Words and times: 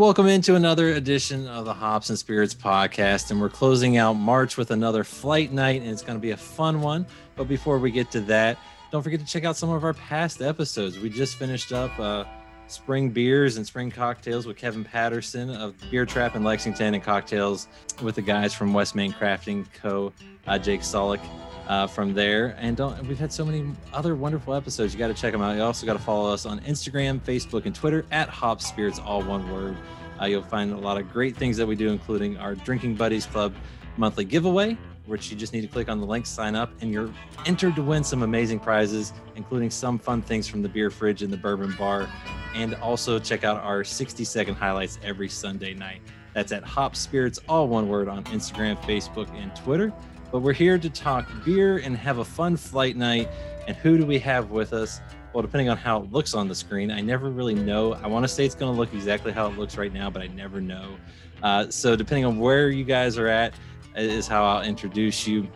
Welcome 0.00 0.28
into 0.28 0.54
another 0.54 0.94
edition 0.94 1.46
of 1.46 1.66
the 1.66 1.74
Hops 1.74 2.08
and 2.08 2.18
Spirits 2.18 2.54
podcast. 2.54 3.30
And 3.30 3.38
we're 3.38 3.50
closing 3.50 3.98
out 3.98 4.14
March 4.14 4.56
with 4.56 4.70
another 4.70 5.04
flight 5.04 5.52
night, 5.52 5.82
and 5.82 5.90
it's 5.90 6.00
going 6.00 6.16
to 6.16 6.22
be 6.22 6.30
a 6.30 6.38
fun 6.38 6.80
one. 6.80 7.04
But 7.36 7.48
before 7.48 7.78
we 7.78 7.90
get 7.90 8.10
to 8.12 8.22
that, 8.22 8.56
don't 8.90 9.02
forget 9.02 9.20
to 9.20 9.26
check 9.26 9.44
out 9.44 9.58
some 9.58 9.68
of 9.68 9.84
our 9.84 9.92
past 9.92 10.40
episodes. 10.40 10.98
We 10.98 11.10
just 11.10 11.36
finished 11.36 11.72
up 11.74 11.90
uh, 12.00 12.24
spring 12.70 13.10
beers 13.10 13.56
and 13.56 13.66
spring 13.66 13.90
cocktails 13.90 14.46
with 14.46 14.56
Kevin 14.56 14.84
Patterson 14.84 15.50
of 15.50 15.74
Beer 15.90 16.06
Trap 16.06 16.36
in 16.36 16.44
Lexington 16.44 16.94
and 16.94 17.02
cocktails 17.02 17.68
with 18.02 18.14
the 18.14 18.22
guys 18.22 18.54
from 18.54 18.72
West 18.72 18.94
Main 18.94 19.12
Crafting 19.12 19.66
Co. 19.74 20.12
Uh, 20.46 20.58
Jake 20.58 20.80
Solik 20.80 21.20
uh, 21.68 21.86
from 21.86 22.14
there. 22.14 22.56
And 22.58 22.78
we've 23.06 23.18
had 23.18 23.32
so 23.32 23.44
many 23.44 23.64
other 23.92 24.14
wonderful 24.14 24.54
episodes. 24.54 24.92
You 24.92 24.98
got 24.98 25.08
to 25.08 25.14
check 25.14 25.32
them 25.32 25.42
out. 25.42 25.56
You 25.56 25.62
also 25.62 25.86
got 25.86 25.94
to 25.94 25.98
follow 25.98 26.32
us 26.32 26.46
on 26.46 26.60
Instagram, 26.60 27.20
Facebook, 27.20 27.66
and 27.66 27.74
Twitter 27.74 28.04
at 28.10 28.28
Hop 28.28 28.60
Spirits, 28.60 28.98
all 28.98 29.22
one 29.22 29.50
word. 29.52 29.76
Uh, 30.20 30.26
you'll 30.26 30.42
find 30.42 30.72
a 30.72 30.76
lot 30.76 30.98
of 30.98 31.10
great 31.12 31.36
things 31.36 31.56
that 31.56 31.66
we 31.66 31.74
do, 31.74 31.88
including 31.88 32.36
our 32.36 32.54
Drinking 32.54 32.94
Buddies 32.94 33.26
Club 33.26 33.54
monthly 33.96 34.24
giveaway, 34.24 34.76
which 35.06 35.30
you 35.30 35.36
just 35.36 35.52
need 35.52 35.62
to 35.62 35.68
click 35.68 35.88
on 35.88 35.98
the 35.98 36.06
link, 36.06 36.26
sign 36.26 36.54
up, 36.54 36.70
and 36.80 36.92
you're 36.92 37.10
entered 37.46 37.74
to 37.76 37.82
win 37.82 38.04
some 38.04 38.22
amazing 38.22 38.60
prizes, 38.60 39.12
including 39.36 39.70
some 39.70 39.98
fun 39.98 40.22
things 40.22 40.46
from 40.46 40.62
the 40.62 40.68
beer 40.68 40.90
fridge 40.90 41.22
and 41.22 41.32
the 41.32 41.36
bourbon 41.36 41.74
bar. 41.78 42.08
And 42.54 42.74
also 42.76 43.18
check 43.18 43.44
out 43.44 43.62
our 43.62 43.84
60 43.84 44.24
second 44.24 44.54
highlights 44.54 44.98
every 45.02 45.28
Sunday 45.28 45.74
night. 45.74 46.02
That's 46.34 46.52
at 46.52 46.62
Hop 46.64 46.94
Spirits, 46.96 47.40
all 47.48 47.68
one 47.68 47.88
word 47.88 48.08
on 48.08 48.24
Instagram, 48.24 48.80
Facebook, 48.82 49.28
and 49.34 49.54
Twitter. 49.56 49.92
But 50.30 50.40
we're 50.40 50.52
here 50.52 50.78
to 50.78 50.88
talk 50.88 51.28
beer 51.44 51.78
and 51.78 51.96
have 51.96 52.18
a 52.18 52.24
fun 52.24 52.56
flight 52.56 52.96
night. 52.96 53.28
And 53.66 53.76
who 53.76 53.98
do 53.98 54.06
we 54.06 54.18
have 54.20 54.50
with 54.50 54.72
us? 54.72 55.00
Well, 55.32 55.42
depending 55.42 55.68
on 55.68 55.76
how 55.76 56.02
it 56.02 56.12
looks 56.12 56.34
on 56.34 56.48
the 56.48 56.54
screen, 56.54 56.90
I 56.90 57.00
never 57.00 57.30
really 57.30 57.54
know. 57.54 57.94
I 57.94 58.06
want 58.06 58.24
to 58.24 58.28
say 58.28 58.44
it's 58.44 58.54
going 58.54 58.72
to 58.72 58.78
look 58.78 58.92
exactly 58.94 59.32
how 59.32 59.46
it 59.46 59.56
looks 59.56 59.76
right 59.76 59.92
now, 59.92 60.10
but 60.10 60.22
I 60.22 60.26
never 60.28 60.60
know. 60.60 60.96
Uh, 61.42 61.70
so, 61.70 61.96
depending 61.96 62.24
on 62.24 62.38
where 62.38 62.70
you 62.70 62.84
guys 62.84 63.16
are 63.16 63.28
at, 63.28 63.54
is 63.96 64.26
how 64.26 64.44
I'll 64.44 64.62
introduce 64.62 65.26
you. 65.26 65.48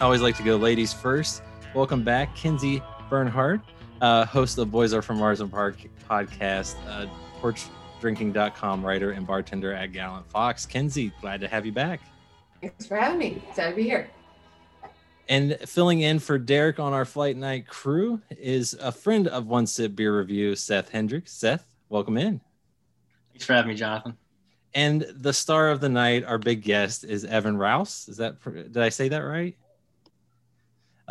I 0.00 0.04
always 0.04 0.20
like 0.20 0.36
to 0.36 0.42
go 0.42 0.56
ladies 0.56 0.92
first. 0.92 1.42
Welcome 1.74 2.02
back, 2.02 2.34
Kenzie 2.36 2.82
Bernhardt, 3.08 3.60
uh, 4.00 4.24
host 4.24 4.58
of 4.58 4.70
Boys 4.70 4.92
Are 4.94 5.02
from 5.02 5.18
Mars 5.18 5.40
and 5.40 5.50
Park 5.50 5.76
podcast, 6.12 6.74
uh, 6.88 7.06
porchdrinking.com 7.40 8.84
writer 8.84 9.12
and 9.12 9.26
bartender 9.26 9.72
at 9.72 9.92
Gallant 9.92 10.28
Fox. 10.30 10.66
Kenzie, 10.66 11.10
glad 11.22 11.40
to 11.40 11.48
have 11.48 11.64
you 11.64 11.72
back. 11.72 12.00
Thanks 12.60 12.86
for 12.86 12.96
having 12.96 13.18
me. 13.18 13.42
Excited 13.48 13.70
to 13.70 13.76
be 13.76 13.84
here. 13.84 14.10
And 15.28 15.56
filling 15.64 16.00
in 16.00 16.18
for 16.18 16.36
Derek 16.38 16.78
on 16.78 16.92
our 16.92 17.06
flight 17.06 17.36
night 17.36 17.66
crew 17.66 18.20
is 18.30 18.74
a 18.74 18.92
friend 18.92 19.26
of 19.26 19.46
One 19.46 19.66
Sip 19.66 19.96
Beer 19.96 20.18
Review, 20.18 20.54
Seth 20.54 20.90
Hendricks. 20.90 21.32
Seth, 21.32 21.64
welcome 21.88 22.18
in. 22.18 22.40
Thanks 23.32 23.46
for 23.46 23.54
having 23.54 23.70
me, 23.70 23.74
Jonathan. 23.74 24.18
And 24.74 25.06
the 25.14 25.32
star 25.32 25.70
of 25.70 25.80
the 25.80 25.88
night, 25.88 26.24
our 26.24 26.38
big 26.38 26.62
guest, 26.62 27.04
is 27.04 27.24
Evan 27.24 27.56
Rouse. 27.56 28.08
Is 28.08 28.18
that 28.18 28.42
did 28.44 28.78
I 28.78 28.90
say 28.90 29.08
that 29.08 29.20
right? 29.20 29.56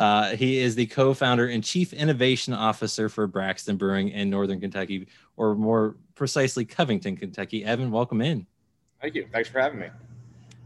Uh, 0.02 0.34
he 0.34 0.58
is 0.58 0.74
the 0.74 0.86
co-founder 0.86 1.46
and 1.46 1.62
chief 1.62 1.92
innovation 1.92 2.52
officer 2.52 3.08
for 3.08 3.28
Braxton 3.28 3.76
Brewing 3.76 4.08
in 4.08 4.28
Northern 4.28 4.58
Kentucky, 4.58 5.06
or 5.36 5.54
more 5.54 5.94
precisely, 6.16 6.64
Covington, 6.64 7.16
Kentucky. 7.16 7.64
Evan, 7.64 7.92
welcome 7.92 8.20
in. 8.20 8.44
Thank 9.00 9.14
you. 9.14 9.28
Thanks 9.30 9.48
for 9.48 9.60
having 9.60 9.78
me. 9.78 9.90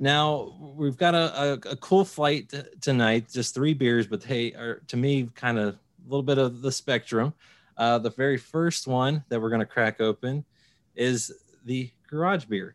Now 0.00 0.54
we've 0.74 0.96
got 0.96 1.14
a, 1.14 1.42
a, 1.42 1.52
a 1.72 1.76
cool 1.76 2.02
flight 2.06 2.48
t- 2.48 2.62
tonight. 2.80 3.26
Just 3.30 3.54
three 3.54 3.74
beers, 3.74 4.06
but 4.06 4.22
they 4.22 4.54
are 4.54 4.80
to 4.86 4.96
me 4.96 5.28
kind 5.34 5.58
of 5.58 5.74
a 5.74 5.78
little 6.08 6.22
bit 6.22 6.38
of 6.38 6.62
the 6.62 6.72
spectrum. 6.72 7.34
Uh, 7.76 7.98
the 7.98 8.08
very 8.08 8.38
first 8.38 8.86
one 8.86 9.22
that 9.28 9.38
we're 9.38 9.50
going 9.50 9.60
to 9.60 9.66
crack 9.66 10.00
open 10.00 10.46
is 10.94 11.30
the 11.66 11.90
Garage 12.08 12.46
Beer. 12.46 12.74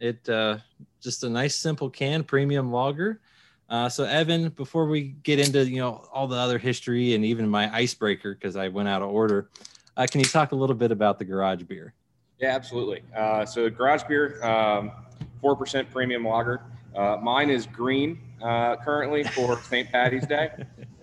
It 0.00 0.28
uh, 0.28 0.58
just 1.00 1.22
a 1.22 1.28
nice 1.28 1.54
simple 1.54 1.88
can, 1.88 2.24
premium 2.24 2.72
lager. 2.72 3.20
Uh, 3.68 3.88
so 3.88 4.04
Evan, 4.04 4.50
before 4.50 4.86
we 4.86 5.16
get 5.22 5.38
into 5.38 5.68
you 5.68 5.78
know 5.78 6.06
all 6.12 6.26
the 6.26 6.36
other 6.36 6.58
history 6.58 7.14
and 7.14 7.24
even 7.24 7.48
my 7.48 7.74
icebreaker 7.74 8.34
because 8.34 8.56
I 8.56 8.68
went 8.68 8.88
out 8.88 9.02
of 9.02 9.08
order, 9.08 9.48
uh, 9.96 10.06
can 10.10 10.20
you 10.20 10.26
talk 10.26 10.52
a 10.52 10.56
little 10.56 10.76
bit 10.76 10.90
about 10.90 11.18
the 11.18 11.24
Garage 11.24 11.62
Beer? 11.62 11.94
Yeah, 12.38 12.54
absolutely. 12.54 13.02
Uh, 13.16 13.46
so 13.46 13.68
Garage 13.70 14.02
Beer, 14.04 14.42
um, 14.44 14.92
four 15.40 15.56
percent 15.56 15.90
premium 15.90 16.26
lager. 16.26 16.62
Uh, 16.94 17.16
mine 17.22 17.50
is 17.50 17.66
green 17.66 18.20
uh, 18.42 18.76
currently 18.76 19.24
for 19.24 19.60
St. 19.62 19.90
Patty's 19.90 20.26
Day. 20.26 20.50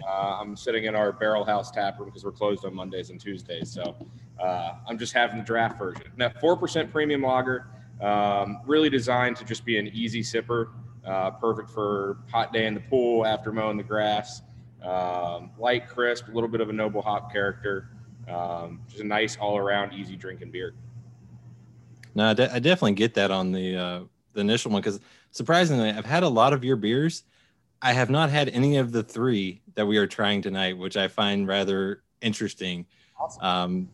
Uh, 0.08 0.38
I'm 0.40 0.56
sitting 0.56 0.86
in 0.86 0.96
our 0.96 1.12
Barrel 1.12 1.44
House 1.44 1.72
tap 1.72 2.00
room 2.00 2.10
because 2.10 2.24
we're 2.24 2.32
closed 2.32 2.64
on 2.64 2.74
Mondays 2.74 3.10
and 3.10 3.20
Tuesdays. 3.20 3.72
So 3.72 3.96
uh, 4.40 4.74
I'm 4.88 4.98
just 4.98 5.14
having 5.14 5.38
the 5.38 5.44
draft 5.44 5.78
version. 5.78 6.06
Now, 6.16 6.32
four 6.40 6.56
percent 6.56 6.92
premium 6.92 7.24
lager, 7.24 7.68
um, 8.02 8.60
really 8.66 8.90
designed 8.90 9.36
to 9.38 9.46
just 9.46 9.66
be 9.66 9.78
an 9.78 9.88
easy 9.88 10.22
sipper, 10.22 10.70
uh, 11.06 11.32
perfect 11.32 11.70
for 11.70 12.18
hot 12.32 12.54
day 12.54 12.66
in 12.68 12.74
the 12.74 12.80
pool 12.80 13.26
after 13.26 13.52
mowing 13.52 13.78
the 13.78 13.84
grass. 13.84 14.42
Um, 14.84 15.52
light, 15.58 15.88
crisp, 15.88 16.28
a 16.28 16.32
little 16.32 16.50
bit 16.50 16.62
of 16.62 16.70
a 16.70 16.74
noble 16.74 17.02
hop 17.02 17.32
character. 17.32 17.90
Um, 18.28 18.82
just 18.88 19.02
a 19.02 19.04
nice 19.04 19.38
all-around 19.38 19.94
easy 19.94 20.16
drinking 20.16 20.52
beer. 20.52 20.74
No, 22.16 22.30
I, 22.30 22.34
de- 22.34 22.54
I 22.54 22.60
definitely 22.60 22.94
get 22.94 23.14
that 23.16 23.32
on 23.32 23.52
the 23.52 23.76
uh, 23.76 24.00
the 24.34 24.42
initial 24.42 24.72
one 24.72 24.82
because 24.82 25.00
surprisingly, 25.32 25.90
I've 25.90 26.06
had 26.06 26.24
a 26.24 26.30
lot 26.30 26.54
of 26.54 26.64
your 26.64 26.76
beers. 26.76 27.24
I 27.82 27.94
have 27.94 28.10
not 28.10 28.30
had 28.30 28.50
any 28.50 28.78
of 28.78 28.92
the 28.92 29.02
three 29.02 29.62
that 29.76 29.86
we 29.86 29.98
are 29.98 30.08
trying 30.08 30.42
tonight, 30.42 30.78
which 30.78 30.98
I 30.98 31.08
find 31.08 31.48
rather 31.48 32.04
interesting. 32.22 32.86
Awesome. 33.20 33.44
Um, 33.44 33.90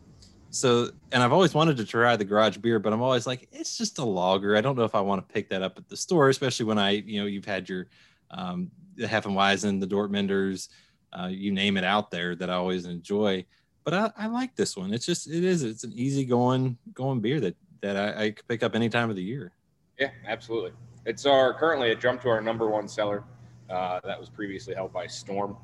so, 0.50 0.90
and 1.12 1.22
I've 1.22 1.32
always 1.32 1.54
wanted 1.54 1.76
to 1.78 1.84
try 1.84 2.16
the 2.16 2.24
garage 2.24 2.56
beer, 2.56 2.78
but 2.78 2.92
I'm 2.92 3.02
always 3.02 3.26
like, 3.26 3.48
it's 3.52 3.76
just 3.76 3.98
a 3.98 4.04
lager. 4.04 4.56
I 4.56 4.60
don't 4.60 4.76
know 4.76 4.84
if 4.84 4.94
I 4.94 5.00
want 5.00 5.26
to 5.26 5.32
pick 5.32 5.48
that 5.50 5.62
up 5.62 5.78
at 5.78 5.88
the 5.88 5.96
store, 5.96 6.28
especially 6.28 6.66
when 6.66 6.78
I, 6.78 6.90
you 6.90 7.20
know, 7.20 7.26
you've 7.26 7.44
had 7.44 7.68
your 7.68 7.86
um, 8.30 8.70
the 8.96 9.06
Heffenweisen, 9.06 9.80
the 9.80 9.86
Dortmunders, 9.86 10.68
uh, 11.12 11.28
you 11.30 11.52
name 11.52 11.76
it 11.76 11.84
out 11.84 12.10
there 12.10 12.34
that 12.36 12.50
I 12.50 12.54
always 12.54 12.86
enjoy. 12.86 13.44
But 13.84 13.94
I, 13.94 14.10
I 14.16 14.26
like 14.26 14.54
this 14.56 14.76
one. 14.76 14.92
It's 14.92 15.06
just, 15.06 15.28
it 15.28 15.44
is, 15.44 15.62
it's 15.62 15.84
an 15.84 15.92
easy 15.94 16.24
going, 16.24 16.76
going 16.92 17.20
beer 17.20 17.40
that 17.40 17.56
that 17.80 17.96
I, 17.96 18.24
I 18.24 18.30
could 18.30 18.48
pick 18.48 18.62
up 18.62 18.74
any 18.74 18.88
time 18.88 19.08
of 19.08 19.16
the 19.16 19.22
year. 19.22 19.52
Yeah, 19.98 20.10
absolutely. 20.26 20.72
It's 21.06 21.26
our 21.26 21.54
currently 21.54 21.90
it 21.90 22.00
jumped 22.00 22.24
to 22.24 22.28
our 22.28 22.40
number 22.40 22.68
one 22.68 22.88
seller. 22.88 23.24
Uh, 23.70 24.00
that 24.04 24.18
was 24.18 24.28
previously 24.28 24.74
held 24.74 24.92
by 24.92 25.06
Storm. 25.06 25.56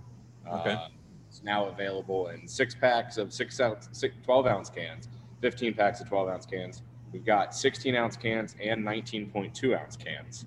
Okay. 0.47 0.72
Uh, 0.72 0.87
it's 0.87 1.03
now 1.44 1.66
available 1.66 2.28
in 2.28 2.49
six 2.49 2.75
packs 2.75 3.19
of 3.19 3.32
six 3.32 3.60
ounce, 3.60 3.88
six, 3.93 4.15
12 4.25 4.47
ounce 4.47 4.71
cans, 4.71 5.09
15 5.43 5.75
packs 5.75 6.00
of 6.00 6.09
12 6.09 6.28
ounce 6.28 6.47
cans. 6.47 6.82
We've 7.12 7.25
got 7.25 7.55
16 7.55 7.94
ounce 7.94 8.16
cans 8.16 8.56
and 8.60 8.82
19.2 8.84 9.78
ounce 9.78 9.97
cans. 9.97 10.47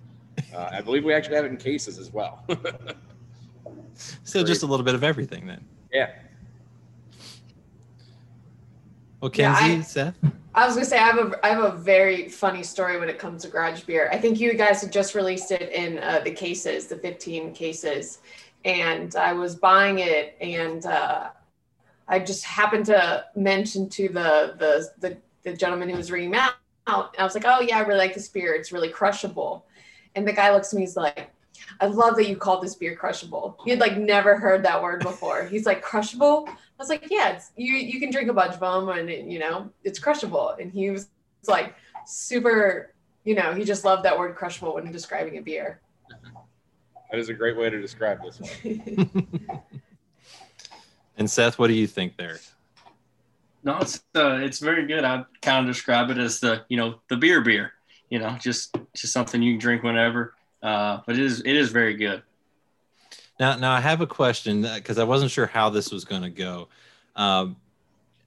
Uh, 0.53 0.69
I 0.71 0.81
believe 0.81 1.03
we 1.05 1.13
actually 1.13 1.35
have 1.35 1.45
it 1.45 1.51
in 1.51 1.57
cases 1.57 1.97
as 1.99 2.11
well. 2.11 2.43
So 4.23 4.43
just 4.43 4.61
a 4.61 4.67
little 4.67 4.85
bit 4.85 4.93
of 4.93 5.03
everything 5.03 5.47
then. 5.47 5.65
yeah. 5.91 6.11
Well, 9.19 9.31
Yeah, 9.33 9.57
Kenzie, 9.59 9.79
I- 9.79 9.81
Seth. 9.81 10.15
I 10.53 10.65
was 10.65 10.75
gonna 10.75 10.85
say 10.85 10.97
I 10.97 11.01
have 11.07 11.17
a 11.17 11.45
I 11.45 11.49
have 11.49 11.63
a 11.63 11.75
very 11.77 12.29
funny 12.29 12.61
story 12.63 12.99
when 12.99 13.09
it 13.09 13.17
comes 13.19 13.43
to 13.43 13.47
garage 13.47 13.81
beer. 13.83 14.09
I 14.11 14.17
think 14.19 14.39
you 14.39 14.53
guys 14.55 14.81
had 14.81 14.91
just 14.91 15.13
released 15.15 15.51
it 15.51 15.71
in 15.71 15.97
uh, 15.99 16.21
the 16.23 16.31
cases, 16.31 16.87
the 16.87 16.95
15 16.97 17.53
cases, 17.53 18.19
and 18.67 19.15
I 19.15 19.31
was 19.31 19.55
buying 19.55 19.99
it, 19.99 20.37
and 20.41 20.85
uh, 20.85 21.29
I 22.07 22.19
just 22.19 22.43
happened 22.43 22.85
to 22.87 23.25
mention 23.35 23.89
to 23.89 24.09
the 24.09 24.55
the 24.59 24.89
the, 24.99 25.17
the 25.43 25.57
gentleman 25.57 25.89
who 25.89 25.95
was 25.95 26.11
reading 26.11 26.35
out, 26.35 26.53
I 26.85 27.23
was 27.23 27.33
like, 27.33 27.45
"Oh 27.47 27.61
yeah, 27.61 27.77
I 27.77 27.81
really 27.81 27.99
like 27.99 28.13
this 28.13 28.27
beer. 28.27 28.53
It's 28.53 28.71
really 28.71 28.89
crushable." 28.89 29.65
And 30.15 30.27
the 30.27 30.33
guy 30.33 30.51
looks 30.53 30.73
at 30.73 30.77
me, 30.77 30.81
he's 30.81 30.97
like, 30.97 31.31
"I 31.79 31.85
love 31.85 32.17
that 32.17 32.27
you 32.27 32.35
called 32.35 32.61
this 32.61 32.75
beer 32.75 32.95
crushable." 32.95 33.57
He 33.63 33.71
had 33.71 33.79
like 33.79 33.97
never 33.97 34.37
heard 34.37 34.63
that 34.63 34.83
word 34.83 35.01
before. 35.01 35.45
He's 35.45 35.65
like, 35.65 35.81
"Crushable." 35.81 36.47
I 36.47 36.83
was 36.83 36.89
like, 36.89 37.07
yeah, 37.09 37.29
it's, 37.29 37.51
you 37.55 37.73
you 37.73 37.99
can 37.99 38.11
drink 38.11 38.29
a 38.29 38.33
bunch 38.33 38.53
of 38.53 38.59
them 38.59 38.89
and 38.89 39.09
it, 39.09 39.25
you 39.25 39.39
know 39.39 39.69
it's 39.83 39.97
crushable. 39.97 40.55
And 40.59 40.71
he 40.71 40.91
was 40.91 41.07
like 41.47 41.73
super, 42.05 42.93
you 43.23 43.33
know, 43.33 43.53
he 43.53 43.63
just 43.63 43.83
loved 43.83 44.03
that 44.05 44.17
word 44.17 44.35
crushable 44.35 44.75
when 44.75 44.91
describing 44.91 45.37
a 45.37 45.41
beer. 45.41 45.81
That 47.11 47.19
is 47.19 47.29
a 47.29 47.33
great 47.33 47.57
way 47.57 47.69
to 47.69 47.81
describe 47.81 48.19
this 48.23 48.39
one. 48.39 49.61
And 51.19 51.29
Seth, 51.29 51.57
what 51.57 51.67
do 51.67 51.73
you 51.73 51.87
think 51.87 52.15
there? 52.15 52.37
No, 53.63 53.79
it's 53.79 54.03
uh, 54.15 54.35
it's 54.35 54.59
very 54.59 54.85
good. 54.85 55.03
I 55.03 55.25
kind 55.41 55.67
of 55.67 55.73
describe 55.73 56.11
it 56.11 56.19
as 56.19 56.39
the 56.39 56.63
you 56.69 56.77
know 56.77 56.99
the 57.09 57.17
beer 57.17 57.41
beer. 57.41 57.73
You 58.09 58.19
know, 58.19 58.37
just 58.39 58.77
just 58.95 59.13
something 59.13 59.41
you 59.41 59.53
can 59.53 59.59
drink 59.59 59.81
whenever. 59.81 60.35
Uh, 60.61 60.99
but 61.07 61.15
it 61.17 61.21
is 61.23 61.39
it 61.41 61.55
is 61.55 61.71
very 61.71 61.95
good. 61.95 62.21
Now, 63.39 63.55
now 63.57 63.71
I 63.71 63.81
have 63.81 64.01
a 64.01 64.07
question 64.07 64.61
because 64.61 64.99
I 64.99 65.03
wasn't 65.03 65.31
sure 65.31 65.47
how 65.47 65.69
this 65.69 65.91
was 65.91 66.05
going 66.05 66.21
to 66.21 66.29
go. 66.29 66.69
Um, 67.15 67.55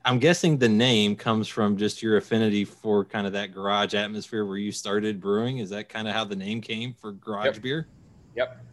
I'm 0.05 0.19
guessing 0.19 0.57
the 0.59 0.69
name 0.69 1.15
comes 1.15 1.47
from 1.47 1.77
just 1.77 2.03
your 2.03 2.17
affinity 2.17 2.65
for 2.65 3.05
kind 3.05 3.27
of 3.27 3.33
that 3.35 3.53
garage 3.53 3.95
atmosphere 3.95 4.45
where 4.45 4.57
you 4.57 4.73
started 4.73 5.21
brewing. 5.21 5.59
Is 5.59 5.71
that 5.71 5.89
kind 5.89 6.09
of 6.09 6.15
how 6.15 6.25
the 6.25 6.37
name 6.37 6.61
came 6.61 6.93
for 6.93 7.13
garage 7.13 7.47
Yep. 7.47 7.63
beer? 7.63 7.87
Yep. 8.35 8.65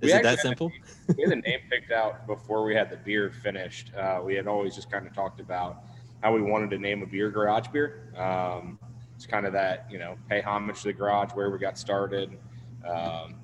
Is 0.00 0.12
it 0.14 0.22
that 0.22 0.38
simple? 0.40 0.70
name- 0.70 0.82
we 1.16 1.22
had 1.22 1.32
the 1.32 1.36
name 1.36 1.60
picked 1.70 1.92
out 1.92 2.26
before 2.26 2.64
we 2.64 2.74
had 2.74 2.90
the 2.90 2.96
beer 2.96 3.30
finished. 3.30 3.92
Uh, 3.94 4.20
we 4.24 4.34
had 4.34 4.46
always 4.46 4.74
just 4.74 4.90
kind 4.90 5.06
of 5.06 5.14
talked 5.14 5.40
about 5.40 5.84
how 6.22 6.34
we 6.34 6.42
wanted 6.42 6.70
to 6.70 6.78
name 6.78 7.02
a 7.02 7.06
beer 7.06 7.30
garage 7.30 7.68
beer. 7.68 8.12
Um, 8.16 8.78
it's 9.16 9.26
kind 9.26 9.46
of 9.46 9.52
that 9.52 9.86
you 9.90 9.98
know 9.98 10.16
pay 10.28 10.40
homage 10.40 10.78
to 10.82 10.88
the 10.88 10.92
garage 10.92 11.32
where 11.32 11.50
we 11.50 11.58
got 11.58 11.78
started. 11.78 12.38
Um, 12.86 13.34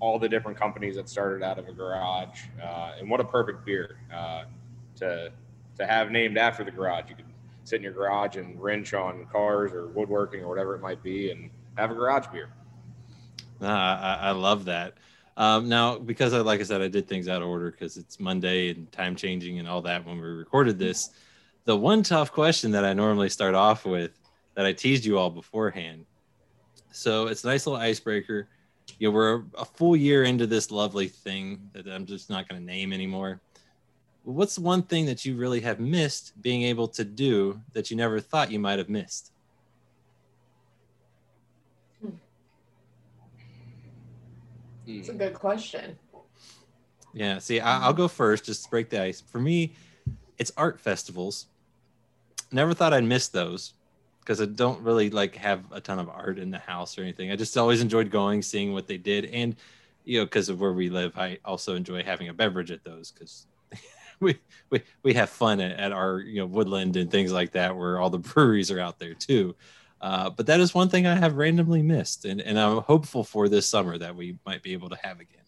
all 0.00 0.18
the 0.18 0.28
different 0.28 0.58
companies 0.58 0.96
that 0.96 1.08
started 1.08 1.44
out 1.44 1.58
of 1.58 1.68
a 1.68 1.72
garage, 1.72 2.40
uh, 2.60 2.92
and 2.98 3.08
what 3.08 3.20
a 3.20 3.24
perfect 3.24 3.64
beer 3.64 3.96
uh, 4.12 4.44
to 4.96 5.32
to 5.78 5.86
have 5.86 6.10
named 6.10 6.36
after 6.36 6.64
the 6.64 6.70
garage. 6.70 7.08
You 7.08 7.16
could 7.16 7.24
sit 7.64 7.76
in 7.76 7.82
your 7.82 7.92
garage 7.92 8.36
and 8.36 8.60
wrench 8.60 8.92
on 8.92 9.26
cars 9.30 9.72
or 9.72 9.86
woodworking 9.88 10.42
or 10.42 10.48
whatever 10.48 10.74
it 10.74 10.80
might 10.80 11.02
be, 11.02 11.30
and 11.30 11.50
have 11.78 11.90
a 11.90 11.94
garage 11.94 12.26
beer. 12.32 12.50
I, 13.62 14.18
I 14.20 14.30
love 14.32 14.64
that. 14.64 14.94
Um, 15.36 15.68
now, 15.68 15.98
because 15.98 16.34
I, 16.34 16.38
like 16.38 16.60
I 16.60 16.64
said, 16.64 16.82
I 16.82 16.88
did 16.88 17.08
things 17.08 17.28
out 17.28 17.42
of 17.42 17.48
order 17.48 17.70
because 17.70 17.96
it's 17.96 18.20
Monday 18.20 18.70
and 18.70 18.90
time 18.92 19.16
changing 19.16 19.58
and 19.58 19.68
all 19.68 19.80
that 19.82 20.04
when 20.06 20.16
we 20.16 20.28
recorded 20.28 20.78
this. 20.78 21.10
The 21.64 21.76
one 21.76 22.02
tough 22.02 22.32
question 22.32 22.70
that 22.72 22.84
I 22.84 22.92
normally 22.92 23.28
start 23.28 23.54
off 23.54 23.84
with 23.84 24.10
that 24.54 24.66
I 24.66 24.72
teased 24.72 25.04
you 25.04 25.18
all 25.18 25.30
beforehand. 25.30 26.04
So 26.90 27.28
it's 27.28 27.44
a 27.44 27.46
nice 27.46 27.66
little 27.66 27.80
icebreaker. 27.80 28.48
You 28.98 29.08
know, 29.08 29.14
we're 29.14 29.42
a 29.56 29.64
full 29.64 29.96
year 29.96 30.24
into 30.24 30.46
this 30.46 30.70
lovely 30.70 31.08
thing 31.08 31.70
that 31.72 31.86
I'm 31.86 32.04
just 32.04 32.28
not 32.28 32.48
going 32.48 32.60
to 32.60 32.66
name 32.66 32.92
anymore. 32.92 33.40
What's 34.24 34.58
one 34.58 34.82
thing 34.82 35.06
that 35.06 35.24
you 35.24 35.36
really 35.36 35.60
have 35.60 35.80
missed 35.80 36.40
being 36.42 36.62
able 36.62 36.88
to 36.88 37.04
do 37.04 37.60
that 37.72 37.90
you 37.90 37.96
never 37.96 38.20
thought 38.20 38.52
you 38.52 38.58
might 38.58 38.78
have 38.78 38.88
missed? 38.88 39.31
It's 44.98 45.08
a 45.08 45.12
hmm. 45.12 45.18
good 45.18 45.34
question. 45.34 45.98
Yeah. 47.12 47.38
See, 47.38 47.60
I, 47.60 47.86
will 47.86 47.94
go 47.94 48.08
first 48.08 48.44
just 48.44 48.64
to 48.64 48.70
break 48.70 48.88
the 48.88 49.02
ice. 49.02 49.20
For 49.20 49.38
me, 49.38 49.74
it's 50.38 50.52
art 50.56 50.80
festivals. 50.80 51.46
Never 52.50 52.74
thought 52.74 52.92
I'd 52.92 53.04
miss 53.04 53.28
those 53.28 53.74
because 54.20 54.40
I 54.40 54.46
don't 54.46 54.80
really 54.82 55.10
like 55.10 55.34
have 55.36 55.64
a 55.72 55.80
ton 55.80 55.98
of 55.98 56.08
art 56.08 56.38
in 56.38 56.50
the 56.50 56.58
house 56.58 56.96
or 56.96 57.02
anything. 57.02 57.30
I 57.30 57.36
just 57.36 57.56
always 57.56 57.80
enjoyed 57.80 58.10
going, 58.10 58.42
seeing 58.42 58.72
what 58.72 58.86
they 58.86 58.98
did, 58.98 59.26
and 59.26 59.56
you 60.04 60.18
know, 60.18 60.24
because 60.24 60.48
of 60.48 60.60
where 60.60 60.72
we 60.72 60.90
live, 60.90 61.16
I 61.18 61.38
also 61.44 61.74
enjoy 61.74 62.02
having 62.02 62.28
a 62.28 62.34
beverage 62.34 62.70
at 62.70 62.84
those 62.84 63.10
because 63.10 63.46
we, 64.20 64.38
we 64.70 64.82
we 65.02 65.14
have 65.14 65.30
fun 65.30 65.60
at, 65.60 65.78
at, 65.78 65.92
our 65.92 66.20
you 66.20 66.40
know 66.40 66.46
woodland 66.46 66.96
and 66.96 67.10
things 67.10 67.32
like 67.32 67.52
that, 67.52 67.76
where 67.76 68.00
all 68.00 68.10
the 68.10 68.18
breweries 68.34 68.70
are 68.70 68.80
out 68.80 68.98
there 68.98 69.14
too. 69.14 69.54
Uh, 70.02 70.28
but 70.28 70.46
that 70.46 70.58
is 70.58 70.74
one 70.74 70.88
thing 70.88 71.06
I 71.06 71.14
have 71.14 71.36
randomly 71.36 71.80
missed, 71.80 72.24
and, 72.24 72.40
and 72.40 72.58
I'm 72.58 72.78
hopeful 72.78 73.22
for 73.22 73.48
this 73.48 73.68
summer 73.68 73.96
that 73.98 74.16
we 74.16 74.36
might 74.44 74.60
be 74.60 74.72
able 74.72 74.88
to 74.88 74.98
have 75.00 75.20
again. 75.20 75.38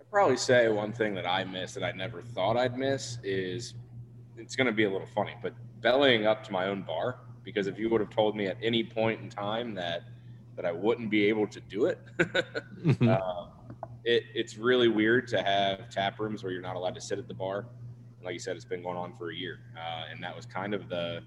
I'd 0.00 0.10
probably 0.10 0.36
say 0.36 0.68
one 0.68 0.92
thing 0.92 1.14
that 1.14 1.24
I 1.24 1.44
miss 1.44 1.74
that 1.74 1.84
I 1.84 1.92
never 1.92 2.22
thought 2.22 2.56
I'd 2.56 2.76
miss 2.76 3.18
is 3.22 3.74
it's 4.36 4.56
going 4.56 4.66
to 4.66 4.72
be 4.72 4.82
a 4.82 4.90
little 4.90 5.06
funny, 5.14 5.36
but 5.40 5.54
bellying 5.80 6.26
up 6.26 6.42
to 6.44 6.52
my 6.52 6.66
own 6.66 6.82
bar. 6.82 7.20
Because 7.44 7.68
if 7.68 7.78
you 7.78 7.88
would 7.90 8.00
have 8.00 8.10
told 8.10 8.36
me 8.36 8.46
at 8.46 8.56
any 8.60 8.82
point 8.82 9.20
in 9.20 9.30
time 9.30 9.72
that 9.76 10.02
that 10.56 10.64
I 10.64 10.72
wouldn't 10.72 11.10
be 11.10 11.26
able 11.26 11.46
to 11.46 11.60
do 11.60 11.84
it, 11.84 12.00
uh, 12.18 12.42
it 14.04 14.24
it's 14.34 14.56
really 14.56 14.88
weird 14.88 15.28
to 15.28 15.40
have 15.40 15.88
tap 15.88 16.18
rooms 16.18 16.42
where 16.42 16.50
you're 16.50 16.62
not 16.62 16.74
allowed 16.74 16.96
to 16.96 17.00
sit 17.00 17.20
at 17.20 17.28
the 17.28 17.34
bar 17.34 17.66
like 18.26 18.34
you 18.34 18.40
said, 18.40 18.56
it's 18.56 18.64
been 18.64 18.82
going 18.82 18.96
on 18.96 19.14
for 19.14 19.30
a 19.30 19.34
year, 19.34 19.60
uh, 19.76 20.04
and 20.10 20.22
that 20.22 20.34
was 20.36 20.44
kind 20.44 20.74
of 20.74 20.88
the 20.88 21.22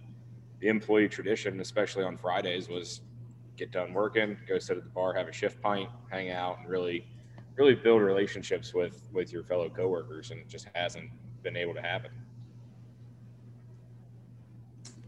the 0.60 0.68
employee 0.68 1.08
tradition, 1.08 1.62
especially 1.62 2.04
on 2.04 2.18
Fridays, 2.18 2.68
was 2.68 3.02
get 3.56 3.72
done 3.72 3.94
working, 3.94 4.38
go 4.48 4.60
sit 4.60 4.78
at 4.78 4.84
the 4.84 4.90
bar, 4.90 5.14
have 5.14 5.28
a 5.28 5.32
shift 5.32 5.62
pint, 5.62 5.90
hang 6.12 6.30
out, 6.30 6.60
and 6.60 6.70
really 6.70 7.06
really 7.56 7.76
build 7.76 8.02
relationships 8.02 8.74
with 8.74 9.02
with 9.14 9.32
your 9.32 9.44
fellow 9.44 9.70
coworkers, 9.70 10.32
and 10.32 10.42
it 10.42 10.50
just 10.50 10.68
hasn't 10.76 11.10
been 11.42 11.56
able 11.56 11.74
to 11.74 11.82
happen. 11.82 12.12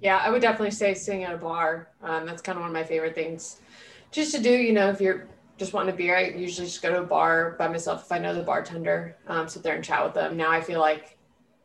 Yeah, 0.02 0.18
I 0.18 0.32
would 0.32 0.42
definitely 0.42 0.72
say 0.72 0.94
sitting 0.96 1.26
at 1.26 1.34
a 1.34 1.38
bar. 1.38 1.90
Um, 2.02 2.26
that's 2.26 2.42
kind 2.42 2.58
of 2.58 2.62
one 2.62 2.72
of 2.72 2.74
my 2.74 2.84
favorite 2.84 3.14
things, 3.14 3.60
just 4.12 4.34
to 4.34 4.42
do. 4.42 4.50
You 4.50 4.74
know, 4.74 4.90
if 4.90 5.02
you're 5.02 5.28
just 5.58 5.74
wanting 5.74 5.94
a 5.94 5.98
beer, 5.98 6.18
I 6.18 6.30
usually 6.30 6.68
just 6.68 6.82
go 6.82 6.90
to 6.90 7.02
a 7.02 7.06
bar 7.06 7.56
by 7.60 7.68
myself 7.68 8.06
if 8.06 8.12
I 8.12 8.18
know 8.18 8.34
the 8.34 8.42
bartender, 8.42 9.18
um, 9.28 9.48
sit 9.48 9.62
there 9.62 9.76
and 9.76 9.84
chat 9.84 10.04
with 10.04 10.14
them. 10.14 10.38
Now 10.38 10.50
I 10.50 10.62
feel 10.62 10.80
like 10.80 11.18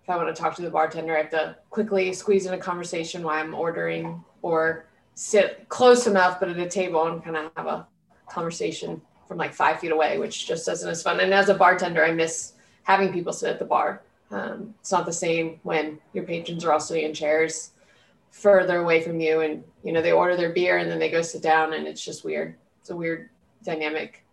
if 0.07 0.11
I 0.11 0.17
want 0.17 0.35
to 0.35 0.41
talk 0.41 0.55
to 0.55 0.63
the 0.63 0.71
bartender, 0.71 1.17
I 1.17 1.23
have 1.23 1.31
to 1.31 1.57
quickly 1.71 2.13
squeeze 2.13 2.47
in 2.47 2.55
a 2.55 2.59
conversation 2.59 3.25
while 3.25 3.43
I'm 3.43 3.53
ordering 3.55 4.23
or 4.41 4.87
sit 5.17 5.69
close 5.69 6.07
enough, 6.07 6.39
but 6.39 6.49
at 6.49 6.57
a 6.59 6.69
table 6.69 7.09
and 7.09 7.25
kind 7.25 7.37
of 7.37 7.51
have 7.57 7.67
a 7.67 7.89
conversation 8.29 9.03
from 9.27 9.37
like 9.37 9.53
five 9.53 9.81
feet 9.81 9.91
away, 9.91 10.19
which 10.19 10.47
just 10.47 10.69
isn't 10.69 10.89
as 10.89 11.03
fun. 11.03 11.19
And 11.19 11.35
as 11.35 11.49
a 11.49 11.55
bartender, 11.55 12.05
I 12.05 12.13
miss 12.13 12.53
having 12.85 13.13
people 13.13 13.33
sit 13.33 13.51
at 13.51 13.59
the 13.59 13.65
bar. 13.65 14.03
Um, 14.31 14.77
it's 14.79 14.93
not 14.93 15.07
the 15.07 15.13
same 15.13 15.59
when 15.65 15.99
your 16.13 16.23
patrons 16.23 16.65
are 16.65 16.73
all 16.73 16.79
sitting 16.79 17.05
in 17.05 17.13
chairs 17.13 17.73
further 18.31 18.79
away 18.79 19.01
from 19.03 19.19
you 19.19 19.41
and 19.41 19.65
you 19.83 19.93
know 19.93 20.03
they 20.03 20.13
order 20.13 20.37
their 20.37 20.53
beer 20.53 20.77
and 20.79 20.91
then 20.91 20.99
they 20.99 21.11
go 21.11 21.23
sit 21.23 21.43
down 21.43 21.73
and 21.73 21.87
it's 21.87 22.05
just 22.05 22.23
weird 22.23 22.55
it's 22.81 22.91
a 22.91 22.97
weird 22.97 23.31
dynamic 23.65 24.26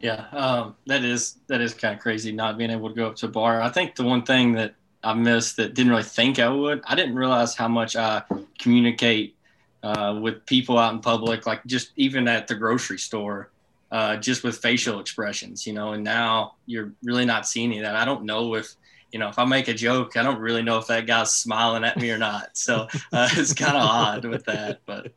Yeah, 0.00 0.26
um, 0.32 0.76
that 0.86 1.04
is 1.04 1.36
that 1.48 1.60
is 1.60 1.74
kind 1.74 1.94
of 1.94 2.00
crazy 2.00 2.32
not 2.32 2.56
being 2.56 2.70
able 2.70 2.88
to 2.88 2.94
go 2.94 3.06
up 3.08 3.16
to 3.16 3.26
a 3.26 3.28
bar. 3.28 3.60
I 3.60 3.68
think 3.68 3.96
the 3.96 4.04
one 4.04 4.22
thing 4.22 4.52
that 4.52 4.74
I 5.04 5.12
missed 5.12 5.56
that 5.58 5.74
didn't 5.74 5.90
really 5.90 6.02
think 6.02 6.38
I 6.38 6.48
would, 6.48 6.82
I 6.86 6.94
didn't 6.94 7.14
realize 7.14 7.54
how 7.54 7.68
much 7.68 7.96
I 7.96 8.22
communicate 8.58 9.36
uh, 9.82 10.18
with 10.20 10.44
people 10.46 10.78
out 10.78 10.94
in 10.94 11.00
public, 11.00 11.46
like 11.46 11.64
just 11.66 11.92
even 11.96 12.28
at 12.28 12.48
the 12.48 12.54
grocery 12.54 12.98
store, 12.98 13.50
uh, 13.90 14.16
just 14.16 14.42
with 14.42 14.58
facial 14.58 15.00
expressions, 15.00 15.66
you 15.66 15.74
know. 15.74 15.92
And 15.92 16.02
now 16.02 16.54
you're 16.64 16.92
really 17.02 17.26
not 17.26 17.46
seeing 17.46 17.70
any 17.70 17.78
of 17.78 17.84
that. 17.84 17.96
I 17.96 18.06
don't 18.06 18.24
know 18.24 18.54
if 18.54 18.74
you 19.12 19.18
know 19.18 19.28
if 19.28 19.38
I 19.38 19.44
make 19.44 19.68
a 19.68 19.74
joke, 19.74 20.16
I 20.16 20.22
don't 20.22 20.40
really 20.40 20.62
know 20.62 20.78
if 20.78 20.86
that 20.86 21.06
guy's 21.06 21.32
smiling 21.32 21.84
at 21.84 21.98
me 21.98 22.10
or 22.10 22.18
not. 22.18 22.56
So 22.56 22.88
uh, 23.12 23.28
it's 23.32 23.52
kind 23.52 23.76
of 23.76 23.82
odd 23.82 24.24
with 24.24 24.46
that, 24.46 24.80
but. 24.86 25.12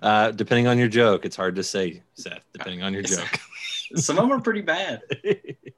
Uh, 0.00 0.30
depending 0.30 0.66
on 0.66 0.78
your 0.78 0.88
joke, 0.88 1.26
it's 1.26 1.36
hard 1.36 1.54
to 1.54 1.62
say, 1.62 2.02
Seth. 2.14 2.40
Depending 2.54 2.82
on 2.82 2.94
your 2.94 3.02
joke. 3.02 3.38
Some 3.96 4.18
of 4.18 4.24
them 4.24 4.32
are 4.32 4.40
pretty 4.40 4.62
bad. 4.62 5.02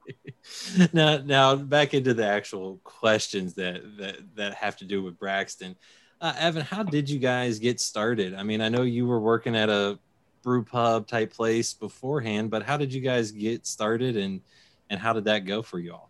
now, 0.93 1.17
now 1.17 1.55
back 1.55 1.93
into 1.93 2.13
the 2.13 2.25
actual 2.25 2.79
questions 2.83 3.55
that 3.55 3.81
that 3.97 4.17
that 4.35 4.53
have 4.55 4.77
to 4.77 4.85
do 4.85 5.03
with 5.03 5.17
Braxton. 5.17 5.75
Uh, 6.21 6.33
Evan, 6.37 6.61
how 6.61 6.83
did 6.83 7.09
you 7.09 7.19
guys 7.19 7.59
get 7.59 7.79
started? 7.79 8.33
I 8.33 8.43
mean, 8.43 8.61
I 8.61 8.69
know 8.69 8.83
you 8.83 9.05
were 9.05 9.19
working 9.19 9.55
at 9.55 9.69
a 9.69 9.99
brew 10.43 10.63
pub 10.63 11.07
type 11.07 11.33
place 11.33 11.73
beforehand, 11.73 12.49
but 12.49 12.63
how 12.63 12.77
did 12.77 12.93
you 12.93 13.01
guys 13.01 13.31
get 13.31 13.65
started, 13.65 14.15
and 14.15 14.41
and 14.89 14.99
how 14.99 15.13
did 15.13 15.25
that 15.25 15.45
go 15.45 15.61
for 15.61 15.79
you 15.79 15.93
all? 15.93 16.09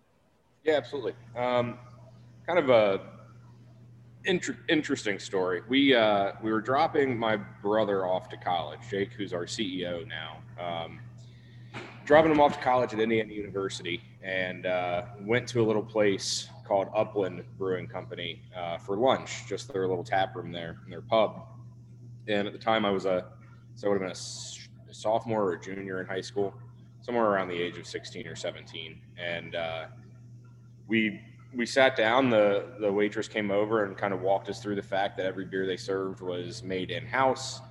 Yeah, 0.64 0.76
absolutely. 0.76 1.14
Um, 1.36 1.78
kind 2.46 2.60
of 2.60 2.70
a 2.70 3.02
inter- 4.26 4.58
interesting 4.68 5.20
story. 5.20 5.62
We 5.68 5.96
uh, 5.96 6.34
we 6.44 6.52
were 6.52 6.62
dropping 6.62 7.18
my 7.18 7.38
brother 7.38 8.06
off 8.06 8.30
to 8.30 8.38
college, 8.38 8.80
Jake, 8.90 9.14
who's 9.14 9.34
our 9.34 9.46
CEO 9.46 10.06
now. 10.08 10.38
Um, 10.60 11.00
driving 12.06 12.32
him 12.32 12.40
off 12.40 12.54
to 12.54 12.60
college 12.64 12.94
at 12.94 13.00
Indiana 13.00 13.34
University 13.34 14.02
and 14.24 14.66
uh, 14.66 15.06
went 15.22 15.48
to 15.50 15.62
a 15.62 15.66
little 15.66 15.84
place 15.84 16.48
called 16.64 16.88
Upland 16.96 17.44
Brewing 17.58 17.88
Company 17.88 18.42
uh, 18.56 18.78
for 18.78 18.96
lunch, 18.96 19.48
just 19.48 19.74
their 19.74 19.88
little 19.88 20.04
tap 20.04 20.36
room 20.36 20.52
there 20.52 20.78
in 20.86 20.92
their 20.92 21.02
pub. 21.02 21.48
And 22.28 22.48
at 22.48 22.54
the 22.54 22.60
time, 22.60 22.86
I 22.86 22.92
was 22.92 23.06
a 23.06 23.26
so 23.76 23.88
I 23.88 23.92
would 23.92 24.02
have 24.02 24.10
been 24.10 24.18
a, 24.18 24.90
a, 24.90 24.94
sophomore 24.94 25.44
or 25.44 25.54
a 25.54 25.60
junior 25.60 26.00
in 26.00 26.08
high 26.08 26.22
school, 26.22 26.54
somewhere 27.02 27.26
around 27.26 27.50
the 27.50 27.62
age 27.62 27.78
of 27.78 27.86
16 27.86 28.26
or 28.26 28.36
17. 28.36 29.02
And 29.18 29.56
uh, 29.56 29.86
we 30.88 31.20
we 31.54 31.66
sat 31.66 31.96
down. 31.96 32.30
the 32.30 32.76
The 32.80 32.92
waitress 32.92 33.28
came 33.28 33.52
over 33.52 33.84
and 33.84 33.98
kind 33.98 34.14
of 34.14 34.22
walked 34.22 34.50
us 34.50 34.62
through 34.62 34.76
the 34.76 34.84
fact 34.84 35.18
that 35.18 35.26
every 35.26 35.46
beer 35.46 35.66
they 35.66 35.78
served 35.78 36.22
was 36.22 36.64
made 36.64 36.92
in 36.92 37.06
house. 37.06 37.62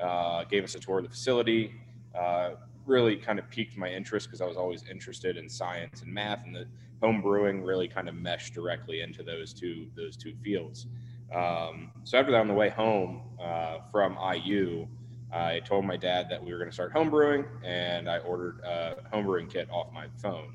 Uh, 0.00 0.44
gave 0.44 0.62
us 0.62 0.74
a 0.74 0.78
tour 0.78 0.98
of 0.98 1.04
the 1.04 1.10
facility 1.10 1.74
uh, 2.14 2.50
really 2.88 3.16
kind 3.16 3.38
of 3.38 3.48
piqued 3.50 3.76
my 3.76 3.88
interest 3.88 4.26
because 4.26 4.40
I 4.40 4.46
was 4.46 4.56
always 4.56 4.84
interested 4.88 5.36
in 5.36 5.48
science 5.48 6.02
and 6.02 6.12
math, 6.12 6.44
and 6.44 6.54
the 6.54 6.66
home 7.00 7.22
brewing 7.22 7.62
really 7.62 7.88
kind 7.88 8.08
of 8.08 8.14
meshed 8.14 8.54
directly 8.54 9.02
into 9.02 9.22
those 9.22 9.52
two 9.52 9.88
those 9.94 10.16
two 10.16 10.34
fields. 10.42 10.86
Um, 11.34 11.92
so 12.04 12.18
after 12.18 12.32
that, 12.32 12.40
on 12.40 12.48
the 12.48 12.54
way 12.54 12.70
home 12.70 13.22
uh, 13.40 13.78
from 13.92 14.16
IU, 14.34 14.86
I 15.32 15.60
told 15.60 15.84
my 15.84 15.96
dad 15.96 16.28
that 16.30 16.42
we 16.42 16.52
were 16.52 16.58
going 16.58 16.70
to 16.70 16.74
start 16.74 16.92
home 16.92 17.10
brewing, 17.10 17.44
and 17.64 18.08
I 18.08 18.18
ordered 18.18 18.60
a 18.64 18.96
home 19.10 19.26
brewing 19.26 19.46
kit 19.46 19.68
off 19.70 19.92
my 19.92 20.06
phone. 20.16 20.54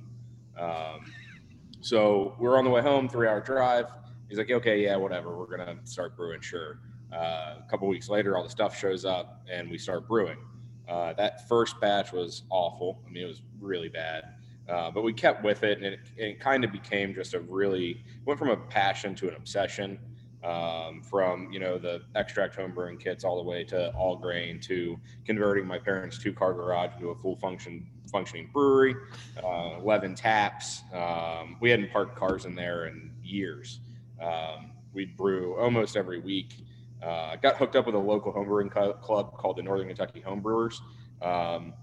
Um, 0.57 1.11
so 1.81 2.35
we're 2.39 2.57
on 2.57 2.63
the 2.63 2.69
way 2.69 2.81
home, 2.81 3.07
three 3.07 3.27
hour 3.27 3.41
drive. 3.41 3.87
He's 4.29 4.37
like, 4.37 4.49
okay, 4.49 4.81
yeah, 4.81 4.95
whatever. 4.95 5.37
We're 5.37 5.55
going 5.57 5.77
to 5.77 5.85
start 5.85 6.17
brewing, 6.17 6.41
sure. 6.41 6.79
Uh, 7.11 7.57
a 7.59 7.65
couple 7.69 7.87
weeks 7.87 8.09
later, 8.09 8.35
all 8.35 8.43
the 8.43 8.49
stuff 8.49 8.77
shows 8.77 9.05
up, 9.05 9.43
and 9.51 9.69
we 9.69 9.77
start 9.77 10.07
brewing. 10.07 10.37
Uh, 10.87 11.13
that 11.13 11.47
first 11.47 11.79
batch 11.79 12.11
was 12.11 12.43
awful. 12.49 13.01
I 13.07 13.11
mean, 13.11 13.23
it 13.23 13.27
was 13.27 13.41
really 13.59 13.89
bad. 13.89 14.23
Uh, 14.67 14.89
but 14.91 15.01
we 15.03 15.13
kept 15.13 15.43
with 15.43 15.63
it, 15.63 15.77
and 15.77 15.85
it, 15.87 15.99
it 16.17 16.39
kind 16.39 16.63
of 16.63 16.71
became 16.71 17.13
just 17.13 17.33
a 17.33 17.39
really 17.41 18.03
went 18.25 18.39
from 18.39 18.49
a 18.49 18.57
passion 18.57 19.13
to 19.15 19.27
an 19.29 19.35
obsession. 19.35 19.99
um, 20.43 21.01
from 21.01 21.51
you 21.51 21.59
know 21.59 21.77
the 21.77 22.01
extract 22.15 22.55
home 22.55 22.73
brewing 22.73 22.97
kits 22.97 23.23
all 23.23 23.37
the 23.41 23.49
way 23.49 23.63
to 23.63 23.89
all 23.91 24.17
grain 24.17 24.59
to 24.61 24.99
converting 25.25 25.65
my 25.65 25.77
parents' 25.77 26.17
two 26.17 26.33
car 26.33 26.53
garage 26.53 26.93
into 26.95 27.09
a 27.09 27.15
full 27.15 27.35
function 27.37 27.87
functioning 28.11 28.49
brewery, 28.53 28.95
uh, 29.43 29.77
11 29.79 30.13
taps. 30.15 30.83
Um, 30.93 31.57
we 31.61 31.69
hadn't 31.69 31.91
parked 31.91 32.15
cars 32.15 32.45
in 32.45 32.55
there 32.55 32.85
in 32.85 33.11
years. 33.23 33.79
Um, 34.21 34.71
we'd 34.93 35.17
brew 35.17 35.57
almost 35.59 35.95
every 35.95 36.19
week. 36.19 36.53
Uh, 37.03 37.35
got 37.37 37.57
hooked 37.57 37.75
up 37.75 37.85
with 37.85 37.95
a 37.95 37.99
local 37.99 38.31
homebrewing 38.31 38.71
club 39.01 39.33
called 39.37 39.57
the 39.57 39.61
Northern 39.61 39.87
Kentucky 39.87 40.23
Homebrewers, 40.25 40.79
um, 41.21 41.73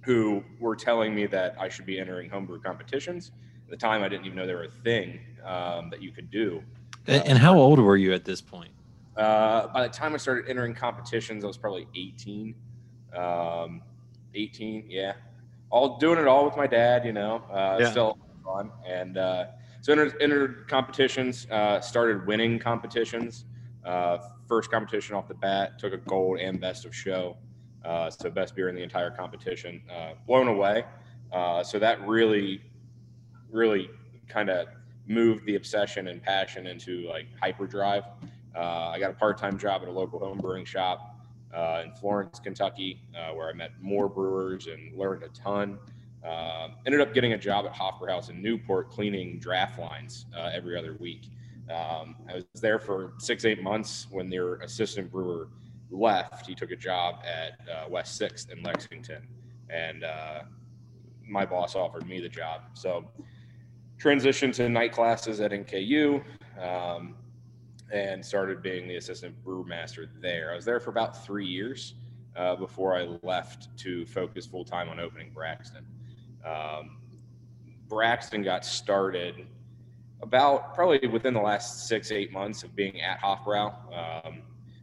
who 0.00 0.42
were 0.58 0.74
telling 0.74 1.14
me 1.14 1.26
that 1.26 1.54
I 1.58 1.68
should 1.68 1.86
be 1.86 1.98
entering 1.98 2.30
homebrew 2.30 2.60
competitions. 2.60 3.32
At 3.66 3.70
the 3.70 3.76
time, 3.76 4.02
I 4.02 4.08
didn't 4.08 4.26
even 4.26 4.36
know 4.36 4.46
there 4.46 4.56
were 4.56 4.64
a 4.64 4.70
thing 4.70 5.20
um, 5.44 5.90
that 5.90 6.00
you 6.02 6.12
could 6.12 6.30
do. 6.30 6.62
And, 7.06 7.26
and 7.26 7.38
how 7.38 7.58
old 7.58 7.78
were 7.78 7.96
you 7.96 8.14
at 8.14 8.24
this 8.24 8.40
point? 8.40 8.70
Uh, 9.16 9.68
by 9.68 9.86
the 9.86 9.92
time 9.92 10.14
I 10.14 10.16
started 10.16 10.48
entering 10.48 10.74
competitions, 10.74 11.44
I 11.44 11.46
was 11.46 11.58
probably 11.58 11.86
18. 11.94 12.54
Um, 13.14 13.82
18, 14.34 14.86
yeah. 14.88 15.12
All 15.70 15.98
doing 15.98 16.18
it 16.18 16.26
all 16.26 16.44
with 16.44 16.56
my 16.56 16.66
dad, 16.66 17.04
you 17.04 17.12
know, 17.12 17.42
uh, 17.50 17.78
yeah. 17.80 17.90
still 17.90 18.18
fun. 18.44 18.70
And 18.86 19.18
uh, 19.18 19.46
so 19.82 19.92
entered, 19.92 20.14
entered 20.20 20.68
competitions, 20.68 21.46
uh, 21.50 21.80
started 21.80 22.26
winning 22.26 22.58
competitions. 22.58 23.44
Uh, 23.84 24.18
first 24.46 24.70
competition 24.70 25.14
off 25.14 25.28
the 25.28 25.34
bat, 25.34 25.78
took 25.78 25.92
a 25.92 25.98
gold 25.98 26.38
and 26.38 26.60
best 26.60 26.84
of 26.84 26.94
show. 26.94 27.36
Uh, 27.84 28.08
so 28.08 28.30
best 28.30 28.56
beer 28.56 28.70
in 28.70 28.74
the 28.74 28.82
entire 28.82 29.10
competition. 29.10 29.82
Uh, 29.94 30.14
blown 30.26 30.48
away. 30.48 30.84
Uh, 31.32 31.62
so 31.62 31.78
that 31.78 32.00
really, 32.06 32.62
really 33.50 33.90
kind 34.26 34.48
of 34.48 34.68
moved 35.06 35.44
the 35.44 35.56
obsession 35.56 36.08
and 36.08 36.22
passion 36.22 36.66
into 36.66 37.06
like 37.08 37.26
hyperdrive. 37.40 38.04
Uh, 38.56 38.88
I 38.88 38.98
got 38.98 39.10
a 39.10 39.14
part-time 39.14 39.58
job 39.58 39.82
at 39.82 39.88
a 39.88 39.92
local 39.92 40.18
home 40.18 40.38
brewing 40.38 40.64
shop 40.64 41.20
uh, 41.54 41.82
in 41.84 41.92
Florence, 41.92 42.40
Kentucky, 42.40 43.02
uh, 43.14 43.34
where 43.34 43.50
I 43.50 43.52
met 43.52 43.72
more 43.82 44.08
brewers 44.08 44.66
and 44.66 44.96
learned 44.96 45.22
a 45.22 45.28
ton. 45.28 45.78
Ended 46.86 47.02
up 47.02 47.12
getting 47.12 47.34
a 47.34 47.38
job 47.38 47.66
at 47.66 47.74
Hofbrauhaus 47.74 48.30
in 48.30 48.40
Newport, 48.40 48.90
cleaning 48.90 49.38
draft 49.38 49.78
lines 49.78 50.24
every 50.54 50.78
other 50.78 50.96
week. 51.00 51.28
Um, 51.70 52.16
I 52.28 52.34
was 52.34 52.60
there 52.60 52.78
for 52.78 53.14
six, 53.18 53.44
eight 53.44 53.62
months 53.62 54.06
when 54.10 54.28
their 54.28 54.56
assistant 54.56 55.10
brewer 55.10 55.48
left. 55.90 56.46
He 56.46 56.54
took 56.54 56.70
a 56.70 56.76
job 56.76 57.22
at 57.24 57.58
uh, 57.68 57.88
West 57.88 58.16
Sixth 58.16 58.50
in 58.50 58.62
Lexington, 58.62 59.26
and 59.70 60.04
my 61.26 61.46
boss 61.46 61.74
offered 61.74 62.06
me 62.06 62.20
the 62.20 62.28
job. 62.28 62.62
So 62.74 63.08
transitioned 63.98 64.54
to 64.54 64.68
night 64.68 64.92
classes 64.92 65.40
at 65.40 65.50
NKU 65.50 66.22
um, 66.60 67.14
and 67.92 68.24
started 68.24 68.62
being 68.62 68.88
the 68.88 68.96
assistant 68.96 69.34
brewmaster 69.44 70.08
there. 70.20 70.52
I 70.52 70.56
was 70.56 70.64
there 70.64 70.80
for 70.80 70.90
about 70.90 71.24
three 71.24 71.46
years 71.46 71.94
uh, 72.36 72.56
before 72.56 72.96
I 72.96 73.18
left 73.22 73.76
to 73.78 74.04
focus 74.06 74.46
full 74.46 74.64
time 74.64 74.88
on 74.88 74.98
opening 74.98 75.30
Braxton. 75.32 75.86
Um, 76.44 76.98
Braxton 77.88 78.42
got 78.42 78.64
started 78.64 79.46
about 80.24 80.74
probably 80.74 81.06
within 81.06 81.34
the 81.34 81.40
last 81.40 81.86
six, 81.86 82.10
eight 82.10 82.32
months 82.32 82.62
of 82.62 82.74
being 82.74 83.00
at 83.00 83.20
Hofbrau. 83.20 83.74
Um, 84.26 84.42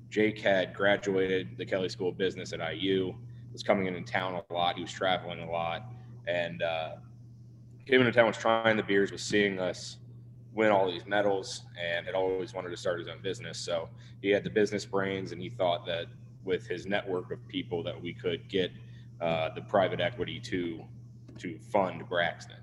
Jake 0.10 0.40
had 0.40 0.74
graduated 0.74 1.58
the 1.58 1.66
Kelley 1.66 1.90
School 1.90 2.10
of 2.10 2.18
Business 2.18 2.54
at 2.54 2.60
IU, 2.60 3.14
was 3.52 3.64
coming 3.64 3.88
in 3.88 4.04
town 4.04 4.40
a 4.50 4.54
lot. 4.54 4.76
He 4.76 4.84
was 4.84 4.92
traveling 4.92 5.40
a 5.40 5.50
lot. 5.50 5.84
And 6.28 6.62
uh, 6.62 6.92
came 7.88 8.02
into 8.02 8.12
town 8.12 8.28
was 8.28 8.38
trying 8.38 8.78
the 8.78 8.84
beers, 8.84 9.12
was 9.12 9.24
seeing 9.24 9.60
us 9.60 9.98
win 10.54 10.70
all 10.70 10.92
these 10.92 11.08
medals, 11.08 11.64
and 11.82 12.06
had 12.06 12.14
always 12.14 12.54
wanted 12.54 12.70
to 12.70 12.78
start 12.78 13.00
his 13.00 13.08
own 13.08 13.22
business. 13.24 13.58
So 13.58 13.90
he 14.22 14.30
had 14.30 14.44
the 14.44 14.50
business 14.50 14.86
brains, 14.86 15.32
and 15.32 15.42
he 15.42 15.50
thought 15.50 15.88
that 15.88 16.06
with 16.44 16.68
his 16.68 16.86
network 16.86 17.32
of 17.32 17.46
people 17.48 17.82
that 17.84 18.00
we 18.00 18.14
could 18.14 18.48
get 18.48 18.72
uh, 19.22 19.50
the 19.56 19.62
private 19.62 20.00
equity 20.00 20.40
to 20.40 20.84
to 21.40 21.58
fund 21.72 22.08
Braxton. 22.08 22.58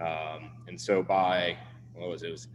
Um, 0.00 0.52
and 0.66 0.80
so 0.80 1.02
by 1.02 1.58
what 1.94 2.08
was 2.08 2.22
it? 2.22 2.28
it 2.28 2.32
was 2.32 2.48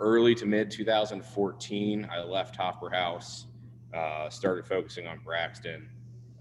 early 0.00 0.34
to 0.34 0.46
mid 0.46 0.70
2014, 0.70 2.08
I 2.10 2.22
left 2.22 2.58
Hofbrauhaus, 2.58 3.46
uh, 3.94 4.28
started 4.30 4.66
focusing 4.66 5.06
on 5.06 5.20
Braxton. 5.24 5.88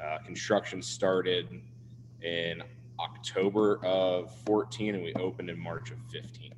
Uh, 0.03 0.17
construction 0.25 0.81
started 0.81 1.47
in 2.21 2.61
October 2.99 3.79
of 3.85 4.33
14 4.45 4.95
and 4.95 5.03
we 5.03 5.13
opened 5.15 5.49
in 5.49 5.59
March 5.59 5.91
of 5.91 5.97
15. 6.11 6.53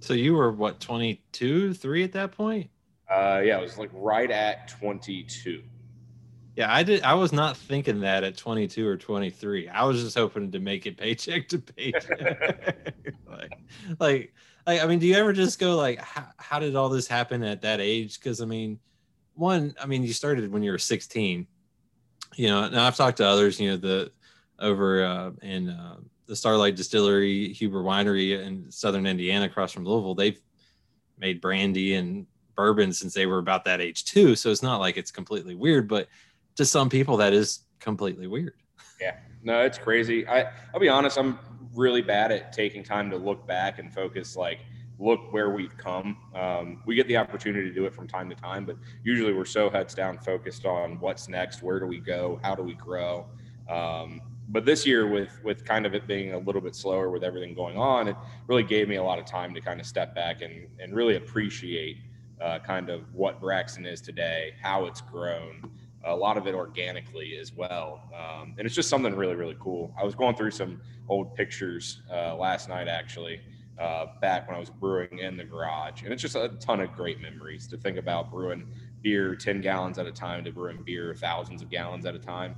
So 0.00 0.14
you 0.14 0.34
were 0.34 0.50
what 0.50 0.80
22, 0.80 1.74
3 1.74 2.04
at 2.04 2.12
that 2.12 2.32
point? 2.32 2.70
Uh 3.10 3.42
yeah, 3.44 3.58
it 3.58 3.62
was 3.62 3.76
like 3.76 3.90
right 3.92 4.30
at 4.30 4.68
22. 4.68 5.62
Yeah, 6.56 6.72
I 6.72 6.82
did 6.82 7.02
I 7.02 7.14
was 7.14 7.32
not 7.32 7.56
thinking 7.56 8.00
that 8.00 8.24
at 8.24 8.36
22 8.36 8.86
or 8.86 8.96
23. 8.96 9.68
I 9.68 9.84
was 9.84 10.02
just 10.02 10.16
hoping 10.16 10.52
to 10.52 10.60
make 10.60 10.86
it 10.86 10.96
paycheck 10.96 11.48
to 11.48 11.58
paycheck. 11.58 12.94
like 13.28 13.58
like 13.98 14.34
like 14.66 14.82
I 14.82 14.86
mean, 14.86 14.98
do 14.98 15.06
you 15.06 15.14
ever 15.14 15.32
just 15.32 15.58
go 15.58 15.76
like 15.76 16.00
how, 16.00 16.26
how 16.36 16.58
did 16.58 16.76
all 16.76 16.88
this 16.88 17.06
happen 17.06 17.42
at 17.42 17.62
that 17.62 17.80
age 17.80 18.20
cuz 18.20 18.40
I 18.40 18.44
mean, 18.44 18.78
one, 19.34 19.74
I 19.80 19.86
mean, 19.86 20.02
you 20.02 20.12
started 20.12 20.50
when 20.52 20.62
you 20.62 20.70
were 20.70 20.78
16. 20.78 21.46
You 22.36 22.48
know, 22.48 22.68
now 22.68 22.86
I've 22.86 22.96
talked 22.96 23.16
to 23.18 23.26
others, 23.26 23.58
you 23.58 23.70
know, 23.70 23.76
the 23.76 24.12
over 24.58 25.04
uh, 25.04 25.30
in 25.42 25.70
uh, 25.70 25.96
the 26.26 26.36
Starlight 26.36 26.76
Distillery, 26.76 27.52
Huber 27.52 27.82
Winery 27.82 28.40
in 28.40 28.70
southern 28.70 29.06
Indiana, 29.06 29.46
across 29.46 29.72
from 29.72 29.84
Louisville. 29.84 30.14
They've 30.14 30.40
made 31.18 31.40
brandy 31.40 31.94
and 31.94 32.26
bourbon 32.54 32.92
since 32.92 33.14
they 33.14 33.26
were 33.26 33.38
about 33.38 33.64
that 33.64 33.80
age 33.80 34.04
too. 34.04 34.36
So 34.36 34.50
it's 34.50 34.62
not 34.62 34.78
like 34.78 34.96
it's 34.96 35.10
completely 35.10 35.54
weird, 35.54 35.88
but 35.88 36.08
to 36.56 36.64
some 36.64 36.88
people 36.88 37.16
that 37.16 37.32
is 37.32 37.60
completely 37.78 38.26
weird. 38.26 38.54
Yeah, 39.00 39.16
no, 39.42 39.62
it's 39.62 39.78
crazy. 39.78 40.26
I 40.28 40.52
I'll 40.74 40.80
be 40.80 40.88
honest, 40.88 41.18
I'm 41.18 41.38
really 41.80 42.02
bad 42.02 42.30
at 42.30 42.52
taking 42.52 42.84
time 42.84 43.10
to 43.10 43.16
look 43.16 43.46
back 43.46 43.78
and 43.78 43.92
focus 43.92 44.36
like 44.36 44.60
look 44.98 45.32
where 45.32 45.48
we've 45.48 45.76
come. 45.78 46.16
Um, 46.34 46.82
we 46.84 46.94
get 46.94 47.08
the 47.08 47.16
opportunity 47.16 47.66
to 47.66 47.74
do 47.74 47.86
it 47.86 47.94
from 47.94 48.06
time 48.06 48.28
to 48.28 48.36
time, 48.36 48.66
but 48.66 48.76
usually 49.02 49.32
we're 49.32 49.46
so 49.46 49.70
heads 49.70 49.94
down 49.94 50.18
focused 50.18 50.66
on 50.66 51.00
what's 51.00 51.26
next, 51.26 51.62
where 51.62 51.80
do 51.80 51.86
we 51.86 51.98
go, 51.98 52.38
how 52.42 52.54
do 52.54 52.62
we 52.62 52.74
grow. 52.74 53.26
Um, 53.66 54.20
but 54.50 54.66
this 54.66 54.84
year 54.84 55.06
with 55.06 55.40
with 55.42 55.64
kind 55.64 55.86
of 55.86 55.94
it 55.94 56.06
being 56.06 56.34
a 56.34 56.38
little 56.38 56.60
bit 56.60 56.74
slower 56.74 57.10
with 57.10 57.22
everything 57.22 57.54
going 57.54 57.76
on 57.76 58.08
it 58.08 58.16
really 58.48 58.64
gave 58.64 58.88
me 58.88 58.96
a 58.96 59.02
lot 59.02 59.18
of 59.18 59.24
time 59.24 59.54
to 59.54 59.60
kind 59.60 59.80
of 59.80 59.86
step 59.86 60.14
back 60.14 60.42
and 60.42 60.66
and 60.80 60.94
really 60.94 61.16
appreciate 61.16 61.98
uh, 62.42 62.58
kind 62.58 62.90
of 62.90 63.02
what 63.14 63.40
braxton 63.40 63.86
is 63.86 64.00
today 64.00 64.52
how 64.60 64.86
it's 64.86 65.00
grown 65.00 65.70
a 66.04 66.14
lot 66.14 66.36
of 66.36 66.46
it 66.46 66.54
organically 66.54 67.36
as 67.38 67.52
well. 67.52 68.00
Um, 68.14 68.54
and 68.58 68.66
it's 68.66 68.74
just 68.74 68.88
something 68.88 69.14
really 69.14 69.34
really 69.34 69.56
cool. 69.60 69.94
I 70.00 70.04
was 70.04 70.14
going 70.14 70.36
through 70.36 70.52
some 70.52 70.80
old 71.08 71.34
pictures 71.34 72.02
uh, 72.12 72.36
last 72.36 72.68
night 72.68 72.88
actually 72.88 73.40
uh, 73.80 74.06
back 74.20 74.46
when 74.46 74.56
i 74.56 74.60
was 74.60 74.70
brewing 74.70 75.18
in 75.18 75.36
the 75.36 75.44
garage. 75.44 76.02
And 76.02 76.12
it's 76.12 76.22
just 76.22 76.36
a 76.36 76.50
ton 76.60 76.80
of 76.80 76.92
great 76.92 77.20
memories 77.20 77.66
to 77.68 77.78
think 77.78 77.96
about 77.96 78.30
brewing 78.30 78.66
beer 79.02 79.34
10 79.34 79.62
gallons 79.62 79.98
at 79.98 80.06
a 80.06 80.12
time 80.12 80.44
to 80.44 80.52
brewing 80.52 80.82
beer 80.84 81.14
thousands 81.14 81.62
of 81.62 81.70
gallons 81.70 82.04
at 82.04 82.14
a 82.14 82.18
time. 82.18 82.54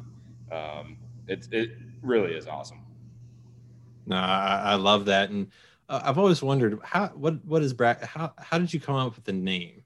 Um, 0.51 0.97
it 1.29 1.47
it 1.53 1.71
really 2.03 2.35
is 2.35 2.49
awesome. 2.49 2.81
No, 4.07 4.17
I, 4.17 4.61
I 4.65 4.75
love 4.75 5.05
that, 5.07 5.31
and 5.31 5.53
uh, 5.89 6.01
I've 6.05 6.19
always 6.19 6.43
wondered 6.43 6.79
how 6.83 7.09
what 7.09 7.45
what 7.45 7.63
is 7.63 7.73
Bra- 7.73 7.95
how 8.03 8.35
how 8.39 8.59
did 8.59 8.75
you 8.75 8.81
come 8.81 8.97
up 8.97 9.15
with 9.15 9.25
the 9.25 9.33
name? 9.33 9.82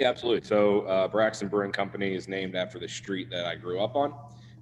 Yeah, 0.00 0.08
absolutely. 0.08 0.48
So 0.48 0.80
uh, 0.82 1.08
Braxton 1.08 1.48
Brewing 1.48 1.72
Company 1.72 2.14
is 2.14 2.26
named 2.26 2.56
after 2.56 2.78
the 2.78 2.88
street 2.88 3.28
that 3.30 3.44
I 3.44 3.54
grew 3.54 3.80
up 3.80 3.96
on. 3.96 4.14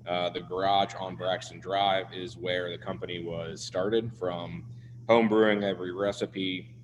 Uh, 0.05 0.29
the 0.31 0.41
garage 0.41 0.95
on 0.99 1.15
Braxton 1.15 1.61
Drive 1.61 2.07
is 2.13 2.37
where 2.37 2.69
the 2.71 2.77
company 2.77 3.23
was 3.23 3.63
started 3.63 4.13
from 4.19 4.65
home 5.09 5.29
brewing 5.29 5.63
every 5.63 5.93
recipe 5.93 6.75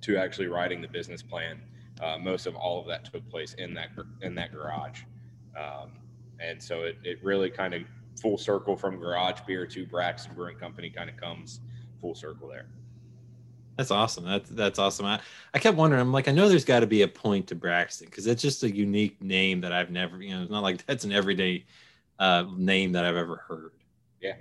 to 0.00 0.16
actually 0.16 0.48
writing 0.48 0.82
the 0.82 0.88
business 0.88 1.22
plan. 1.22 1.60
Uh, 2.02 2.18
most 2.18 2.46
of 2.46 2.56
all 2.56 2.80
of 2.80 2.86
that 2.88 3.04
took 3.04 3.28
place 3.30 3.54
in 3.58 3.74
that 3.74 3.90
in 4.22 4.34
that 4.34 4.52
garage, 4.52 5.02
um, 5.56 5.92
and 6.40 6.60
so 6.60 6.82
it, 6.82 6.96
it 7.04 7.22
really 7.22 7.50
kind 7.50 7.74
of 7.74 7.82
full 8.20 8.38
circle 8.38 8.74
from 8.74 8.98
garage 8.98 9.40
beer 9.46 9.66
to 9.66 9.86
Braxton 9.86 10.34
Brewing 10.34 10.56
Company 10.56 10.90
kind 10.90 11.10
of 11.10 11.16
comes 11.16 11.60
full 12.00 12.14
circle 12.14 12.48
there. 12.48 12.66
That's 13.80 13.90
awesome. 13.90 14.26
That's 14.26 14.50
that's 14.50 14.78
awesome. 14.78 15.06
I, 15.06 15.20
I 15.54 15.58
kept 15.58 15.78
wondering. 15.78 16.02
I'm 16.02 16.12
like, 16.12 16.28
I 16.28 16.32
know 16.32 16.50
there's 16.50 16.66
got 16.66 16.80
to 16.80 16.86
be 16.86 17.00
a 17.00 17.08
point 17.08 17.46
to 17.46 17.54
Braxton 17.54 18.08
because 18.10 18.26
it's 18.26 18.42
just 18.42 18.62
a 18.62 18.70
unique 18.70 19.22
name 19.22 19.62
that 19.62 19.72
I've 19.72 19.90
never, 19.90 20.22
you 20.22 20.36
know, 20.36 20.42
it's 20.42 20.50
not 20.50 20.62
like 20.62 20.84
that's 20.86 21.04
an 21.04 21.12
everyday 21.12 21.64
uh, 22.18 22.44
name 22.54 22.92
that 22.92 23.06
I've 23.06 23.16
ever 23.16 23.36
heard. 23.36 23.72
Yeah, 24.20 24.34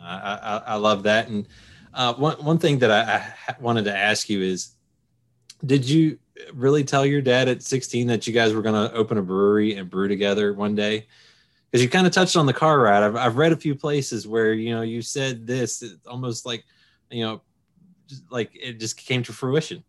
I 0.00 0.38
I, 0.40 0.56
I 0.58 0.74
love 0.76 1.02
that. 1.02 1.26
And 1.26 1.48
uh, 1.92 2.14
one 2.14 2.36
one 2.36 2.58
thing 2.58 2.78
that 2.78 2.92
I, 2.92 3.34
I 3.48 3.56
wanted 3.60 3.86
to 3.86 3.96
ask 3.96 4.30
you 4.30 4.40
is, 4.42 4.76
did 5.64 5.84
you 5.84 6.16
really 6.54 6.84
tell 6.84 7.04
your 7.04 7.22
dad 7.22 7.48
at 7.48 7.64
16 7.64 8.06
that 8.06 8.28
you 8.28 8.32
guys 8.32 8.54
were 8.54 8.62
going 8.62 8.88
to 8.88 8.94
open 8.94 9.18
a 9.18 9.22
brewery 9.22 9.74
and 9.74 9.90
brew 9.90 10.06
together 10.06 10.54
one 10.54 10.76
day? 10.76 11.08
because 11.72 11.82
you 11.82 11.90
kind 11.90 12.06
of 12.06 12.12
touched 12.12 12.36
on 12.36 12.46
the 12.46 12.52
car 12.52 12.78
ride. 12.78 13.02
I've, 13.02 13.16
I've 13.16 13.36
read 13.36 13.50
a 13.50 13.56
few 13.56 13.74
places 13.74 14.24
where 14.24 14.52
you 14.52 14.72
know 14.72 14.82
you 14.82 15.02
said 15.02 15.48
this 15.48 15.82
almost 16.06 16.46
like 16.46 16.64
you 17.10 17.24
know 17.24 17.42
just 18.08 18.24
like 18.30 18.50
it 18.54 18.78
just 18.78 18.96
came 18.96 19.22
to 19.24 19.32
fruition. 19.32 19.84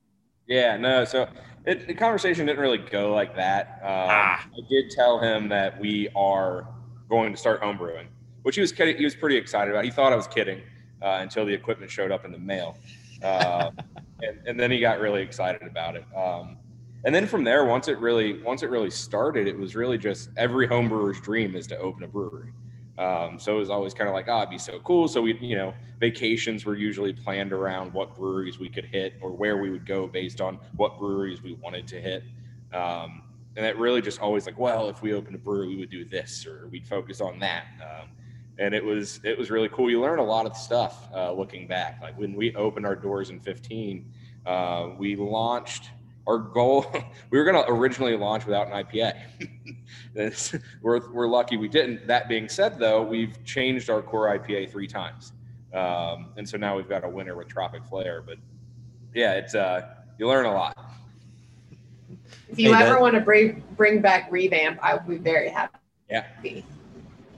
Yeah, 0.48 0.78
no. 0.78 1.06
So 1.06 1.28
it, 1.66 1.88
the 1.88 1.94
conversation 1.94 2.46
didn't 2.46 2.60
really 2.60 2.78
go 2.78 3.14
like 3.14 3.36
that. 3.36 3.80
Um, 3.82 4.08
ah. 4.10 4.46
I 4.46 4.70
did 4.70 4.90
tell 4.92 5.20
him 5.20 5.50
that 5.50 5.80
we 5.80 6.10
are 6.16 6.68
going 7.10 7.34
to 7.34 7.38
start 7.38 7.62
homebrewing, 7.62 8.08
which 8.44 8.56
he 8.56 8.62
was 8.62 8.72
he 8.72 9.04
was 9.04 9.16
pretty 9.16 9.36
excited 9.36 9.72
about. 9.72 9.84
He 9.84 9.92
thought 9.92 10.14
I 10.14 10.16
was 10.16 10.28
kidding 10.28 10.62
uh, 11.02 11.20
until 11.22 11.46
the 11.46 11.54
equipment 11.54 11.92
showed 11.92 12.12
up 12.12 12.26
in 12.26 12.32
the 12.32 12.40
mail, 12.40 12.78
uh, 13.22 13.72
and, 14.22 14.40
and, 14.48 14.60
then 14.60 14.72
he 14.72 14.80
got 14.80 15.00
really 15.00 15.22
excited 15.22 15.64
about 15.64 15.96
it. 15.96 16.06
Um, 16.16 16.58
and 17.04 17.14
then 17.14 17.28
from 17.28 17.44
there, 17.44 17.66
once 17.66 17.88
it 17.88 18.00
really 18.00 18.42
once 18.42 18.64
it 18.64 18.70
really 18.70 18.90
started, 18.90 19.48
it 19.48 19.58
was 19.58 19.76
really 19.76 19.98
just 19.98 20.30
every 20.38 20.68
homebrewer's 20.68 21.20
dream 21.22 21.56
is 21.56 21.68
to 21.68 21.78
open 21.78 22.04
a 22.04 22.08
brewery. 22.08 22.52
Um, 22.98 23.38
so 23.39 23.56
it 23.56 23.60
was 23.60 23.70
always 23.70 23.94
kind 23.94 24.08
of 24.08 24.16
like, 24.16 24.27
oh, 24.27 24.39
it'd 24.39 24.50
be 24.50 24.58
so 24.58 24.80
cool. 24.80 25.08
So 25.08 25.22
we, 25.22 25.38
you 25.39 25.56
know, 25.56 25.74
vacations 26.00 26.66
were 26.66 26.75
usually 26.75 27.13
planned 27.13 27.54
around 27.54 27.94
what 27.94 28.16
breweries 28.16 28.60
we 28.60 28.70
could 28.70 28.86
hit 28.86 29.13
or 29.22 29.32
where 29.32 29.58
we 29.58 29.70
would 29.70 29.86
go 29.86 30.08
based 30.08 30.42
on 30.42 30.60
what 30.75 30.98
breweries 30.98 31.44
we 31.44 31.54
wanted 31.54 31.88
to 31.89 32.01
hit. 32.01 32.24
Um, 32.74 33.24
and 33.56 33.66
that 33.66 33.77
really 33.77 34.01
just 34.01 34.20
always 34.20 34.46
like, 34.46 34.58
well, 34.58 34.89
if 34.89 35.01
we 35.01 35.13
opened 35.13 35.36
a 35.36 35.39
brewery, 35.39 35.68
we 35.68 35.77
would 35.77 35.89
do 35.89 36.06
this 36.06 36.46
or 36.46 36.68
we'd 36.68 36.88
focus 36.88 37.22
on 37.22 37.39
that. 37.39 37.66
Um, 37.82 38.10
and 38.60 38.74
it 38.74 38.84
was 38.84 39.20
it 39.24 39.38
was 39.38 39.51
really 39.51 39.70
cool. 39.70 39.89
You 39.89 40.01
learn 40.01 40.20
a 40.20 40.25
lot 40.25 40.48
of 40.48 40.56
stuff 40.58 41.08
uh, 41.13 41.32
looking 41.32 41.68
back. 41.68 42.00
Like 42.01 42.18
when 42.18 42.34
we 42.34 42.56
opened 42.56 42.86
our 42.86 42.96
doors 42.96 43.30
in 43.30 43.39
15, 43.39 44.12
uh, 44.46 44.89
we 44.98 45.16
launched 45.16 45.92
our 46.27 46.38
goal 46.38 46.86
we 47.30 47.38
were 47.39 47.46
going 47.46 47.56
to 47.63 47.72
originally 47.72 48.16
launch 48.16 48.46
without 48.46 48.68
an 48.68 48.74
ipa 48.84 49.13
we're, 50.82 51.12
we're 51.12 51.28
lucky 51.28 51.58
we 51.58 51.68
didn't. 51.68 52.08
That 52.08 52.28
being 52.28 52.50
said 52.50 52.80
though 52.80 53.04
we've 53.04 53.44
changed 53.46 53.90
our 53.90 54.02
core 54.02 54.38
ipa 54.38 54.70
three 54.70 54.88
times. 54.88 55.34
Um, 55.74 56.30
and 56.38 56.48
so 56.48 56.58
now 56.58 56.76
we've 56.76 56.90
got 56.90 57.04
a 57.04 57.10
winner 57.10 57.36
with 57.36 57.48
tropic 57.48 57.84
flare 57.86 58.22
but 58.22 58.38
yeah 59.14 59.34
it's 59.34 59.54
uh 59.54 59.96
you 60.18 60.28
learn 60.28 60.46
a 60.46 60.54
lot. 60.54 60.78
If 62.50 62.58
you 62.58 62.74
hey, 62.74 62.84
ever 62.84 62.96
that, 62.96 63.02
want 63.02 63.16
to 63.16 63.22
bring 63.22 63.64
bring 63.76 64.02
back 64.02 64.32
revamp 64.32 64.80
i 64.82 64.96
would 64.96 65.08
be 65.08 65.18
very 65.18 65.50
happy. 65.50 65.78
Yeah. 66.10 66.26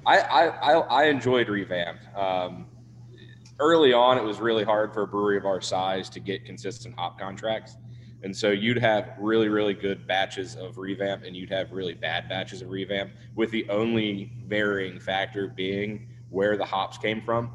I, 0.05 0.19
I 0.19 0.73
i 0.73 1.03
enjoyed 1.05 1.49
revamp. 1.49 1.99
Um, 2.15 2.67
early 3.59 3.91
on 3.91 4.17
it 4.17 4.23
was 4.23 4.39
really 4.39 4.63
hard 4.63 4.93
for 4.93 5.01
a 5.01 5.07
brewery 5.07 5.37
of 5.37 5.45
our 5.45 5.59
size 5.59 6.09
to 6.09 6.19
get 6.19 6.45
consistent 6.45 6.95
hop 6.97 7.19
contracts 7.19 7.75
and 8.23 8.35
so 8.35 8.49
you'd 8.51 8.77
have 8.77 9.13
really, 9.17 9.47
really 9.47 9.73
good 9.73 10.05
batches 10.05 10.55
of 10.55 10.77
revamp 10.77 11.23
and 11.23 11.35
you'd 11.35 11.49
have 11.51 11.71
really 11.71 11.93
bad 11.93 12.27
batches 12.27 12.61
of 12.61 12.69
revamp, 12.69 13.11
with 13.35 13.49
the 13.51 13.67
only 13.69 14.31
varying 14.45 14.99
factor 14.99 15.47
being 15.47 16.07
where 16.29 16.57
the 16.57 16.65
hops 16.65 16.97
came 16.97 17.21
from. 17.21 17.51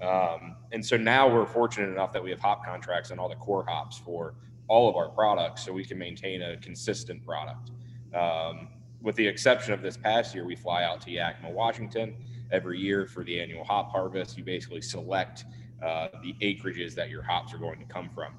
Um, 0.00 0.56
and 0.72 0.84
so 0.84 0.96
now 0.96 1.28
we're 1.32 1.46
fortunate 1.46 1.88
enough 1.88 2.12
that 2.12 2.22
we 2.22 2.30
have 2.30 2.40
hop 2.40 2.64
contracts 2.64 3.10
on 3.10 3.18
all 3.18 3.28
the 3.28 3.36
core 3.36 3.64
hops 3.66 3.98
for 3.98 4.34
all 4.68 4.88
of 4.88 4.96
our 4.96 5.08
products 5.10 5.64
so 5.64 5.72
we 5.72 5.84
can 5.84 5.98
maintain 5.98 6.42
a 6.42 6.56
consistent 6.58 7.24
product. 7.24 7.70
Um, 8.14 8.68
with 9.02 9.16
the 9.16 9.26
exception 9.26 9.72
of 9.74 9.82
this 9.82 9.96
past 9.96 10.34
year, 10.34 10.44
we 10.44 10.56
fly 10.56 10.82
out 10.82 11.00
to 11.02 11.10
Yakima, 11.10 11.50
Washington 11.50 12.16
every 12.50 12.78
year 12.78 13.06
for 13.06 13.22
the 13.22 13.40
annual 13.40 13.64
hop 13.64 13.90
harvest. 13.90 14.36
You 14.38 14.44
basically 14.44 14.80
select 14.80 15.44
uh, 15.84 16.08
the 16.22 16.34
acreages 16.42 16.94
that 16.94 17.10
your 17.10 17.22
hops 17.22 17.52
are 17.52 17.58
going 17.58 17.78
to 17.78 17.84
come 17.84 18.08
from 18.14 18.32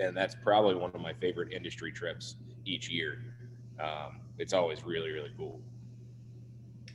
and 0.00 0.16
that's 0.16 0.34
probably 0.34 0.74
one 0.74 0.90
of 0.94 1.00
my 1.00 1.12
favorite 1.14 1.52
industry 1.52 1.92
trips 1.92 2.36
each 2.64 2.88
year. 2.88 3.22
Um, 3.78 4.20
it's 4.38 4.52
always 4.52 4.84
really 4.84 5.10
really 5.10 5.32
cool. 5.36 5.60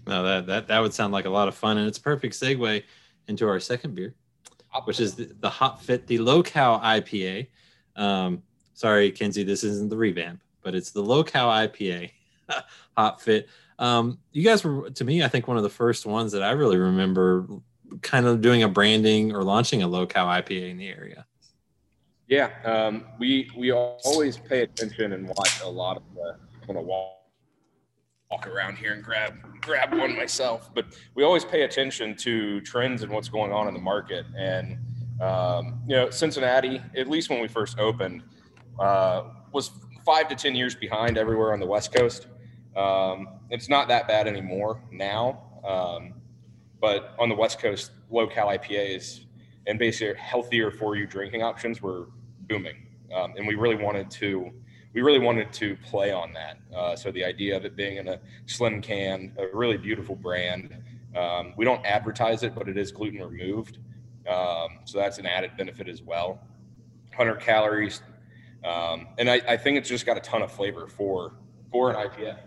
No, 0.08 0.24
that 0.24 0.48
that 0.48 0.68
that 0.68 0.80
would 0.80 0.94
sound 0.94 1.14
like 1.14 1.26
a 1.26 1.30
lot 1.30 1.48
of 1.48 1.56
fun, 1.56 1.78
and 1.78 1.88
it's 1.88 1.98
a 1.98 2.02
perfect 2.02 2.36
segue 2.36 2.84
into 3.28 3.48
our 3.48 3.60
second 3.60 3.96
beer, 3.96 4.14
which 4.86 5.00
is 5.00 5.16
the, 5.16 5.32
the 5.40 5.50
Hop 5.50 5.82
Fit, 5.82 6.08
the 6.08 6.20
Low 6.20 6.44
Cal 6.44 6.80
IPA. 6.80 7.48
Um, 7.96 8.44
sorry, 8.74 9.12
Kenzie, 9.12 9.44
this 9.44 9.64
isn't 9.64 9.90
the 9.90 9.98
revamp, 9.98 10.42
but 10.62 10.76
it's 10.76 10.92
the 10.92 11.02
Low 11.02 11.24
Cal 11.24 11.50
IPA 11.50 12.12
Hop 12.98 13.22
Fit. 13.22 13.50
Um, 13.80 14.20
you 14.32 14.44
guys 14.44 14.64
were, 14.64 14.90
to 14.90 15.04
me, 15.04 15.24
I 15.24 15.28
think 15.28 15.48
one 15.48 15.58
of 15.58 15.64
the 15.64 15.70
first 15.70 16.06
ones 16.06 16.32
that 16.32 16.44
I 16.44 16.52
really 16.52 16.78
remember 16.78 17.48
kind 18.02 18.26
of 18.26 18.42
doing 18.42 18.64
a 18.64 18.70
branding 18.70 19.34
or 19.34 19.44
launching 19.44 19.84
a 19.84 19.88
low 19.88 20.06
cal 20.06 20.28
IPA 20.28 20.72
in 20.72 20.78
the 20.78 20.88
area. 20.88 21.26
Yeah, 22.28 22.50
um, 22.64 23.06
we 23.20 23.52
we 23.56 23.72
always 23.72 24.38
pay 24.38 24.62
attention 24.62 25.14
and 25.14 25.28
watch 25.28 25.62
a 25.62 25.70
lot 25.70 25.98
of 25.98 26.04
the. 26.16 26.38
I'm 26.62 26.68
gonna 26.68 26.82
walk 26.82 27.16
walk 28.32 28.48
around 28.48 28.78
here 28.78 28.94
and 28.94 29.04
grab 29.04 29.36
grab 29.62 29.94
one 29.94 30.16
myself, 30.16 30.74
but 30.74 30.86
we 31.14 31.24
always 31.24 31.46
pay 31.46 31.62
attention 31.64 32.16
to 32.18 32.62
trends 32.62 33.04
and 33.04 33.12
what's 33.12 33.30
going 33.30 33.52
on 33.52 33.68
in 33.68 33.76
the 33.76 33.80
market. 33.80 34.26
And 34.38 34.78
um, 35.22 35.82
you 35.88 35.96
know, 35.96 36.10
Cincinnati, 36.10 36.82
at 36.98 37.08
least 37.08 37.30
when 37.30 37.40
we 37.40 37.48
first 37.48 37.78
opened, 37.78 38.24
uh, 38.80 39.26
was 39.52 39.70
five 40.04 40.28
to 40.30 40.36
ten 40.36 40.56
years 40.56 40.74
behind 40.74 41.20
everywhere 41.20 41.54
on 41.54 41.60
the 41.60 41.68
West 41.68 41.94
Coast. 41.94 42.28
Um, 42.76 43.40
it's 43.52 43.70
not 43.70 43.88
that 43.90 44.08
bad 44.08 44.28
anymore 44.28 44.82
now, 44.92 45.62
um, 45.64 46.16
but 46.82 47.16
on 47.20 47.30
the 47.30 47.36
West 47.36 47.60
Coast, 47.60 47.92
low 48.10 48.26
cal 48.26 48.48
IPAs 48.48 49.25
and 49.68 49.80
basically 49.80 50.16
healthier 50.20 50.72
for 50.72 50.96
you 50.96 51.06
drinking 51.08 51.44
options 51.44 51.82
were 51.82 52.08
booming, 52.42 52.88
um, 53.14 53.34
and 53.38 53.48
we 53.48 53.56
really 53.56 53.76
wanted 53.76 54.10
to 54.12 54.52
we 54.94 55.02
really 55.02 55.20
wanted 55.20 55.52
to 55.52 55.76
play 55.78 56.14
on 56.14 56.32
that. 56.34 56.58
Uh, 56.74 56.96
so 56.96 57.12
the 57.12 57.24
idea 57.24 57.58
of 57.58 57.66
it 57.66 57.76
being 57.76 57.98
in 57.98 58.08
a 58.08 58.20
slim 58.46 58.82
can, 58.82 59.34
a 59.38 59.48
really 59.54 59.78
beautiful 59.78 60.16
brand. 60.16 60.74
Um, 61.18 61.54
we 61.58 61.66
don't 61.66 61.86
advertise 61.86 62.44
it, 62.44 62.56
but 62.56 62.70
it 62.70 62.78
is 62.78 62.94
gluten 62.94 63.22
removed, 63.22 63.80
um, 64.30 64.80
so 64.86 64.98
that's 64.98 65.18
an 65.18 65.26
added 65.26 65.52
benefit 65.58 65.90
as 65.90 66.02
well. 66.02 66.40
100 67.16 67.40
calories, 67.40 68.02
um, 68.64 69.08
and 69.18 69.30
I, 69.30 69.42
I 69.48 69.58
think 69.58 69.78
it's 69.78 69.90
just 69.90 70.06
got 70.06 70.18
a 70.18 70.22
ton 70.22 70.42
of 70.42 70.52
flavor 70.52 70.88
for 70.88 71.34
for 71.72 71.90
an 71.90 71.96
IPA. 71.96 72.38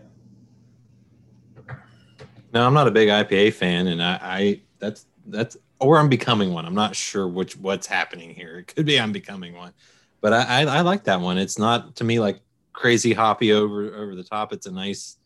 No, 2.52 2.66
I'm 2.66 2.74
not 2.74 2.88
a 2.88 2.90
big 2.90 3.08
IPA 3.08 3.52
fan, 3.54 3.88
and 3.88 4.02
I, 4.02 4.18
I 4.22 4.60
that's 4.78 5.06
that's 5.26 5.56
or 5.80 5.98
I'm 5.98 6.08
becoming 6.08 6.52
one. 6.52 6.64
I'm 6.64 6.74
not 6.74 6.96
sure 6.96 7.28
which 7.28 7.56
what's 7.56 7.86
happening 7.86 8.34
here. 8.34 8.58
It 8.58 8.74
could 8.74 8.86
be 8.86 8.98
I'm 8.98 9.12
becoming 9.12 9.54
one, 9.54 9.72
but 10.20 10.32
I, 10.32 10.62
I, 10.62 10.78
I 10.78 10.80
like 10.80 11.04
that 11.04 11.20
one. 11.20 11.38
It's 11.38 11.58
not 11.58 11.96
to 11.96 12.04
me 12.04 12.20
like 12.20 12.40
crazy 12.72 13.12
hoppy 13.12 13.52
over 13.52 13.94
over 13.94 14.14
the 14.14 14.24
top. 14.24 14.52
It's 14.52 14.66
a 14.66 14.72
nice, 14.72 15.18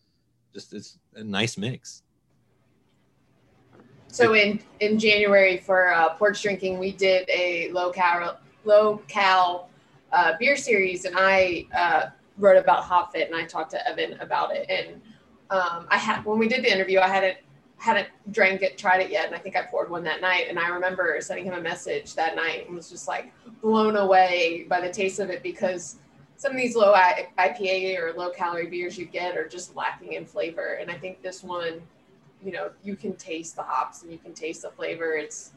just 0.53 0.73
it's 0.75 0.99
a 1.15 1.25
nice 1.25 1.57
mix. 1.57 2.03
So 4.09 4.35
in 4.35 4.61
in 4.81 4.99
January 4.99 5.57
for 5.57 5.93
uh, 5.93 6.11
porch 6.15 6.43
drinking, 6.43 6.79
we 6.79 6.93
did 6.93 7.29
a 7.31 7.71
low 7.73 7.91
cal 7.91 8.38
low 8.65 8.99
cal 9.09 9.71
uh, 10.12 10.35
beer 10.38 10.57
series, 10.57 11.07
and 11.07 11.17
I 11.19 11.67
uh, 11.75 12.11
wrote 12.37 12.59
about 12.59 12.85
HopFit, 12.85 13.27
and 13.27 13.35
I 13.35 13.45
talked 13.45 13.71
to 13.71 13.88
Evan 13.88 14.21
about 14.21 14.55
it. 14.55 14.69
And 14.69 15.01
um, 15.51 15.87
I 15.88 15.97
had 15.97 16.25
when 16.25 16.38
we 16.38 16.47
did 16.47 16.62
the 16.62 16.71
interview, 16.71 16.99
I 16.99 17.09
hadn't 17.09 17.38
hadn't 17.83 18.07
drank 18.31 18.62
it, 18.62 18.79
tried 18.79 19.01
it 19.01 19.11
yet, 19.11 19.27
and 19.27 19.35
I 19.35 19.38
think 19.38 19.57
I 19.57 19.62
poured 19.62 19.90
one 19.90 20.05
that 20.05 20.21
night. 20.21 20.47
And 20.49 20.57
I 20.57 20.68
remember 20.68 21.16
sending 21.21 21.47
him 21.47 21.55
a 21.55 21.61
message 21.61 22.14
that 22.14 22.37
night 22.37 22.66
and 22.68 22.77
was 22.77 22.88
just 22.88 23.09
like 23.09 23.33
blown 23.61 23.97
away 23.97 24.66
by 24.68 24.81
the 24.81 24.88
taste 24.88 25.18
of 25.18 25.31
it 25.31 25.42
because 25.42 25.97
some 26.37 26.53
of 26.53 26.59
these 26.59 26.77
low 26.77 26.95
IPA 26.95 27.99
or 27.99 28.12
low 28.16 28.31
calorie 28.31 28.68
beers 28.68 28.97
you 28.97 29.05
get 29.05 29.37
are 29.37 29.49
just 29.49 29.75
lacking 29.75 30.12
in 30.12 30.25
flavor. 30.25 30.75
And 30.81 30.92
I 30.92 30.95
think 30.95 31.23
this 31.23 31.42
one, 31.42 31.83
you 32.40 32.53
know, 32.53 32.71
you 32.85 32.95
can 32.95 33.16
taste 33.16 33.57
the 33.57 33.64
hops 33.64 34.05
and 34.05 34.12
you 34.12 34.18
can 34.18 34.33
taste 34.33 34.62
the 34.62 34.71
flavor. 34.71 35.14
It's 35.14 35.51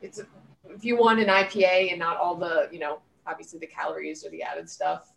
it's 0.00 0.22
if 0.70 0.86
you 0.86 0.96
want 0.96 1.20
an 1.20 1.26
IPA 1.26 1.90
and 1.90 1.98
not 1.98 2.16
all 2.16 2.34
the 2.34 2.70
you 2.72 2.78
know 2.78 3.00
obviously 3.26 3.58
the 3.58 3.66
calories 3.66 4.24
or 4.24 4.30
the 4.30 4.42
added 4.42 4.70
stuff, 4.70 5.12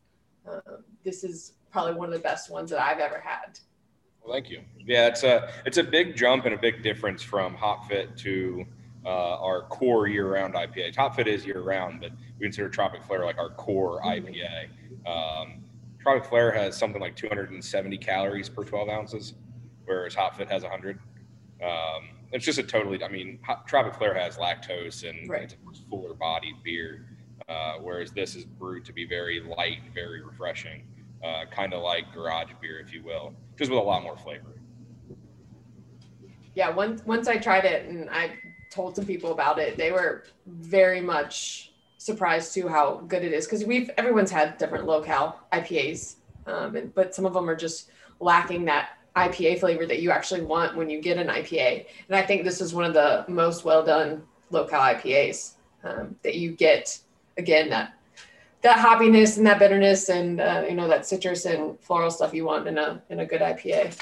um, 0.50 0.84
this 1.06 1.24
is 1.24 1.54
probably 1.72 1.94
one 1.94 2.10
of 2.10 2.14
the 2.14 2.20
best 2.20 2.52
ones 2.52 2.70
that 2.72 2.82
I've 2.82 3.00
ever 3.00 3.22
had. 3.22 3.58
Well, 4.24 4.34
thank 4.34 4.50
you. 4.50 4.62
Yeah, 4.80 5.08
it's 5.08 5.24
a 5.24 5.52
it's 5.66 5.78
a 5.78 5.84
big 5.84 6.16
jump 6.16 6.46
and 6.46 6.54
a 6.54 6.58
big 6.58 6.84
difference 6.84 7.24
from 7.24 7.56
HopFit 7.56 8.18
to 8.18 8.66
uh, 9.04 9.40
our 9.40 9.64
core 9.64 10.08
year-round 10.08 10.54
IPA. 10.54 10.96
HopFit 10.96 11.26
is 11.26 11.46
year-round, 11.46 12.02
but 12.02 12.12
we 12.40 12.46
consider 12.46 12.70
Tropic 12.70 13.04
Flare 13.04 13.26
like 13.26 13.40
our 13.40 13.50
core 13.50 14.00
mm-hmm. 14.02 14.28
IPA. 14.28 15.44
Um, 15.44 15.64
Tropic 16.00 16.26
Flare 16.26 16.52
has 16.52 16.78
something 16.78 17.02
like 17.02 17.16
270 17.16 17.98
calories 17.98 18.48
per 18.48 18.64
12 18.64 18.90
ounces, 18.90 19.34
whereas 19.86 20.16
HopFit 20.16 20.50
has 20.52 20.62
100. 20.62 21.00
Um, 21.64 22.10
it's 22.32 22.46
just 22.46 22.60
a 22.60 22.64
totally. 22.64 23.04
I 23.04 23.08
mean, 23.08 23.40
Hot, 23.44 23.68
Tropic 23.68 23.96
Flare 23.96 24.14
has 24.14 24.38
lactose 24.38 25.08
and 25.08 25.30
right. 25.30 25.44
it's 25.44 25.54
a 25.54 25.90
fuller-bodied 25.90 26.64
beer, 26.64 27.06
uh, 27.50 27.74
whereas 27.82 28.12
this 28.12 28.36
is 28.36 28.46
brewed 28.46 28.86
to 28.86 28.94
be 28.94 29.06
very 29.06 29.42
light, 29.42 29.80
very 29.96 30.22
refreshing 30.22 30.84
uh, 31.24 31.46
kind 31.52 31.74
of 31.74 31.82
like 31.82 32.12
garage 32.14 32.52
beer, 32.62 32.80
if 32.80 32.94
you 32.94 33.04
will, 33.04 33.34
just 33.62 33.69
with 33.69 33.80
a 33.80 33.84
lot 33.84 34.02
more 34.02 34.17
flavor. 34.17 34.56
Yeah, 36.56 36.71
once 36.71 37.06
once 37.06 37.28
I 37.28 37.38
tried 37.38 37.63
it 37.63 37.88
and 37.88 38.10
I 38.10 38.32
told 38.71 38.95
some 38.95 39.06
people 39.06 39.32
about 39.32 39.60
it, 39.60 39.78
they 39.78 39.91
were 39.91 40.24
very 40.47 41.00
much 41.00 41.71
surprised 42.00 42.56
to 42.56 42.67
how 42.67 43.04
good 43.08 43.24
it 43.24 43.34
is 43.34 43.45
because 43.45 43.63
we've 43.63 43.91
everyone's 43.97 44.32
had 44.32 44.58
different 44.58 44.88
local 44.88 45.36
IPAs, 45.54 46.15
um, 46.47 46.76
and, 46.76 46.93
but 46.95 47.13
some 47.13 47.24
of 47.24 47.34
them 47.34 47.47
are 47.47 47.56
just 47.56 47.91
lacking 48.19 48.65
that 48.65 48.97
IPA 49.15 49.60
flavor 49.60 49.86
that 49.86 50.02
you 50.02 50.10
actually 50.10 50.41
want 50.41 50.76
when 50.76 50.89
you 50.89 51.00
get 51.00 51.17
an 51.17 51.28
IPA. 51.28 51.86
And 52.08 52.15
I 52.15 52.24
think 52.24 52.43
this 52.43 52.62
is 52.62 52.74
one 52.74 52.86
of 52.86 52.95
the 52.95 53.26
most 53.28 53.63
well 53.63 53.86
done 53.86 54.24
local 54.50 54.80
IPAs 54.80 55.54
um, 55.84 56.15
that 56.24 56.34
you 56.36 56.52
get. 56.52 57.00
Again, 57.38 57.69
that 57.69 57.93
that 58.62 58.78
hoppiness 58.78 59.38
and 59.38 59.47
that 59.47 59.60
bitterness 59.60 60.10
and 60.10 60.39
uh, 60.39 60.63
you 60.67 60.76
know 60.76 60.88
that 60.88 61.06
citrus 61.06 61.45
and 61.45 61.80
floral 61.80 62.12
stuff 62.12 62.34
you 62.34 62.45
want 62.45 62.67
in 62.67 62.78
a 62.78 63.02
in 63.10 63.19
a 63.19 63.26
good 63.26 63.41
IPA. 63.41 63.95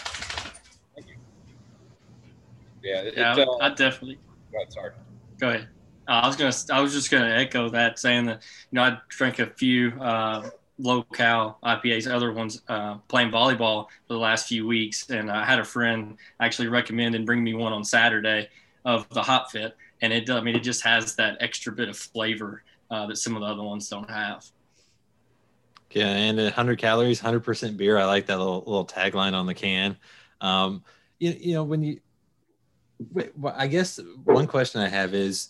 Yeah, 2.83 3.01
it, 3.01 3.13
Yeah, 3.17 3.37
it, 3.37 3.47
uh, 3.47 3.57
I 3.61 3.69
definitely. 3.69 4.19
go 4.51 4.57
ahead, 4.57 4.73
sorry. 4.73 4.91
Go 5.39 5.49
ahead. 5.49 5.67
Uh, 6.07 6.21
I 6.23 6.27
was 6.27 6.35
gonna. 6.35 6.53
I 6.71 6.81
was 6.81 6.93
just 6.93 7.11
gonna 7.11 7.29
echo 7.29 7.69
that, 7.69 7.99
saying 7.99 8.25
that 8.25 8.41
you 8.71 8.75
know 8.75 8.83
I 8.83 8.97
drank 9.09 9.39
a 9.39 9.47
few 9.47 9.91
uh, 10.01 10.49
low 10.77 11.03
cal 11.03 11.59
IPAs, 11.63 12.11
other 12.11 12.33
ones 12.33 12.61
uh, 12.67 12.95
playing 13.07 13.31
volleyball 13.31 13.87
for 14.07 14.13
the 14.13 14.19
last 14.19 14.47
few 14.47 14.65
weeks, 14.67 15.09
and 15.09 15.31
I 15.31 15.45
had 15.45 15.59
a 15.59 15.65
friend 15.65 16.17
actually 16.39 16.67
recommend 16.67 17.15
and 17.15 17.25
bring 17.25 17.43
me 17.43 17.53
one 17.53 17.71
on 17.71 17.83
Saturday 17.83 18.49
of 18.85 19.07
the 19.09 19.21
Hop 19.21 19.51
Fit, 19.51 19.77
and 20.01 20.11
it. 20.11 20.29
I 20.29 20.41
mean, 20.41 20.55
it 20.55 20.63
just 20.63 20.83
has 20.83 21.15
that 21.15 21.37
extra 21.39 21.71
bit 21.71 21.89
of 21.89 21.97
flavor 21.97 22.63
uh, 22.89 23.07
that 23.07 23.17
some 23.17 23.35
of 23.35 23.41
the 23.41 23.47
other 23.47 23.63
ones 23.63 23.89
don't 23.89 24.09
have. 24.09 24.45
Yeah, 25.91 26.07
and 26.07 26.37
100 26.37 26.77
calories, 26.77 27.21
100% 27.21 27.77
beer. 27.77 27.97
I 27.97 28.05
like 28.05 28.27
that 28.27 28.37
little 28.37 28.63
little 28.65 28.85
tagline 28.85 29.33
on 29.33 29.47
the 29.47 29.55
can. 29.55 29.97
Um, 30.39 30.83
you, 31.17 31.31
you 31.31 31.53
know, 31.53 31.63
when 31.63 31.83
you, 31.83 31.99
well, 33.35 33.55
I 33.57 33.67
guess 33.67 33.99
one 34.23 34.45
question 34.45 34.81
I 34.81 34.87
have 34.87 35.13
is, 35.13 35.49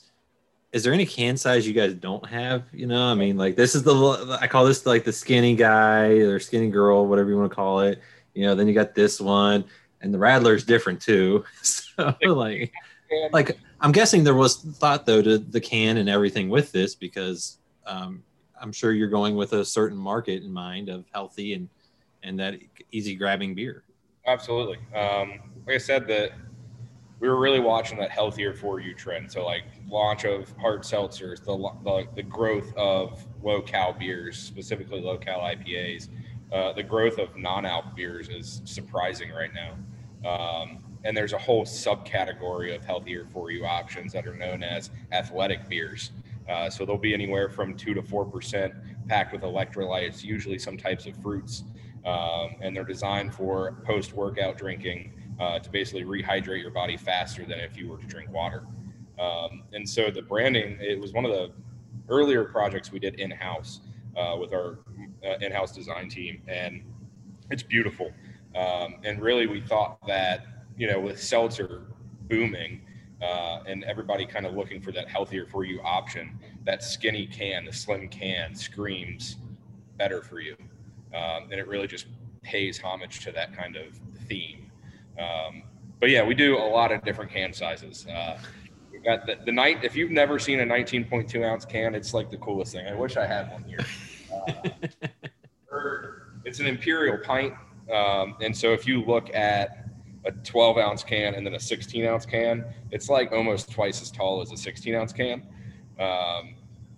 is 0.71 0.83
there 0.83 0.93
any 0.93 1.05
can 1.05 1.35
size 1.35 1.67
you 1.67 1.73
guys 1.73 1.93
don't 1.93 2.25
have? 2.27 2.63
You 2.71 2.87
know, 2.87 3.03
I 3.03 3.15
mean, 3.15 3.37
like 3.37 3.55
this 3.55 3.75
is 3.75 3.83
the 3.83 4.37
I 4.39 4.47
call 4.47 4.65
this 4.65 4.85
like 4.85 5.03
the 5.03 5.11
skinny 5.11 5.55
guy 5.55 6.07
or 6.07 6.39
skinny 6.39 6.69
girl, 6.69 7.05
whatever 7.05 7.29
you 7.29 7.37
want 7.37 7.51
to 7.51 7.55
call 7.55 7.81
it. 7.81 8.01
You 8.33 8.45
know, 8.45 8.55
then 8.55 8.67
you 8.67 8.73
got 8.73 8.95
this 8.95 9.19
one, 9.19 9.65
and 10.01 10.13
the 10.13 10.19
Radler's 10.19 10.63
different 10.63 11.01
too. 11.01 11.43
So 11.99 12.15
like, 12.21 12.71
like 13.33 13.59
I'm 13.81 13.91
guessing 13.91 14.23
there 14.23 14.35
was 14.35 14.57
thought 14.57 15.05
though 15.05 15.21
to 15.21 15.37
the 15.37 15.61
can 15.61 15.97
and 15.97 16.09
everything 16.09 16.49
with 16.49 16.71
this 16.71 16.95
because 16.95 17.59
um, 17.85 18.23
I'm 18.59 18.71
sure 18.71 18.91
you're 18.91 19.09
going 19.09 19.35
with 19.35 19.53
a 19.53 19.63
certain 19.63 19.97
market 19.97 20.43
in 20.43 20.51
mind 20.51 20.89
of 20.89 21.05
healthy 21.13 21.53
and 21.53 21.69
and 22.23 22.37
that 22.39 22.55
easy 22.91 23.15
grabbing 23.15 23.55
beer. 23.55 23.83
Absolutely. 24.27 24.77
Um, 24.93 25.39
like 25.65 25.75
I 25.75 25.77
said, 25.77 26.05
that 26.07 26.31
we 27.19 27.29
were 27.29 27.39
really 27.39 27.59
watching 27.59 27.97
that 27.99 28.11
healthier 28.11 28.53
for 28.53 28.79
you 28.79 28.93
trend. 28.93 29.31
So 29.31 29.45
like 29.45 29.63
launch 29.87 30.25
of 30.25 30.53
hard 30.57 30.83
seltzers, 30.83 31.43
the 31.43 31.57
the, 31.83 32.07
the 32.15 32.23
growth 32.23 32.73
of 32.75 33.25
low 33.41 33.61
cal 33.61 33.93
beers, 33.93 34.37
specifically 34.37 35.01
low 35.01 35.17
cal 35.17 35.39
IPAs, 35.39 36.09
uh, 36.51 36.73
the 36.73 36.83
growth 36.83 37.17
of 37.19 37.35
non 37.37 37.65
alc 37.65 37.95
beers 37.95 38.29
is 38.29 38.61
surprising 38.65 39.31
right 39.31 39.51
now. 39.53 39.75
Um, 40.29 40.78
and 41.03 41.15
there's 41.15 41.33
a 41.33 41.37
whole 41.37 41.65
subcategory 41.65 42.75
of 42.75 42.83
healthier 42.83 43.25
for 43.31 43.51
you 43.51 43.65
options 43.65 44.11
that 44.13 44.27
are 44.27 44.35
known 44.35 44.63
as 44.63 44.89
athletic 45.11 45.67
beers. 45.69 46.11
Uh, 46.49 46.69
so 46.69 46.85
they'll 46.85 46.97
be 46.97 47.13
anywhere 47.13 47.47
from 47.49 47.75
two 47.75 47.93
to 47.93 48.01
four 48.01 48.25
percent, 48.25 48.73
packed 49.07 49.31
with 49.31 49.41
electrolytes, 49.41 50.23
usually 50.23 50.57
some 50.57 50.77
types 50.77 51.05
of 51.05 51.15
fruits, 51.21 51.63
um, 52.05 52.55
and 52.61 52.75
they're 52.75 52.83
designed 52.83 53.33
for 53.33 53.81
post-workout 53.85 54.57
drinking 54.57 55.13
uh, 55.39 55.59
to 55.59 55.69
basically 55.69 56.03
rehydrate 56.03 56.61
your 56.61 56.71
body 56.71 56.97
faster 56.97 57.45
than 57.45 57.59
if 57.59 57.77
you 57.77 57.87
were 57.87 57.97
to 57.97 58.07
drink 58.07 58.31
water. 58.31 58.65
Um, 59.19 59.63
and 59.73 59.87
so 59.87 60.09
the 60.09 60.21
branding, 60.21 60.77
it 60.81 60.99
was 60.99 61.13
one 61.13 61.25
of 61.25 61.31
the 61.31 61.51
earlier 62.07 62.45
projects 62.45 62.91
we 62.91 62.99
did 62.99 63.19
in-house 63.19 63.81
uh, 64.17 64.35
with 64.39 64.51
our 64.53 64.79
uh, 65.25 65.37
in-house 65.41 65.71
design 65.71 66.09
team, 66.09 66.41
and 66.47 66.83
it's 67.51 67.63
beautiful. 67.63 68.11
Um, 68.55 68.95
and 69.03 69.21
really, 69.21 69.45
we 69.45 69.61
thought 69.61 69.99
that 70.07 70.45
you 70.79 70.87
know 70.87 70.99
with 70.99 71.21
seltzer 71.21 71.83
booming 72.29 72.81
uh, 73.21 73.59
and 73.67 73.83
everybody 73.83 74.25
kind 74.25 74.45
of 74.45 74.53
looking 74.53 74.81
for 74.81 74.93
that 74.93 75.09
healthier 75.09 75.45
for 75.45 75.65
you 75.65 75.81
option, 75.81 76.39
that 76.63 76.81
skinny 76.81 77.27
can, 77.27 77.65
the 77.65 77.73
slim 77.73 78.07
can, 78.07 78.55
screams 78.55 79.35
better 79.97 80.21
for 80.21 80.39
you, 80.39 80.55
um, 81.13 81.43
and 81.51 81.55
it 81.55 81.67
really 81.67 81.85
just 81.85 82.07
pays 82.41 82.79
homage 82.79 83.19
to 83.19 83.31
that 83.33 83.53
kind 83.55 83.75
of 83.75 83.99
theme. 84.27 84.71
Um, 85.19 85.63
but 85.99 86.09
yeah, 86.09 86.23
we 86.23 86.33
do 86.33 86.57
a 86.57 86.63
lot 86.63 86.93
of 86.93 87.03
different 87.03 87.29
can 87.29 87.51
sizes. 87.51 88.07
Uh, 88.07 88.39
we've 88.89 89.03
got 89.03 89.25
the, 89.25 89.37
the 89.45 89.51
night. 89.51 89.83
If 89.83 89.97
you've 89.97 90.11
never 90.11 90.39
seen 90.39 90.61
a 90.61 90.65
19.2 90.65 91.45
ounce 91.45 91.65
can, 91.65 91.93
it's 91.93 92.13
like 92.13 92.31
the 92.31 92.37
coolest 92.37 92.71
thing. 92.71 92.87
I 92.87 92.93
wish 92.93 93.17
I 93.17 93.25
had 93.25 93.51
one 93.51 93.63
here. 93.63 93.85
Uh, 95.71 96.11
it's 96.45 96.59
an 96.59 96.67
imperial 96.67 97.17
pint, 97.17 97.53
um, 97.91 98.35
and 98.41 98.55
so 98.55 98.73
if 98.73 98.87
you 98.87 99.03
look 99.03 99.33
at 99.35 99.78
a 100.25 100.31
12 100.31 100.77
ounce 100.77 101.03
can 101.03 101.35
and 101.35 101.45
then 101.45 101.53
a 101.55 101.59
16 101.59 102.05
ounce 102.05 102.25
can, 102.25 102.65
it's 102.91 103.09
like 103.09 103.31
almost 103.31 103.71
twice 103.71 104.01
as 104.01 104.11
tall 104.11 104.41
as 104.41 104.51
a 104.51 104.57
16 104.57 104.93
ounce 104.95 105.13
can. 105.13 105.41
Um, 105.99 106.55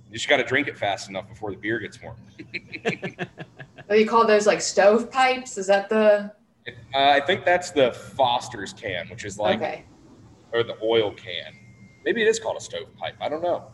you 0.10 0.14
just 0.18 0.28
got 0.28 0.38
to 0.38 0.44
drink 0.44 0.68
it 0.68 0.78
fast 0.78 1.10
enough 1.10 1.28
before 1.30 1.52
the 1.52 1.58
beer 1.58 1.80
gets 1.80 2.00
warm. 2.02 2.18
Oh, 3.90 3.94
you 3.94 4.08
call 4.08 4.26
those 4.26 4.48
like 4.48 4.62
stove 4.62 5.12
pipes? 5.12 5.58
Is 5.58 5.68
that 5.68 5.90
the 5.90 6.32
Uh, 6.68 6.72
I 6.94 7.20
think 7.20 7.44
that's 7.44 7.72
the 7.72 7.92
Foster's 7.92 8.72
can, 8.72 9.10
which 9.10 9.26
is 9.26 9.38
like, 9.38 9.58
okay? 9.58 9.84
or 10.54 10.64
the 10.64 10.78
oil 10.82 11.12
can. 11.12 11.54
Maybe 12.06 12.22
it 12.22 12.28
is 12.30 12.40
called 12.40 12.56
a 12.56 12.62
stovepipe. 12.62 13.16
I 13.20 13.28
don't 13.28 13.42
know. 13.44 13.66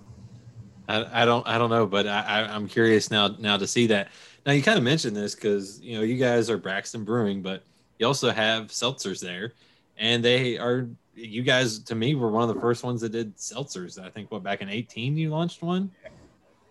I, 0.87 1.21
I 1.21 1.25
don't 1.25 1.45
I 1.47 1.59
don't 1.59 1.69
know, 1.69 1.85
but 1.85 2.07
I, 2.07 2.21
I 2.21 2.39
I'm 2.55 2.67
curious 2.67 3.11
now 3.11 3.35
now 3.37 3.57
to 3.57 3.67
see 3.67 3.87
that. 3.87 4.09
Now 4.45 4.53
you 4.53 4.63
kind 4.63 4.77
of 4.79 4.83
mentioned 4.83 5.15
this 5.15 5.35
because 5.35 5.79
you 5.81 5.97
know 5.97 6.03
you 6.03 6.17
guys 6.17 6.49
are 6.49 6.57
Braxton 6.57 7.03
Brewing, 7.03 7.43
but 7.43 7.63
you 7.99 8.07
also 8.07 8.31
have 8.31 8.67
seltzers 8.67 9.19
there, 9.19 9.53
and 9.97 10.23
they 10.23 10.57
are 10.57 10.87
you 11.15 11.41
guys 11.41 11.79
to 11.79 11.95
me 11.95 12.15
were 12.15 12.29
one 12.29 12.47
of 12.47 12.53
the 12.53 12.61
first 12.61 12.83
ones 12.83 13.01
that 13.01 13.11
did 13.11 13.35
seltzers. 13.37 14.01
I 14.01 14.09
think 14.09 14.31
what 14.31 14.43
back 14.43 14.61
in 14.61 14.69
18 14.69 15.17
you 15.17 15.29
launched 15.29 15.63
one 15.63 15.91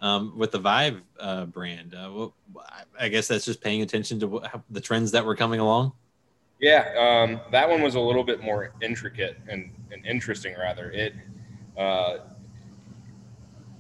um, 0.01 0.33
with 0.37 0.53
the 0.53 0.59
Vive 0.59 1.03
uh, 1.19 1.47
brand. 1.47 1.95
Uh, 1.95 2.11
well, 2.15 2.35
I 2.99 3.09
guess 3.09 3.29
that's 3.29 3.45
just 3.45 3.61
paying 3.61 3.83
attention 3.83 4.21
to 4.21 4.29
what, 4.29 4.47
how, 4.47 4.63
the 4.71 4.81
trends 4.81 5.11
that 5.13 5.25
were 5.25 5.37
coming 5.37 5.61
along. 5.61 5.93
Yeah, 6.61 6.87
um, 6.99 7.41
that 7.51 7.69
one 7.69 7.83
was 7.83 7.97
a 7.97 8.01
little 8.01 8.25
bit 8.25 8.43
more 8.43 8.73
intricate 8.81 9.37
and, 9.49 9.71
and 9.93 10.07
interesting, 10.07 10.55
rather. 10.59 10.91
It 10.91 11.13
uh, 11.77 12.19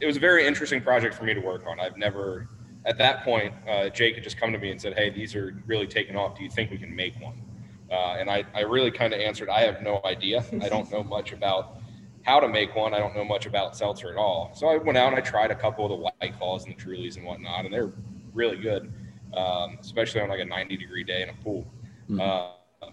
it 0.01 0.07
was 0.07 0.17
a 0.17 0.21
very 0.21 0.47
interesting 0.47 0.83
project 0.83 1.15
for 1.15 1.25
me 1.25 1.33
to 1.33 1.41
work 1.41 1.65
on. 1.67 1.81
I've 1.81 1.97
never, 1.97 2.49
at 2.87 2.96
that 2.99 3.25
point, 3.25 3.53
uh, 3.68 3.88
Jake 3.88 4.14
had 4.14 4.25
just 4.25 4.38
come 4.38 4.53
to 4.53 4.59
me 4.59 4.70
and 4.70 4.81
said, 4.81 4.94
"Hey, 4.94 5.11
these 5.11 5.35
are 5.35 5.55
really 5.66 5.87
taking 5.87 6.16
off. 6.16 6.37
Do 6.37 6.44
you 6.44 6.51
think 6.51 6.70
we 6.70 6.79
can 6.79 6.94
make 6.94 7.20
one?" 7.20 7.42
Uh, 7.90 8.16
and 8.18 8.31
I, 8.31 8.44
I 8.55 8.61
really 8.61 8.90
kind 8.90 9.12
of 9.12 9.20
answered, 9.20 9.49
"I 9.49 9.61
have 9.61 9.83
no 9.83 10.01
idea. 10.05 10.44
I 10.62 10.68
don't 10.68 10.90
know 10.90 11.03
much 11.03 11.33
about 11.33 11.79
how 12.22 12.40
to 12.40 12.49
make 12.49 12.75
one. 12.75 12.94
I 12.94 12.99
don't 12.99 13.14
know 13.14 13.25
much 13.25 13.46
about 13.46 13.77
seltzer 13.77 14.11
at 14.11 14.16
all." 14.16 14.53
So 14.55 14.68
I 14.68 14.77
went 14.77 14.96
out 14.96 15.09
and 15.09 15.16
I 15.16 15.20
tried 15.20 15.51
a 15.51 15.55
couple 15.55 15.85
of 15.85 15.90
the 15.90 15.96
White 15.96 16.38
Claws 16.38 16.64
and 16.64 16.77
the 16.77 16.81
Trulies 16.81 17.16
and 17.16 17.27
whatnot, 17.27 17.64
and 17.64 17.75
they're 17.75 17.92
really 18.33 18.57
good, 18.57 18.92
um, 19.35 19.79
especially 19.81 20.20
on 20.20 20.29
like 20.29 20.40
a 20.40 20.44
90 20.44 20.77
degree 20.77 21.05
day 21.05 21.22
in 21.22 21.31
a 21.31 21.35
pool. 21.44 21.66
Mhm. 22.09 22.20
Uh, 22.20 22.88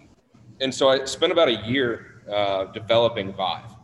and 0.59 0.73
so 0.73 0.89
I 0.89 1.05
spent 1.05 1.31
about 1.31 1.49
a 1.49 1.65
year 1.67 2.23
uh, 2.31 2.65
developing 2.65 3.33
Vive. 3.33 3.75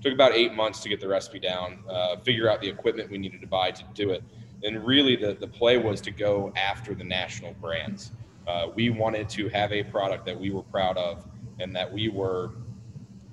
Took 0.00 0.14
about 0.14 0.32
eight 0.32 0.54
months 0.54 0.80
to 0.80 0.88
get 0.88 0.98
the 1.00 1.06
recipe 1.06 1.38
down, 1.38 1.84
uh, 1.88 2.16
figure 2.16 2.50
out 2.50 2.60
the 2.60 2.68
equipment 2.68 3.10
we 3.10 3.18
needed 3.18 3.40
to 3.42 3.46
buy 3.46 3.70
to 3.70 3.84
do 3.94 4.10
it. 4.10 4.24
And 4.64 4.84
really, 4.84 5.16
the, 5.16 5.34
the 5.34 5.48
play 5.48 5.76
was 5.76 6.00
to 6.02 6.10
go 6.10 6.52
after 6.56 6.94
the 6.94 7.04
national 7.04 7.54
brands. 7.54 8.12
Uh, 8.46 8.68
we 8.74 8.90
wanted 8.90 9.28
to 9.30 9.48
have 9.48 9.72
a 9.72 9.82
product 9.84 10.26
that 10.26 10.38
we 10.38 10.50
were 10.50 10.62
proud 10.62 10.96
of 10.96 11.26
and 11.60 11.74
that 11.74 11.92
we 11.92 12.08
were 12.08 12.52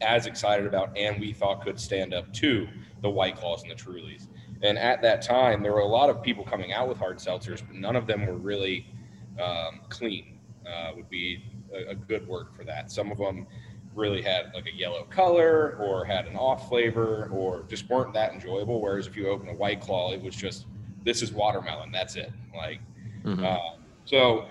as 0.02 0.28
excited 0.28 0.66
about 0.66 0.96
and 0.98 1.20
we 1.20 1.34
thought 1.34 1.64
could 1.64 1.80
stand 1.80 2.14
up 2.14 2.32
to 2.34 2.68
the 3.02 3.10
White 3.10 3.38
Claws 3.38 3.64
and 3.64 3.72
the 3.72 3.76
Trulies. 3.76 4.28
And 4.62 4.78
at 4.78 5.02
that 5.02 5.22
time, 5.22 5.64
there 5.64 5.74
were 5.74 5.80
a 5.80 5.88
lot 5.88 6.10
of 6.10 6.22
people 6.22 6.44
coming 6.44 6.74
out 6.74 6.88
with 6.88 6.98
hard 6.98 7.18
seltzers, 7.18 7.62
but 7.66 7.76
none 7.76 7.96
of 7.96 8.08
them 8.08 8.26
were 8.26 8.38
really 8.38 8.88
um, 9.42 9.82
clean, 9.90 10.40
uh, 10.68 10.92
would 10.96 11.10
be 11.10 11.44
a, 11.74 11.92
a 11.92 11.96
good 11.96 12.28
word 12.28 12.48
for 12.56 12.64
that. 12.66 12.92
Some 12.92 13.12
of 13.12 13.18
them 13.18 13.48
really 13.96 14.22
had 14.22 14.52
like 14.54 14.68
a 14.68 14.76
yellow 14.76 15.04
color 15.06 15.78
or 15.80 16.06
had 16.06 16.28
an 16.28 16.36
off 16.36 16.70
flavor 16.70 17.30
or 17.32 17.64
just 17.68 17.90
weren't 17.90 18.14
that 18.14 18.34
enjoyable. 18.34 18.82
Whereas 18.82 19.08
if 19.08 19.16
you 19.16 19.30
open 19.30 19.50
a 19.50 19.56
White 19.56 19.82
Claw, 19.82 20.12
it 20.12 20.22
was 20.22 20.36
just, 20.36 20.66
this 21.04 21.22
is 21.22 21.32
watermelon, 21.32 21.92
that's 21.92 22.16
it. 22.16 22.32
Like, 22.56 22.80
Mhm. 23.24 23.44
uh, 23.44 23.78
so 24.06 24.48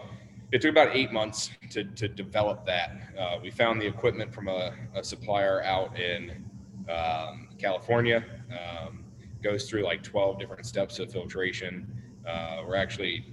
it 0.52 0.60
took 0.60 0.70
about 0.70 0.94
eight 0.96 1.12
months 1.12 1.50
to, 1.70 1.84
to 1.84 2.08
develop 2.08 2.64
that. 2.66 2.96
Uh, 3.18 3.38
we 3.42 3.50
found 3.50 3.80
the 3.80 3.86
equipment 3.86 4.32
from 4.32 4.48
a, 4.48 4.74
a 4.94 5.04
supplier 5.04 5.62
out 5.62 5.98
in 5.98 6.44
um, 6.88 7.48
California. 7.58 8.24
Um, 8.50 9.04
goes 9.42 9.68
through 9.68 9.82
like 9.84 10.02
12 10.02 10.38
different 10.38 10.66
steps 10.66 10.98
of 10.98 11.12
filtration. 11.12 11.86
Uh, 12.26 12.62
we're 12.66 12.76
actually 12.76 13.24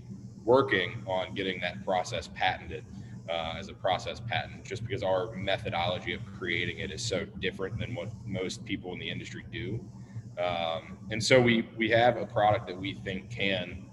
working 0.43 1.01
on 1.07 1.33
getting 1.33 1.59
that 1.61 1.83
process 1.83 2.29
patented 2.35 2.83
uh, 3.27 3.55
as 3.57 3.69
a 3.69 3.73
process 3.73 4.19
patent, 4.19 4.63
just 4.63 4.83
because 4.85 5.01
our 5.01 5.31
methodology 5.35 6.13
of 6.13 6.21
creating 6.37 6.77
it 6.79 6.91
is 6.91 7.01
so 7.03 7.25
different 7.39 7.79
than 7.79 7.95
what 7.95 8.09
most 8.25 8.63
people 8.65 8.93
in 8.93 8.99
the 8.99 9.09
industry 9.09 9.43
do. 9.51 9.79
Um, 10.37 10.97
and 11.11 11.23
so 11.23 11.39
we 11.39 11.67
we 11.77 11.89
have 11.89 12.17
a 12.17 12.25
product 12.25 12.67
that 12.67 12.77
we 12.77 12.95
think 13.05 13.29
can 13.29 13.85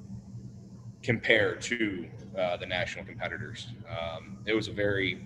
compare 1.03 1.55
to 1.57 2.07
uh, 2.39 2.57
the 2.57 2.67
national 2.67 3.05
competitors. 3.05 3.69
Um, 3.89 4.39
it 4.47 4.55
was 4.55 4.69
a 4.69 4.73
very 4.73 5.25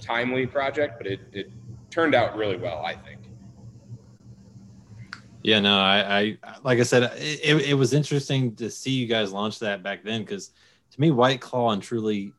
timely 0.00 0.46
project, 0.46 0.94
but 0.98 1.06
it, 1.06 1.20
it 1.32 1.50
turned 1.90 2.14
out 2.14 2.36
really 2.36 2.56
well, 2.56 2.82
I 2.84 2.94
think. 2.94 3.20
Yeah, 5.42 5.60
no, 5.60 5.76
I, 5.76 6.38
I 6.42 6.56
like 6.62 6.78
I 6.78 6.82
said, 6.82 7.12
it, 7.16 7.70
it 7.70 7.74
was 7.74 7.92
interesting 7.92 8.54
to 8.56 8.70
see 8.70 8.92
you 8.92 9.06
guys 9.06 9.32
launch 9.32 9.58
that 9.60 9.82
back 9.82 10.04
then 10.04 10.22
because 10.22 10.50
to 10.90 11.00
me, 11.00 11.10
White 11.10 11.40
Claw 11.40 11.72
and 11.72 11.82
Truly, 11.82 12.32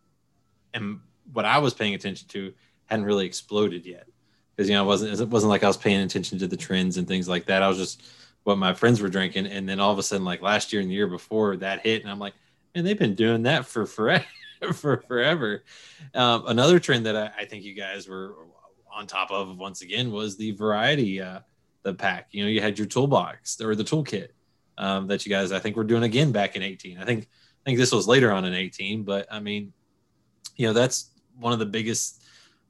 and 0.74 1.00
what 1.34 1.46
I 1.46 1.58
was 1.58 1.74
paying 1.74 1.96
attention 1.96 2.28
to 2.30 2.54
hadn't 2.86 3.06
really 3.06 3.26
exploded 3.26 3.86
yet 3.86 4.08
because 4.56 4.70
you 4.70 4.76
know 4.76 4.84
it 4.84 4.88
wasn't 4.88 5.20
it 5.20 5.30
wasn't 5.30 5.50
like 5.50 5.64
I 5.64 5.68
was 5.68 5.78
paying 5.78 6.02
attention 6.02 6.40
to 6.40 6.48
the 6.48 6.58
trends 6.58 6.98
and 6.98 7.08
things 7.08 7.28
like 7.28 7.46
that. 7.46 7.64
I 7.64 7.68
was 7.68 7.78
just 7.78 8.04
what 8.44 8.58
my 8.58 8.74
friends 8.74 9.02
were 9.02 9.10
drinking, 9.10 9.48
and 9.48 9.68
then 9.68 9.80
all 9.80 9.92
of 9.92 10.00
a 10.00 10.04
sudden, 10.04 10.26
like 10.26 10.42
last 10.42 10.74
year 10.74 10.82
and 10.82 10.90
the 10.90 10.96
year 10.96 11.08
before, 11.08 11.56
that 11.58 11.82
hit, 11.82 12.02
and 12.02 12.12
I'm 12.12 12.20
like, 12.20 12.34
man, 12.76 12.84
they've 12.84 12.98
been 12.98 13.16
doing 13.16 13.44
that 13.44 13.66
for 13.66 13.86
forever, 13.86 14.26
for 14.74 14.98
forever. 15.08 15.64
Um, 16.14 16.46
another 16.48 16.80
trend 16.80 17.06
that 17.06 17.16
I, 17.16 17.32
I, 17.40 17.46
think 17.46 17.64
you 17.64 17.74
guys 17.74 18.08
were 18.08 18.36
on 18.94 19.08
top 19.08 19.32
of 19.32 19.58
once 19.58 19.82
again 19.82 20.12
was 20.12 20.38
the 20.38 20.52
variety, 20.52 21.22
uh, 21.22 21.40
the 21.84 21.94
pack. 21.94 22.28
You 22.32 22.44
know, 22.44 22.50
you 22.50 22.62
had 22.62 22.78
your 22.78 22.88
toolbox 22.88 23.62
or 23.62 23.76
the 23.76 23.84
toolkit 23.84 24.30
um, 24.78 25.08
that 25.08 25.26
you 25.26 25.30
guys 25.30 25.52
I 25.52 25.60
think 25.60 25.76
were 25.76 25.84
doing 25.84 26.04
again 26.04 26.32
back 26.32 26.56
in 26.56 26.62
18. 26.62 26.98
I 26.98 27.06
think 27.06 27.24
I 27.24 27.64
think 27.66 27.78
this 27.78 27.92
was 27.92 28.08
later 28.08 28.32
on 28.32 28.46
in 28.46 28.54
18, 28.54 29.04
but 29.04 29.26
I 29.32 29.40
mean, 29.40 29.72
you 30.58 30.68
know, 30.68 30.74
that's 30.74 31.12
one 31.40 31.54
of 31.54 31.60
the 31.60 31.66
biggest 31.66 32.23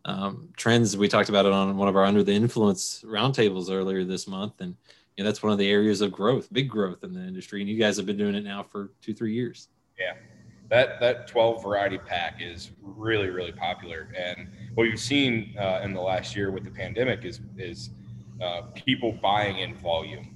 um, 0.05 0.49
trends. 0.57 0.97
We 0.97 1.07
talked 1.07 1.29
about 1.29 1.45
it 1.45 1.51
on 1.51 1.77
one 1.77 1.87
of 1.87 1.95
our 1.95 2.05
under 2.05 2.23
the 2.23 2.33
influence 2.33 3.03
roundtables 3.05 3.71
earlier 3.71 4.03
this 4.03 4.27
month, 4.27 4.59
and 4.59 4.75
you 5.17 5.23
know, 5.23 5.29
that's 5.29 5.43
one 5.43 5.51
of 5.51 5.57
the 5.57 5.69
areas 5.69 6.01
of 6.01 6.11
growth, 6.11 6.51
big 6.51 6.69
growth 6.69 7.03
in 7.03 7.13
the 7.13 7.21
industry. 7.21 7.61
And 7.61 7.69
you 7.69 7.77
guys 7.77 7.97
have 7.97 8.05
been 8.05 8.17
doing 8.17 8.35
it 8.35 8.43
now 8.43 8.63
for 8.63 8.91
two, 9.01 9.13
three 9.13 9.33
years. 9.33 9.69
Yeah, 9.99 10.13
that 10.69 10.99
that 10.99 11.27
12 11.27 11.63
variety 11.63 11.97
pack 11.97 12.41
is 12.41 12.71
really, 12.81 13.29
really 13.29 13.51
popular. 13.51 14.09
And 14.17 14.49
what 14.75 14.85
you've 14.85 14.99
seen 14.99 15.55
uh, 15.59 15.81
in 15.83 15.93
the 15.93 16.01
last 16.01 16.35
year 16.35 16.51
with 16.51 16.63
the 16.63 16.71
pandemic 16.71 17.25
is 17.25 17.41
is 17.57 17.91
uh, 18.41 18.63
people 18.75 19.11
buying 19.21 19.59
in 19.59 19.75
volume. 19.75 20.29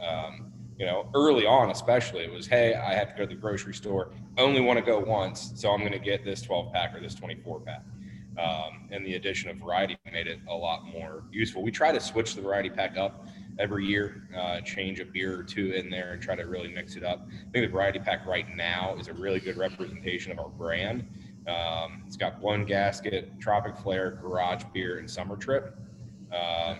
Um, 0.00 0.52
you 0.78 0.86
know, 0.86 1.08
early 1.14 1.46
on, 1.46 1.70
especially, 1.70 2.24
it 2.24 2.32
was, 2.32 2.48
hey, 2.48 2.74
I 2.74 2.94
have 2.94 3.10
to 3.10 3.14
go 3.14 3.22
to 3.22 3.34
the 3.34 3.40
grocery 3.40 3.74
store. 3.74 4.10
Only 4.38 4.60
want 4.60 4.76
to 4.78 4.84
go 4.84 4.98
once, 4.98 5.52
so 5.54 5.70
I'm 5.70 5.80
going 5.80 5.92
to 5.92 6.00
get 6.00 6.24
this 6.24 6.42
12 6.42 6.72
pack 6.72 6.96
or 6.96 7.00
this 7.00 7.14
24 7.14 7.60
pack. 7.60 7.84
Um, 8.38 8.88
and 8.90 9.06
the 9.06 9.14
addition 9.14 9.50
of 9.50 9.58
variety 9.58 9.96
made 10.12 10.26
it 10.26 10.40
a 10.48 10.54
lot 10.54 10.86
more 10.86 11.24
useful. 11.30 11.62
We 11.62 11.70
try 11.70 11.92
to 11.92 12.00
switch 12.00 12.34
the 12.34 12.42
variety 12.42 12.70
pack 12.70 12.96
up 12.96 13.26
every 13.58 13.86
year, 13.86 14.28
uh, 14.36 14.60
change 14.60 15.00
a 15.00 15.04
beer 15.04 15.38
or 15.38 15.44
two 15.44 15.72
in 15.72 15.88
there 15.88 16.12
and 16.12 16.22
try 16.22 16.34
to 16.34 16.44
really 16.44 16.72
mix 16.72 16.96
it 16.96 17.04
up. 17.04 17.28
I 17.28 17.50
think 17.52 17.66
the 17.66 17.72
variety 17.72 18.00
pack 18.00 18.26
right 18.26 18.46
now 18.56 18.96
is 18.98 19.08
a 19.08 19.12
really 19.12 19.38
good 19.38 19.56
representation 19.56 20.32
of 20.32 20.40
our 20.40 20.48
brand. 20.48 21.06
Um, 21.46 22.02
it's 22.06 22.16
got 22.16 22.40
one 22.40 22.64
gasket, 22.64 23.38
Tropic 23.38 23.76
Flare, 23.76 24.12
Garage 24.12 24.64
Beer, 24.72 24.98
and 24.98 25.08
Summer 25.08 25.36
Trip. 25.36 25.76
Uh, 26.32 26.76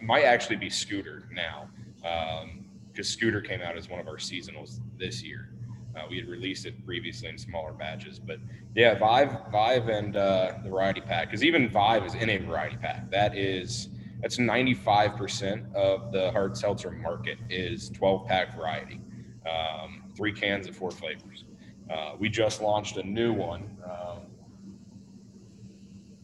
might 0.00 0.24
actually 0.24 0.56
be 0.56 0.68
Scooter 0.68 1.28
now 1.32 1.68
because 1.96 2.42
um, 2.42 3.02
Scooter 3.02 3.40
came 3.40 3.62
out 3.62 3.76
as 3.76 3.88
one 3.88 3.98
of 3.98 4.06
our 4.06 4.18
seasonals 4.18 4.80
this 4.98 5.22
year. 5.22 5.53
Uh, 5.96 6.02
we 6.08 6.16
had 6.16 6.28
released 6.28 6.66
it 6.66 6.84
previously 6.84 7.28
in 7.28 7.38
smaller 7.38 7.72
batches, 7.72 8.18
but 8.18 8.38
yeah, 8.74 8.98
Vive, 8.98 9.36
Vive, 9.52 9.88
and 9.88 10.16
uh, 10.16 10.54
the 10.62 10.70
variety 10.70 11.00
pack. 11.00 11.28
Because 11.28 11.44
even 11.44 11.68
Vive 11.68 12.04
is 12.04 12.14
in 12.14 12.30
a 12.30 12.38
variety 12.38 12.76
pack. 12.76 13.10
That 13.10 13.36
is 13.36 13.88
that's 14.24 14.38
95% 14.38 15.74
of 15.74 16.10
the 16.10 16.30
hard 16.32 16.56
seltzer 16.56 16.90
market 16.90 17.36
is 17.50 17.90
12 17.90 18.26
pack 18.26 18.56
variety, 18.56 18.98
um, 19.46 20.04
three 20.16 20.32
cans 20.32 20.66
of 20.66 20.74
four 20.74 20.90
flavors. 20.90 21.44
Uh, 21.92 22.12
we 22.18 22.30
just 22.30 22.62
launched 22.62 22.96
a 22.96 23.02
new 23.02 23.34
one, 23.34 23.76
um, 23.84 24.20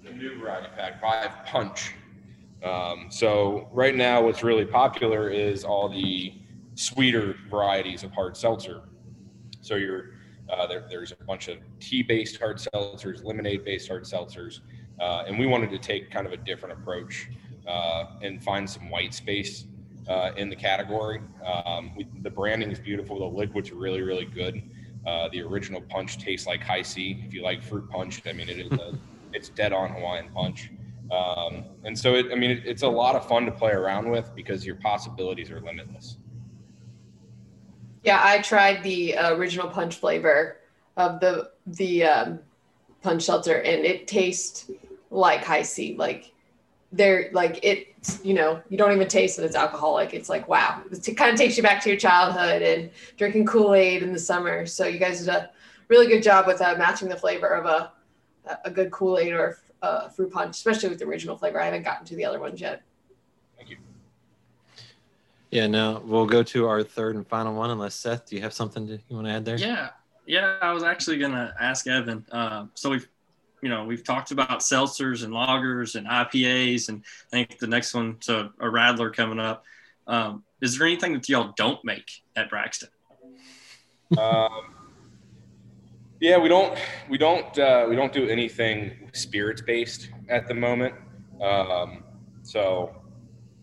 a 0.07 0.13
new 0.13 0.39
variety 0.39 0.69
pack, 0.75 0.99
Vive 1.01 1.45
Punch. 1.45 1.93
Um, 2.63 3.09
so 3.11 3.69
right 3.71 3.95
now, 3.95 4.23
what's 4.23 4.43
really 4.43 4.65
popular 4.65 5.29
is 5.29 5.63
all 5.63 5.91
the 5.91 6.33
sweeter 6.77 7.37
varieties 7.51 8.03
of 8.03 8.13
hard 8.13 8.35
seltzer. 8.37 8.83
So 9.61 9.77
you're 9.77 10.13
uh, 10.51 10.67
there, 10.67 10.85
there's 10.89 11.13
a 11.13 11.25
bunch 11.25 11.49
of 11.49 11.59
tea-based 11.79 12.39
hard 12.39 12.59
seltzers, 12.59 13.25
lemonade-based 13.25 13.89
hard 13.89 14.05
seltzers, 14.05 14.61
uh, 15.01 15.25
and 15.27 15.39
we 15.39 15.47
wanted 15.47 15.71
to 15.71 15.79
take 15.79 16.11
kind 16.11 16.27
of 16.27 16.33
a 16.33 16.37
different 16.37 16.79
approach 16.79 17.29
uh, 17.67 18.07
and 18.23 18.43
find 18.43 18.69
some 18.69 18.91
white 18.91 19.15
space 19.15 19.67
uh, 20.09 20.33
in 20.37 20.49
the 20.51 20.57
category. 20.57 21.21
Um, 21.45 21.95
we, 21.97 22.07
the 22.23 22.31
branding 22.31 22.71
is 22.71 22.81
beautiful. 22.81 23.19
The 23.19 23.37
liquids 23.37 23.71
really, 23.71 24.03
really 24.03 24.25
good. 24.25 24.63
Uh, 25.07 25.29
the 25.33 25.41
original 25.43 25.81
punch 25.81 26.19
tastes 26.19 26.47
like 26.47 26.63
Hi-C. 26.63 27.23
If 27.27 27.33
you 27.33 27.43
like 27.43 27.63
fruit 27.63 27.89
punch, 27.89 28.23
I 28.27 28.33
mean, 28.33 28.49
it 28.49 28.59
is 28.59 28.73
a, 28.73 28.99
it's 29.33 29.49
dead 29.49 29.73
on 29.73 29.91
Hawaiian 29.91 30.31
punch. 30.31 30.71
Um, 31.11 31.65
and 31.85 31.99
so, 31.99 32.15
it, 32.15 32.27
I 32.33 32.35
mean, 32.35 32.51
it, 32.51 32.63
it's 32.65 32.83
a 32.83 32.89
lot 32.89 33.15
of 33.15 33.27
fun 33.27 33.47
to 33.47 33.53
play 33.53 33.73
around 33.73 34.11
with 34.11 34.35
because 34.35 34.67
your 34.67 34.77
possibilities 34.77 35.51
are 35.51 35.61
limitless. 35.61 36.19
Yeah, 38.03 38.21
I 38.23 38.41
tried 38.41 38.83
the 38.83 39.17
uh, 39.17 39.35
original 39.35 39.69
punch 39.69 39.97
flavor 39.97 40.59
of 40.97 41.21
the 41.21 41.51
the 41.67 42.05
um, 42.05 42.39
punch 43.03 43.23
seltzer, 43.25 43.57
and 43.57 43.85
it 43.85 44.07
tastes 44.07 44.71
like 45.11 45.45
Hi-C. 45.45 45.97
Like 45.97 46.33
they're 46.93 47.31
like 47.33 47.63
it 47.63 47.89
you 48.25 48.35
know 48.35 48.61
you 48.69 48.77
don't 48.79 48.93
even 48.93 49.07
taste 49.07 49.37
that 49.37 49.45
it's 49.45 49.57
alcoholic. 49.57 50.15
It's 50.15 50.29
like 50.29 50.49
wow 50.49 50.83
it 50.91 51.17
kind 51.17 51.33
of 51.33 51.39
takes 51.39 51.57
you 51.57 51.63
back 51.63 51.83
to 51.83 51.91
your 51.91 51.99
childhood 51.99 52.63
and 52.63 52.91
drinking 53.17 53.47
kool-aid 53.47 54.03
in 54.03 54.13
the 54.13 54.19
summer. 54.19 54.67
So 54.67 54.87
you 54.87 54.99
guys 54.99 55.21
did 55.21 55.29
a 55.29 55.51
really 55.89 56.07
good 56.07 56.23
job 56.23 56.47
with 56.47 56.61
uh, 56.61 56.75
matching 56.79 57.09
the 57.09 57.17
flavor 57.17 57.49
of 57.49 57.67
a 57.67 57.93
a 58.65 58.71
good 58.71 58.91
kool-aid 58.91 59.33
or 59.33 59.59
uh, 59.83 60.09
fruit 60.09 60.33
punch 60.33 60.57
especially 60.57 60.89
with 60.89 60.99
the 60.99 61.05
original 61.05 61.37
flavor. 61.37 61.61
I 61.61 61.67
haven't 61.67 61.83
gotten 61.83 62.07
to 62.07 62.17
the 62.17 62.25
other 62.25 62.41
ones 62.41 62.61
yet 62.61 62.83
yeah 65.51 65.67
now 65.67 66.01
we'll 66.05 66.27
go 66.27 66.43
to 66.43 66.67
our 66.67 66.83
third 66.83 67.17
and 67.17 67.27
final 67.27 67.55
one 67.55 67.71
unless 67.71 67.95
seth 67.95 68.27
do 68.27 68.37
you 68.37 68.43
have 68.43 68.53
something 68.53 68.87
to, 68.87 68.95
you 69.09 69.17
want 69.17 69.27
to 69.27 69.33
add 69.33 69.45
there 69.45 69.57
yeah 69.57 69.91
yeah 70.27 70.57
i 70.63 70.73
was 70.73 70.83
actually 70.83 71.19
going 71.19 71.33
to 71.33 71.53
ask 71.61 71.87
evan 71.87 72.25
uh, 72.33 72.65
so 72.75 72.91
we've 72.91 73.09
you 73.63 73.69
know, 73.69 73.85
we've 73.85 74.05
talked 74.05 74.31
about 74.31 74.61
seltzers 74.61 75.25
and 75.25 75.33
lagers 75.33 75.95
and 75.95 76.07
IPAs, 76.07 76.89
and 76.89 77.05
I 77.33 77.45
think 77.45 77.59
the 77.59 77.67
next 77.67 77.95
one 77.95 78.17
to 78.21 78.51
a 78.61 78.67
Radler 78.67 79.15
coming 79.15 79.39
up. 79.39 79.65
Um, 80.07 80.45
is 80.61 80.79
there 80.79 80.87
anything 80.87 81.13
that 81.15 81.29
y'all 81.29 81.53
don't 81.57 81.83
make 81.85 82.11
at 82.37 82.49
Braxton? 82.49 82.89
Um, 84.19 84.75
yeah, 86.21 86.39
we 86.39 86.49
don't, 86.49 86.79
we 87.09 87.19
don't, 87.19 87.59
uh, 87.59 87.87
we 87.89 87.97
don't 87.97 88.13
do 88.13 88.29
anything 88.29 89.11
spirits 89.13 89.63
based 89.63 90.11
at 90.29 90.49
the 90.49 90.55
moment. 90.55 90.95
Um, 91.41 92.05
so 92.43 93.00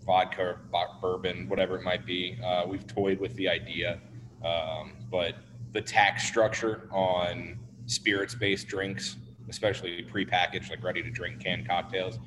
vodka, 0.07 0.57
bourbon, 0.99 1.47
whatever 1.47 1.77
it 1.77 1.83
might 1.83 2.05
be. 2.07 2.39
Uh, 2.43 2.65
we've 2.67 2.87
toyed 2.87 3.19
with 3.19 3.35
the 3.35 3.47
idea, 3.47 3.99
um, 4.43 4.93
but 5.11 5.35
the 5.73 5.81
tax 5.81 6.25
structure 6.25 6.89
on 6.91 7.59
spirits 7.85 8.33
based 8.33 8.67
drinks 8.67 9.17
especially 9.49 10.01
pre-packaged, 10.03 10.69
like 10.69 10.83
ready 10.83 11.01
to 11.01 11.09
drink 11.09 11.39
canned 11.39 11.67
cocktails, 11.67 12.19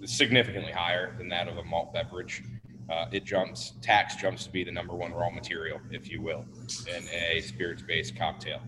is 0.00 0.12
significantly 0.12 0.72
higher 0.72 1.14
than 1.18 1.28
that 1.28 1.48
of 1.48 1.58
a 1.58 1.64
malt 1.64 1.92
beverage. 1.92 2.42
Uh, 2.90 3.06
it 3.12 3.24
jumps, 3.24 3.74
tax 3.80 4.16
jumps 4.16 4.44
to 4.44 4.50
be 4.50 4.62
the 4.62 4.70
number 4.70 4.94
one 4.94 5.12
raw 5.12 5.30
material, 5.30 5.80
if 5.90 6.10
you 6.10 6.20
will, 6.20 6.44
in 6.86 7.04
a 7.08 7.40
spirits 7.40 7.82
based 7.82 8.16
cocktail. 8.16 8.60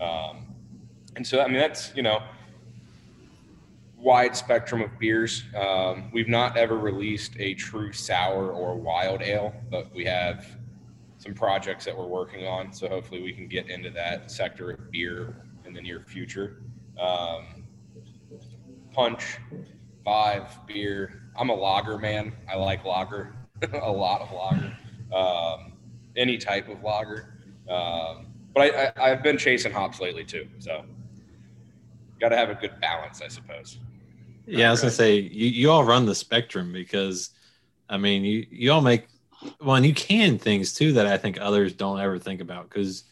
Um, 0.00 0.54
and 1.16 1.26
so, 1.26 1.40
I 1.40 1.46
mean, 1.46 1.58
that's, 1.58 1.92
you 1.94 2.02
know, 2.02 2.22
wide 4.02 4.36
spectrum 4.36 4.82
of 4.82 4.98
beers. 4.98 5.44
Um, 5.56 6.10
we've 6.12 6.28
not 6.28 6.56
ever 6.56 6.76
released 6.76 7.34
a 7.38 7.54
true 7.54 7.92
sour 7.92 8.50
or 8.50 8.74
wild 8.74 9.22
ale, 9.22 9.54
but 9.70 9.94
we 9.94 10.04
have 10.04 10.44
some 11.18 11.34
projects 11.34 11.84
that 11.84 11.96
we're 11.96 12.08
working 12.08 12.46
on. 12.46 12.72
So 12.72 12.88
hopefully 12.88 13.22
we 13.22 13.32
can 13.32 13.46
get 13.46 13.70
into 13.70 13.90
that 13.90 14.30
sector 14.30 14.72
of 14.72 14.90
beer 14.90 15.36
in 15.64 15.72
the 15.72 15.80
near 15.80 16.00
future. 16.00 16.62
Um, 17.00 17.64
punch, 18.92 19.38
five, 20.04 20.58
beer. 20.66 21.22
I'm 21.36 21.50
a 21.50 21.54
lager 21.54 21.96
man. 21.96 22.32
I 22.50 22.56
like 22.56 22.84
lager, 22.84 23.36
a 23.72 23.90
lot 23.90 24.20
of 24.20 24.32
lager, 24.32 24.76
um, 25.14 25.72
any 26.16 26.38
type 26.38 26.68
of 26.68 26.82
lager. 26.82 27.34
Um, 27.68 28.26
but 28.52 28.74
I, 28.74 28.86
I, 28.96 29.12
I've 29.12 29.22
been 29.22 29.38
chasing 29.38 29.70
hops 29.70 30.00
lately 30.00 30.24
too. 30.24 30.48
So 30.58 30.84
got 32.20 32.30
to 32.30 32.36
have 32.36 32.50
a 32.50 32.54
good 32.56 32.80
balance, 32.80 33.22
I 33.22 33.28
suppose. 33.28 33.78
Yeah, 34.46 34.68
I 34.68 34.70
was 34.70 34.80
gonna 34.80 34.90
say 34.90 35.16
you, 35.16 35.46
you 35.46 35.70
all 35.70 35.84
run 35.84 36.06
the 36.06 36.14
spectrum 36.14 36.72
because, 36.72 37.30
I 37.88 37.96
mean, 37.96 38.24
you 38.24 38.46
you 38.50 38.72
all 38.72 38.80
make 38.80 39.06
well, 39.60 39.76
and 39.76 39.86
you 39.86 39.94
can 39.94 40.38
things 40.38 40.74
too 40.74 40.92
that 40.94 41.06
I 41.06 41.16
think 41.16 41.40
others 41.40 41.72
don't 41.72 42.00
ever 42.00 42.18
think 42.18 42.40
about 42.40 42.68
because 42.68 43.04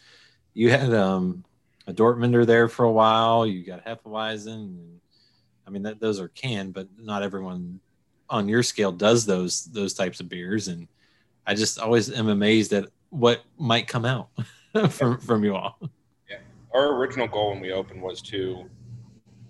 you 0.54 0.70
had 0.70 0.92
um 0.92 1.44
a 1.86 1.92
Dortmunder 1.92 2.46
there 2.46 2.68
for 2.68 2.84
a 2.84 2.92
while. 2.92 3.46
You 3.46 3.64
got 3.64 3.84
Hefeweizen. 3.84 4.96
I 5.66 5.70
mean, 5.70 5.82
that, 5.82 6.00
those 6.00 6.18
are 6.20 6.28
canned, 6.28 6.72
but 6.72 6.88
not 6.98 7.22
everyone 7.22 7.80
on 8.28 8.48
your 8.48 8.62
scale 8.62 8.92
does 8.92 9.26
those 9.26 9.64
those 9.66 9.94
types 9.94 10.20
of 10.20 10.28
beers. 10.28 10.68
And 10.68 10.88
I 11.46 11.54
just 11.54 11.78
always 11.78 12.10
am 12.12 12.28
amazed 12.28 12.72
at 12.72 12.88
what 13.10 13.42
might 13.58 13.88
come 13.88 14.04
out 14.04 14.28
from 14.90 15.18
from 15.18 15.44
you 15.44 15.54
all. 15.56 15.78
Yeah, 16.28 16.38
our 16.72 16.94
original 16.94 17.28
goal 17.28 17.50
when 17.50 17.60
we 17.60 17.72
opened 17.72 18.02
was 18.02 18.22
to 18.22 18.68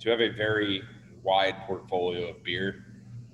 to 0.01 0.11
have 0.11 0.21
a 0.21 0.29
very 0.29 0.83
wide 1.23 1.57
portfolio 1.67 2.31
of 2.31 2.43
beer, 2.43 2.85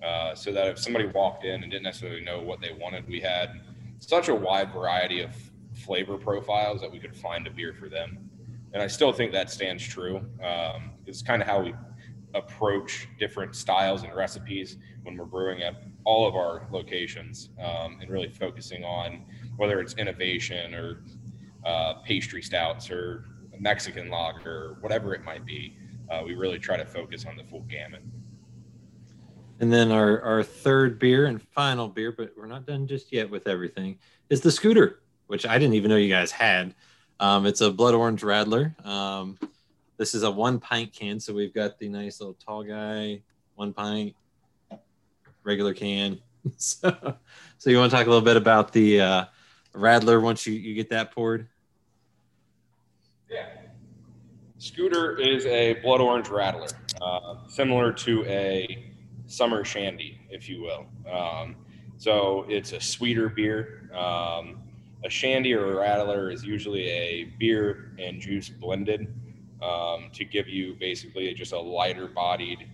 uh, 0.03 0.35
so 0.35 0.53
that 0.53 0.67
if 0.69 0.79
somebody 0.79 1.07
walked 1.07 1.45
in 1.45 1.63
and 1.63 1.71
didn't 1.71 1.85
necessarily 1.85 2.23
know 2.23 2.41
what 2.41 2.61
they 2.61 2.73
wanted, 2.73 3.07
we 3.09 3.21
had 3.21 3.61
such 3.99 4.29
a 4.29 4.35
wide 4.35 4.73
variety 4.73 5.21
of 5.21 5.35
flavor 5.75 6.17
profiles 6.17 6.81
that 6.81 6.91
we 6.91 6.99
could 6.99 7.17
find 7.17 7.47
a 7.47 7.51
beer 7.51 7.73
for 7.73 7.89
them. 7.89 8.31
And 8.73 8.83
I 8.83 8.87
still 8.87 9.13
think 9.13 9.33
that 9.33 9.51
stands 9.51 9.83
true. 9.83 10.19
Um, 10.43 10.91
it's 11.07 11.23
kind 11.23 11.41
of 11.41 11.49
how 11.49 11.63
we 11.63 11.75
approach 12.35 13.09
different 13.19 13.57
styles 13.57 14.03
and 14.03 14.15
recipes 14.15 14.77
when 15.03 15.17
we're 15.17 15.25
brewing 15.25 15.63
at 15.63 15.83
all 16.05 16.29
of 16.29 16.35
our 16.35 16.67
locations 16.71 17.51
um, 17.63 17.99
and 18.01 18.11
really 18.11 18.29
focusing 18.29 18.85
on 18.85 19.25
whether 19.57 19.81
it's 19.81 19.95
innovation 19.95 20.75
or 20.75 21.05
uh, 21.65 21.95
pastry 22.05 22.43
stouts 22.43 22.91
or 22.91 23.25
Mexican 23.59 24.11
lager 24.11 24.51
or 24.51 24.77
whatever 24.81 25.15
it 25.15 25.25
might 25.25 25.45
be. 25.47 25.77
Uh, 26.11 26.23
we 26.25 26.35
really 26.35 26.59
try 26.59 26.77
to 26.77 26.85
focus 26.85 27.25
on 27.27 27.37
the 27.37 27.45
full 27.45 27.63
gamut. 27.63 28.03
And 29.59 29.73
then 29.73 29.91
our, 29.91 30.21
our 30.23 30.43
third 30.43 30.99
beer 30.99 31.27
and 31.27 31.43
final 31.43 31.89
beer, 31.89 32.13
but 32.13 32.33
we're 32.37 32.47
not 32.47 32.67
done 32.67 32.87
just 32.87 33.13
yet 33.13 33.29
with 33.31 33.49
everything, 33.49 33.99
is 34.29 34.41
the 34.41 34.51
Scooter, 34.51 35.01
which 35.29 35.47
I 35.47 35.59
didn't 35.59 35.75
even 35.75 35.91
know 35.91 35.97
you 35.97 36.13
guys 36.13 36.31
had. 36.31 36.75
Um, 37.19 37.47
it's 37.47 37.63
a 37.63 37.71
blood 37.71 37.95
orange 37.95 38.23
Radler. 38.23 38.85
Um, 38.85 39.39
this 39.97 40.15
is 40.15 40.23
a 40.23 40.31
one 40.31 40.61
pint 40.61 40.93
can, 40.93 41.19
so 41.19 41.33
we've 41.33 41.55
got 41.55 41.79
the 41.79 41.89
nice 41.89 42.21
little 42.21 42.35
tall 42.35 42.63
guy, 42.63 43.23
one 43.55 43.73
pint, 43.73 44.15
regular 45.43 45.73
can. 45.73 46.21
so, 46.59 47.17
so 47.57 47.71
you 47.71 47.79
want 47.79 47.91
to 47.91 47.97
talk 47.97 48.07
a 48.07 48.11
little 48.11 48.25
bit 48.25 48.37
about 48.37 48.73
the 48.73 49.01
uh, 49.01 49.25
Radler 49.75 50.21
once 50.21 50.47
you, 50.47 50.53
you 50.53 50.75
get 50.75 50.91
that 50.91 51.13
poured? 51.13 51.49
Yeah. 53.31 53.47
Scooter 54.67 55.17
is 55.17 55.47
a 55.47 55.75
blood 55.75 56.01
orange 56.01 56.27
Radler, 56.27 56.73
uh, 57.01 57.47
similar 57.47 57.93
to 57.93 58.25
a 58.25 58.93
summer 59.29 59.65
shandy, 59.65 60.19
if 60.29 60.49
you 60.49 60.61
will. 60.61 60.87
Um, 61.09 61.55
so 61.99 62.45
it's 62.49 62.73
a 62.73 62.81
sweeter 62.81 63.29
beer. 63.29 63.89
Um, 63.95 64.59
a 65.05 65.09
shandy 65.09 65.55
or 65.55 65.81
a 65.81 65.87
Radler 65.87 66.33
is 66.33 66.43
usually 66.43 66.89
a 66.89 67.25
beer 67.39 67.93
and 68.01 68.21
juice 68.21 68.49
blended 68.49 69.07
um, 69.63 70.11
to 70.13 70.25
give 70.25 70.49
you 70.49 70.75
basically 70.81 71.33
just 71.35 71.53
a 71.53 71.61
lighter 71.61 72.09
bodied, 72.09 72.69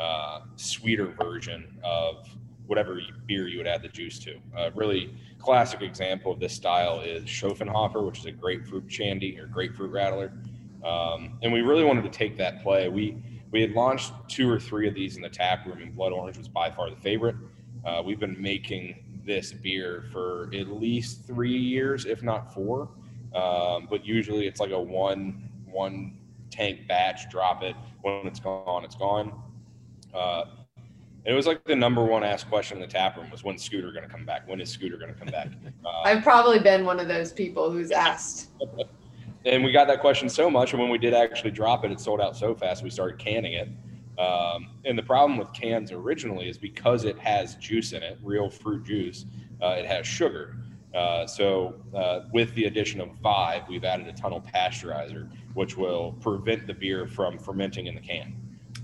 uh, 0.00 0.40
sweeter 0.56 1.06
version 1.06 1.78
of 1.84 2.26
whatever 2.66 2.98
beer 3.26 3.46
you 3.46 3.58
would 3.58 3.68
add 3.68 3.82
the 3.82 3.88
juice 3.88 4.18
to. 4.18 4.36
A 4.56 4.72
really 4.72 5.14
classic 5.38 5.80
example 5.82 6.32
of 6.32 6.40
this 6.40 6.54
style 6.54 7.02
is 7.02 7.22
Schöfferhofer, 7.22 8.04
which 8.04 8.18
is 8.18 8.26
a 8.26 8.32
grapefruit 8.32 8.90
shandy 8.90 9.38
or 9.38 9.46
grapefruit 9.46 9.92
Radler. 9.92 10.32
Um, 10.86 11.38
and 11.42 11.52
we 11.52 11.62
really 11.62 11.84
wanted 11.84 12.04
to 12.04 12.10
take 12.10 12.36
that 12.38 12.62
play. 12.62 12.88
We 12.88 13.16
we 13.50 13.60
had 13.60 13.72
launched 13.72 14.12
two 14.28 14.50
or 14.50 14.60
three 14.60 14.86
of 14.86 14.94
these 14.94 15.16
in 15.16 15.22
the 15.22 15.28
tap 15.28 15.66
room, 15.66 15.78
and 15.80 15.94
Blood 15.94 16.12
Orange 16.12 16.38
was 16.38 16.48
by 16.48 16.70
far 16.70 16.90
the 16.90 16.96
favorite. 16.96 17.36
Uh, 17.84 18.02
we've 18.04 18.20
been 18.20 18.40
making 18.40 19.22
this 19.24 19.52
beer 19.52 20.04
for 20.12 20.50
at 20.54 20.68
least 20.68 21.26
three 21.26 21.56
years, 21.56 22.06
if 22.06 22.22
not 22.22 22.54
four. 22.54 22.88
Um, 23.34 23.86
but 23.90 24.04
usually 24.04 24.46
it's 24.46 24.60
like 24.60 24.70
a 24.70 24.80
one 24.80 25.48
one 25.66 26.18
tank 26.50 26.86
batch. 26.86 27.28
Drop 27.30 27.62
it 27.62 27.74
when 28.02 28.26
it's 28.26 28.40
gone, 28.40 28.84
it's 28.84 28.94
gone. 28.94 29.32
Uh, 30.14 30.44
it 31.24 31.32
was 31.32 31.46
like 31.46 31.64
the 31.64 31.74
number 31.74 32.04
one 32.04 32.22
asked 32.22 32.48
question 32.48 32.76
in 32.76 32.80
the 32.80 32.86
tap 32.86 33.16
room 33.16 33.28
was 33.30 33.42
when 33.42 33.58
Scooter 33.58 33.90
going 33.90 34.04
to 34.04 34.08
come 34.08 34.24
back? 34.24 34.48
When 34.48 34.60
is 34.60 34.70
Scooter 34.70 34.96
going 34.96 35.12
to 35.12 35.18
come 35.18 35.28
back? 35.28 35.48
Uh, 35.84 36.02
I've 36.04 36.24
probably 36.24 36.58
been 36.58 36.84
one 36.84 36.98
of 36.98 37.06
those 37.06 37.32
people 37.32 37.70
who's 37.70 37.92
asked. 37.92 38.50
and 39.46 39.64
we 39.64 39.72
got 39.72 39.86
that 39.86 40.00
question 40.00 40.28
so 40.28 40.50
much, 40.50 40.72
and 40.72 40.80
when 40.80 40.90
we 40.90 40.98
did 40.98 41.14
actually 41.14 41.52
drop 41.52 41.84
it, 41.84 41.92
it 41.92 42.00
sold 42.00 42.20
out 42.20 42.36
so 42.36 42.54
fast 42.54 42.82
we 42.82 42.90
started 42.90 43.18
canning 43.18 43.54
it. 43.54 43.68
Um, 44.18 44.70
and 44.84 44.98
the 44.98 45.02
problem 45.02 45.38
with 45.38 45.52
cans 45.52 45.92
originally 45.92 46.48
is 46.48 46.58
because 46.58 47.04
it 47.04 47.18
has 47.18 47.54
juice 47.56 47.92
in 47.92 48.02
it, 48.02 48.18
real 48.22 48.50
fruit 48.50 48.84
juice, 48.84 49.24
uh, 49.62 49.76
it 49.78 49.86
has 49.86 50.06
sugar. 50.06 50.56
Uh, 50.94 51.26
so 51.26 51.74
uh, 51.94 52.20
with 52.32 52.54
the 52.54 52.64
addition 52.64 53.00
of 53.00 53.10
Vive, 53.22 53.68
we've 53.68 53.84
added 53.84 54.08
a 54.08 54.12
tunnel 54.12 54.42
pasteurizer, 54.54 55.30
which 55.54 55.76
will 55.76 56.12
prevent 56.20 56.66
the 56.66 56.74
beer 56.74 57.06
from 57.06 57.38
fermenting 57.38 57.86
in 57.86 57.94
the 57.94 58.00
can. 58.00 58.34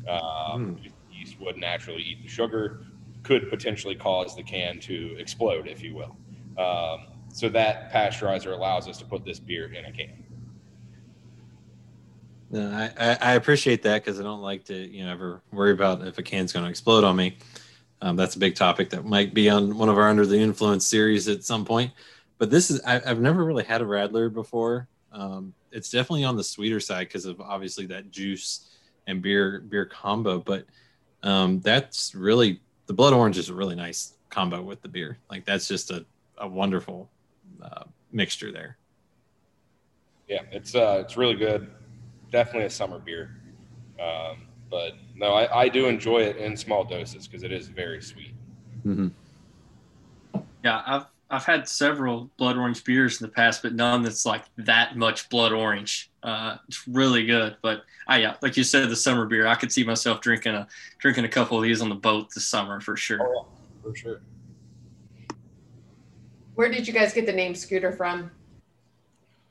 Um, 0.08 0.76
mm. 0.76 0.92
Yeast 1.10 1.40
would 1.40 1.56
naturally 1.56 2.02
eat 2.02 2.22
the 2.22 2.28
sugar, 2.28 2.82
could 3.22 3.48
potentially 3.48 3.94
cause 3.94 4.36
the 4.36 4.42
can 4.42 4.78
to 4.80 5.16
explode, 5.18 5.66
if 5.66 5.82
you 5.82 5.94
will. 5.94 6.16
Um, 6.62 7.06
so 7.32 7.48
that 7.48 7.90
pasteurizer 7.90 8.52
allows 8.52 8.88
us 8.88 8.98
to 8.98 9.06
put 9.06 9.24
this 9.24 9.40
beer 9.40 9.72
in 9.72 9.86
a 9.86 9.92
can. 9.92 10.21
No, 12.52 12.70
I, 12.98 13.16
I 13.18 13.32
appreciate 13.32 13.82
that 13.84 14.04
because 14.04 14.20
I 14.20 14.22
don't 14.22 14.42
like 14.42 14.64
to, 14.66 14.74
you 14.74 15.06
know, 15.06 15.10
ever 15.10 15.40
worry 15.52 15.72
about 15.72 16.06
if 16.06 16.18
a 16.18 16.22
can's 16.22 16.52
going 16.52 16.66
to 16.66 16.70
explode 16.70 17.02
on 17.02 17.16
me. 17.16 17.38
Um, 18.02 18.14
that's 18.14 18.36
a 18.36 18.38
big 18.38 18.54
topic 18.54 18.90
that 18.90 19.06
might 19.06 19.32
be 19.32 19.48
on 19.48 19.78
one 19.78 19.88
of 19.88 19.96
our 19.96 20.06
Under 20.06 20.26
the 20.26 20.38
Influence 20.38 20.86
series 20.86 21.28
at 21.28 21.44
some 21.44 21.64
point. 21.64 21.92
But 22.36 22.50
this 22.50 22.70
is, 22.70 22.82
I, 22.82 22.98
have 22.98 23.20
never 23.20 23.42
really 23.42 23.64
had 23.64 23.80
a 23.80 23.86
Radler 23.86 24.30
before. 24.30 24.86
Um, 25.12 25.54
it's 25.70 25.88
definitely 25.90 26.24
on 26.24 26.36
the 26.36 26.44
sweeter 26.44 26.78
side 26.78 27.08
because 27.08 27.24
of 27.24 27.40
obviously 27.40 27.86
that 27.86 28.10
juice 28.10 28.68
and 29.06 29.22
beer 29.22 29.60
beer 29.60 29.86
combo. 29.86 30.38
But 30.38 30.66
um, 31.22 31.60
that's 31.60 32.14
really 32.14 32.60
the 32.86 32.92
blood 32.92 33.14
orange 33.14 33.38
is 33.38 33.48
a 33.48 33.54
really 33.54 33.76
nice 33.76 34.12
combo 34.28 34.60
with 34.60 34.82
the 34.82 34.88
beer. 34.88 35.16
Like 35.30 35.46
that's 35.46 35.68
just 35.68 35.90
a, 35.90 36.04
a 36.36 36.46
wonderful 36.46 37.08
uh, 37.62 37.84
mixture 38.10 38.52
there. 38.52 38.76
Yeah, 40.28 40.42
it's 40.50 40.74
uh, 40.74 41.02
it's 41.02 41.16
really 41.16 41.36
good 41.36 41.70
definitely 42.32 42.64
a 42.64 42.70
summer 42.70 42.98
beer. 42.98 43.36
Um, 44.00 44.48
but 44.70 44.94
no, 45.14 45.34
I, 45.34 45.62
I, 45.62 45.68
do 45.68 45.86
enjoy 45.86 46.22
it 46.22 46.38
in 46.38 46.56
small 46.56 46.82
doses 46.82 47.28
because 47.28 47.44
it 47.44 47.52
is 47.52 47.68
very 47.68 48.02
sweet. 48.02 48.34
Mm-hmm. 48.84 49.08
Yeah, 50.64 50.82
I've 50.86 51.06
I've 51.30 51.44
had 51.44 51.68
several 51.68 52.30
blood 52.36 52.56
orange 52.56 52.82
beers 52.82 53.20
in 53.20 53.26
the 53.26 53.32
past, 53.32 53.62
but 53.62 53.74
none 53.74 54.02
that's 54.02 54.26
like 54.26 54.42
that 54.56 54.96
much 54.96 55.28
blood 55.28 55.52
orange. 55.52 56.10
Uh, 56.22 56.56
it's 56.68 56.88
really 56.88 57.26
good. 57.26 57.56
But 57.62 57.82
I 58.08 58.18
yeah, 58.18 58.36
like 58.42 58.56
you 58.56 58.64
said, 58.64 58.88
the 58.88 58.96
summer 58.96 59.26
beer, 59.26 59.46
I 59.46 59.54
could 59.54 59.70
see 59.70 59.84
myself 59.84 60.20
drinking 60.20 60.54
a 60.54 60.66
drinking 60.98 61.26
a 61.26 61.28
couple 61.28 61.58
of 61.58 61.62
these 61.62 61.82
on 61.82 61.90
the 61.90 61.94
boat 61.94 62.30
this 62.34 62.46
summer 62.46 62.80
for 62.80 62.96
sure. 62.96 63.20
Oh, 63.22 63.46
for 63.82 63.94
sure. 63.94 64.20
Where 66.54 66.70
did 66.70 66.86
you 66.86 66.92
guys 66.92 67.12
get 67.12 67.26
the 67.26 67.32
name 67.32 67.54
Scooter 67.54 67.92
from? 67.92 68.30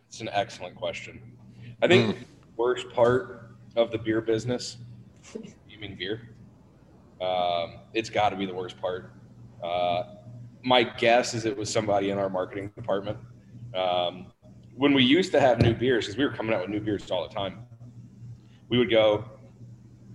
It's 0.08 0.20
an 0.22 0.30
excellent 0.34 0.76
question. 0.76 1.22
I 1.82 1.88
think 1.88 2.15
mm 2.15 2.26
worst 2.62 2.91
part 2.91 3.56
of 3.76 3.89
the 3.91 3.97
beer 3.97 4.21
business, 4.21 4.78
you 5.67 5.80
mean 5.80 5.95
beer? 5.97 6.30
Um, 7.19 7.80
it's 7.95 8.10
got 8.10 8.30
to 8.30 8.36
be 8.36 8.45
the 8.45 8.54
worst 8.54 8.80
part. 8.80 9.13
Uh, 9.63 10.04
my 10.63 10.84
guess 10.84 11.34
is 11.34 11.45
it 11.45 11.58
was 11.58 11.71
somebody 11.71 12.12
in 12.12 12.19
our 12.19 12.30
marketing 12.30 12.71
department. 12.76 13.17
Um, 13.74 14.28
when 14.76 14.93
we 14.93 15.04
used 15.04 15.32
to 15.32 15.41
have 15.41 15.60
new 15.60 15.74
beers, 15.74 16.06
because 16.06 16.17
we 16.19 16.24
were 16.24 16.34
coming 16.34 16.54
out 16.54 16.62
with 16.62 16.69
new 16.69 16.80
beers 16.80 17.10
all 17.10 17.28
the 17.28 17.34
time, 17.34 17.65
we 18.69 18.78
would 18.78 18.91
go. 18.91 19.26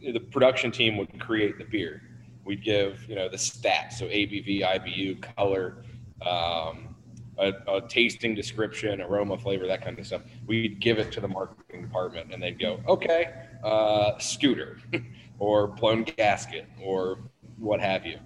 The 0.01 0.21
production 0.21 0.71
team 0.71 0.97
would 0.99 1.19
create 1.19 1.59
the 1.59 1.65
beer. 1.65 2.01
We'd 2.45 2.63
give 2.63 3.09
you 3.09 3.17
know 3.17 3.29
the 3.29 3.37
stats, 3.37 3.95
so 3.95 4.07
ABV, 4.07 4.63
IBU, 4.63 5.21
color, 5.37 5.83
um, 6.23 6.95
a, 7.39 7.53
a, 7.67 7.81
tasting 7.89 8.37
description, 8.37 9.01
aroma, 9.01 9.37
flavor, 9.37 9.67
that 9.67 9.83
kind 9.85 9.99
of 9.99 10.07
stuff. 10.07 10.23
We'd 10.47 10.81
give 10.81 10.99
it 10.99 11.11
to 11.13 11.21
the 11.21 11.29
marketing 11.29 11.83
department, 11.83 12.33
and 12.33 12.43
they'd 12.43 12.59
go, 12.59 12.81
"Okay, 12.89 13.33
uh, 13.65 14.19
scooter, 14.19 14.79
or 15.39 15.67
blown 15.67 16.05
gasket, 16.05 16.67
or 16.83 17.19
what 17.59 17.81
have 17.81 18.07
you." 18.07 18.19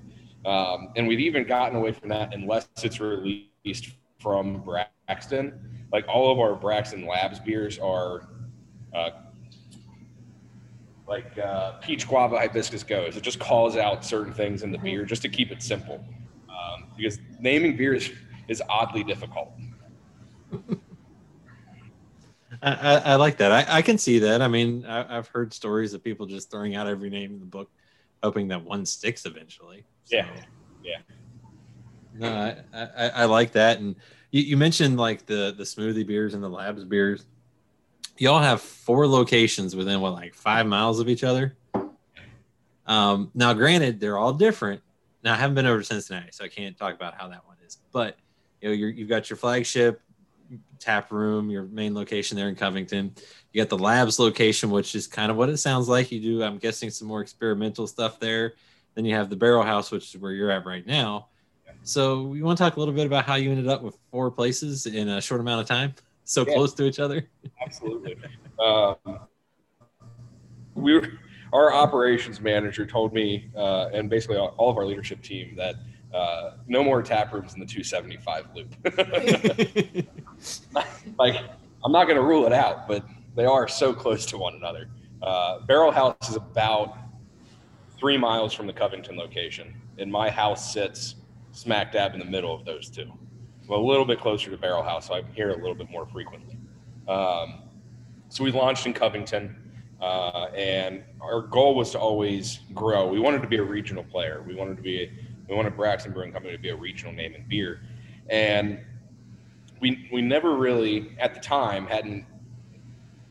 Um, 0.45 0.89
and 0.97 1.07
we've 1.07 1.21
even 1.21 1.47
gotten 1.47 1.77
away 1.77 1.93
from 1.93 2.09
that 2.11 2.33
unless 2.35 2.69
it's 2.83 3.01
released 3.01 3.91
from 4.19 4.63
Braxton. 4.63 5.87
Like 5.93 6.07
all 6.09 6.31
of 6.31 6.39
our 6.39 6.55
Braxton 6.55 7.07
Labs 7.07 7.41
beers 7.41 7.79
are 7.79 8.29
uh, 8.95 9.11
like 11.11 11.37
uh, 11.39 11.73
peach 11.81 12.07
guava 12.07 12.39
hibiscus 12.39 12.85
goes. 12.85 13.17
It 13.17 13.23
just 13.23 13.41
calls 13.41 13.77
out 13.77 14.05
certain 14.05 14.33
things 14.33 14.63
in 14.63 14.71
the 14.71 14.79
beer 14.79 15.05
just 15.05 15.23
to 15.23 15.29
keep 15.29 15.51
it 15.51 15.63
simple. 15.63 16.05
Um, 16.49 16.87
because 16.97 17.19
naming 17.41 17.77
beers 17.77 18.11
is 18.49 18.63
oddly 18.69 19.03
difficult. 19.03 19.53
I, 22.63 22.73
I, 22.73 22.95
I, 22.97 23.15
like 23.17 23.39
that. 23.39 23.53
I, 23.53 23.79
I, 23.79 23.83
can 23.83 23.97
see 23.97 24.19
that. 24.21 24.43
I 24.43 24.49
mean, 24.49 24.85
I, 24.85 25.15
have 25.15 25.29
heard 25.29 25.55
stories 25.55 25.95
of 25.95 26.05
people 26.05 26.27
just 26.27 26.51
throwing 26.51 26.77
out 26.77 26.87
every 26.87 27.09
name 27.09 27.33
in 27.33 27.41
the 27.41 27.47
book, 27.47 27.71
hoping 28.23 28.49
that 28.49 28.63
one 28.63 28.85
sticks 28.85 29.25
eventually. 29.25 29.85
So, 30.05 30.17
yeah, 30.17 30.29
yeah. 30.85 30.99
No, 32.15 32.55
I, 32.75 33.09
I, 33.09 33.25
like 33.25 33.53
that. 33.53 33.79
And 33.79 33.97
you, 34.31 34.43
you 34.43 34.57
mentioned 34.57 34.99
like 34.99 35.25
the 35.27 35.55
the 35.57 35.65
smoothie 35.65 36.07
beers 36.07 36.35
and 36.35 36.43
the 36.43 36.49
labs 36.49 36.85
beers. 36.85 37.25
Y'all 38.19 38.41
have 38.41 38.61
four 38.61 39.07
locations 39.07 39.75
within 39.75 40.01
what 40.01 40.13
like 40.13 40.35
five 40.35 40.67
miles 40.67 41.01
of 41.01 41.09
each 41.09 41.25
other. 41.25 41.57
Um, 42.87 43.31
now, 43.35 43.55
granted, 43.55 44.01
they're 44.01 44.19
all 44.19 44.35
different. 44.35 44.83
Now, 45.23 45.33
I 45.35 45.37
haven't 45.37 45.55
been 45.55 45.67
over 45.67 45.79
to 45.79 45.85
Cincinnati, 45.85 46.29
so 46.33 46.45
I 46.45 46.49
can't 46.49 46.77
talk 46.77 46.95
about 46.95 47.15
how 47.15 47.29
that 47.29 47.47
one 47.47 47.57
is. 47.65 47.79
But 47.93 48.17
you 48.61 48.69
know, 48.69 48.75
you 48.75 49.05
have 49.05 49.09
got 49.09 49.31
your 49.31 49.37
flagship 49.37 50.03
tap 50.79 51.13
room, 51.13 51.51
your 51.51 51.65
main 51.65 51.95
location 51.95 52.37
there 52.37 52.49
in 52.49 52.55
Covington. 52.55 53.15
You 53.53 53.63
got 53.63 53.69
the 53.69 53.79
labs 53.79 54.19
location, 54.19 54.71
which 54.71 54.95
is 54.95 55.07
kind 55.07 55.31
of 55.31 55.37
what 55.37 55.49
it 55.49 55.59
sounds 55.59 55.89
like. 55.89 56.11
You 56.11 56.21
do, 56.21 56.43
I'm 56.43 56.59
guessing, 56.59 56.91
some 56.91 57.09
more 57.09 57.21
experimental 57.21 57.87
stuff 57.87 58.21
there. 58.21 58.55
Then 58.95 59.05
you 59.05 59.15
have 59.15 59.31
the 59.31 59.37
barrel 59.37 59.63
house, 59.63 59.91
which 59.91 60.15
is 60.15 60.21
where 60.21 60.33
you're 60.33 60.51
at 60.51 60.67
right 60.67 60.87
now. 60.87 61.29
So 61.83 62.35
you 62.35 62.45
want 62.45 62.59
to 62.59 62.65
talk 62.65 62.77
a 62.77 62.79
little 62.79 62.95
bit 62.95 63.07
about 63.07 63.25
how 63.25 63.37
you 63.37 63.51
ended 63.51 63.69
up 63.69 63.83
with 63.83 63.97
four 64.11 64.31
places 64.31 64.87
in 64.87 65.09
a 65.09 65.21
short 65.21 65.41
amount 65.41 65.63
of 65.63 65.69
time, 65.69 65.95
so 66.25 66.45
yeah. 66.47 66.55
close 66.55 66.75
to 66.75 66.85
each 66.85 66.99
other? 66.99 67.29
Absolutely. 67.65 68.17
Um, 68.59 68.97
we 70.75 70.95
were, 70.95 71.09
our 71.53 71.73
operations 71.73 72.41
manager 72.41 72.87
told 72.87 73.13
me, 73.13 73.51
uh, 73.57 73.89
and 73.93 74.11
basically 74.11 74.37
all, 74.37 74.55
all, 74.57 74.71
of 74.71 74.77
our 74.77 74.85
leadership 74.85 75.23
team, 75.23 75.55
that 75.57 75.77
uh, 76.15 76.53
no 76.67 76.83
more 76.83 77.03
tap 77.03 77.33
rooms 77.33 77.55
in 77.55 77.61
the 77.61 77.67
275 77.67 78.47
loop. 78.55 78.75
like, 81.19 81.37
I'm 81.85 81.93
not 81.93 82.05
going 82.05 82.17
to 82.17 82.23
rule 82.23 82.47
it 82.47 82.53
out, 82.53 82.89
but 82.89 83.05
they 83.37 83.45
are 83.45 83.69
so 83.69 83.93
close 83.93 84.27
to 84.27 84.39
one 84.39 84.55
another. 84.55 84.89
Uh, 85.23 85.61
Barrel 85.61 85.93
House 85.93 86.17
is 86.29 86.37
about 86.37 86.97
three 87.99 88.17
miles 88.17 88.53
from 88.53 88.67
the 88.67 88.73
Covington 88.73 89.17
location, 89.17 89.75
and 89.99 90.11
my 90.11 90.31
house 90.31 90.73
sits 90.73 91.17
smack 91.53 91.93
dab 91.93 92.15
in 92.15 92.19
the 92.19 92.25
middle 92.25 92.55
of 92.55 92.65
those 92.65 92.89
two. 92.89 93.13
Well, 93.69 93.81
a 93.81 93.87
little 93.87 94.05
bit 94.05 94.21
closer 94.21 94.51
to 94.51 94.57
Barrel 94.57 94.83
House, 94.83 95.09
so 95.09 95.15
I'm 95.15 95.27
here 95.33 95.51
a 95.51 95.57
little 95.57 95.75
bit 95.75 95.91
more 95.91 96.07
frequently. 96.07 96.57
Um, 97.07 97.63
so 98.29 98.43
we 98.43 98.53
launched 98.53 98.87
in 98.87 98.95
Covington, 98.95 99.57
uh, 100.01 100.47
and 100.57 101.05
our 101.21 101.43
goal 101.43 101.75
was 101.75 101.91
to 101.91 101.99
always 101.99 102.61
grow. 102.75 103.07
We 103.07 103.21
wanted 103.21 103.43
to 103.43 103.49
be 103.49 103.59
a 103.59 103.63
regional 103.63 104.05
player. 104.05 104.43
We 104.47 104.55
wanted 104.55 104.77
to 104.77 104.83
be, 104.83 105.11
we 105.51 105.57
wanted 105.57 105.77
Braxton 105.77 106.13
Brewing 106.13 106.33
Company 106.33 106.57
to 106.57 106.63
be 106.63 106.69
a 106.69 106.77
regional 106.77 107.13
name 107.13 107.35
in 107.35 107.45
beer, 107.49 107.81
and 108.29 108.81
we 109.81 110.09
we 110.13 110.23
never 110.23 110.57
really 110.57 111.17
at 111.19 111.35
the 111.35 111.41
time 111.41 111.87
hadn't 111.87 112.25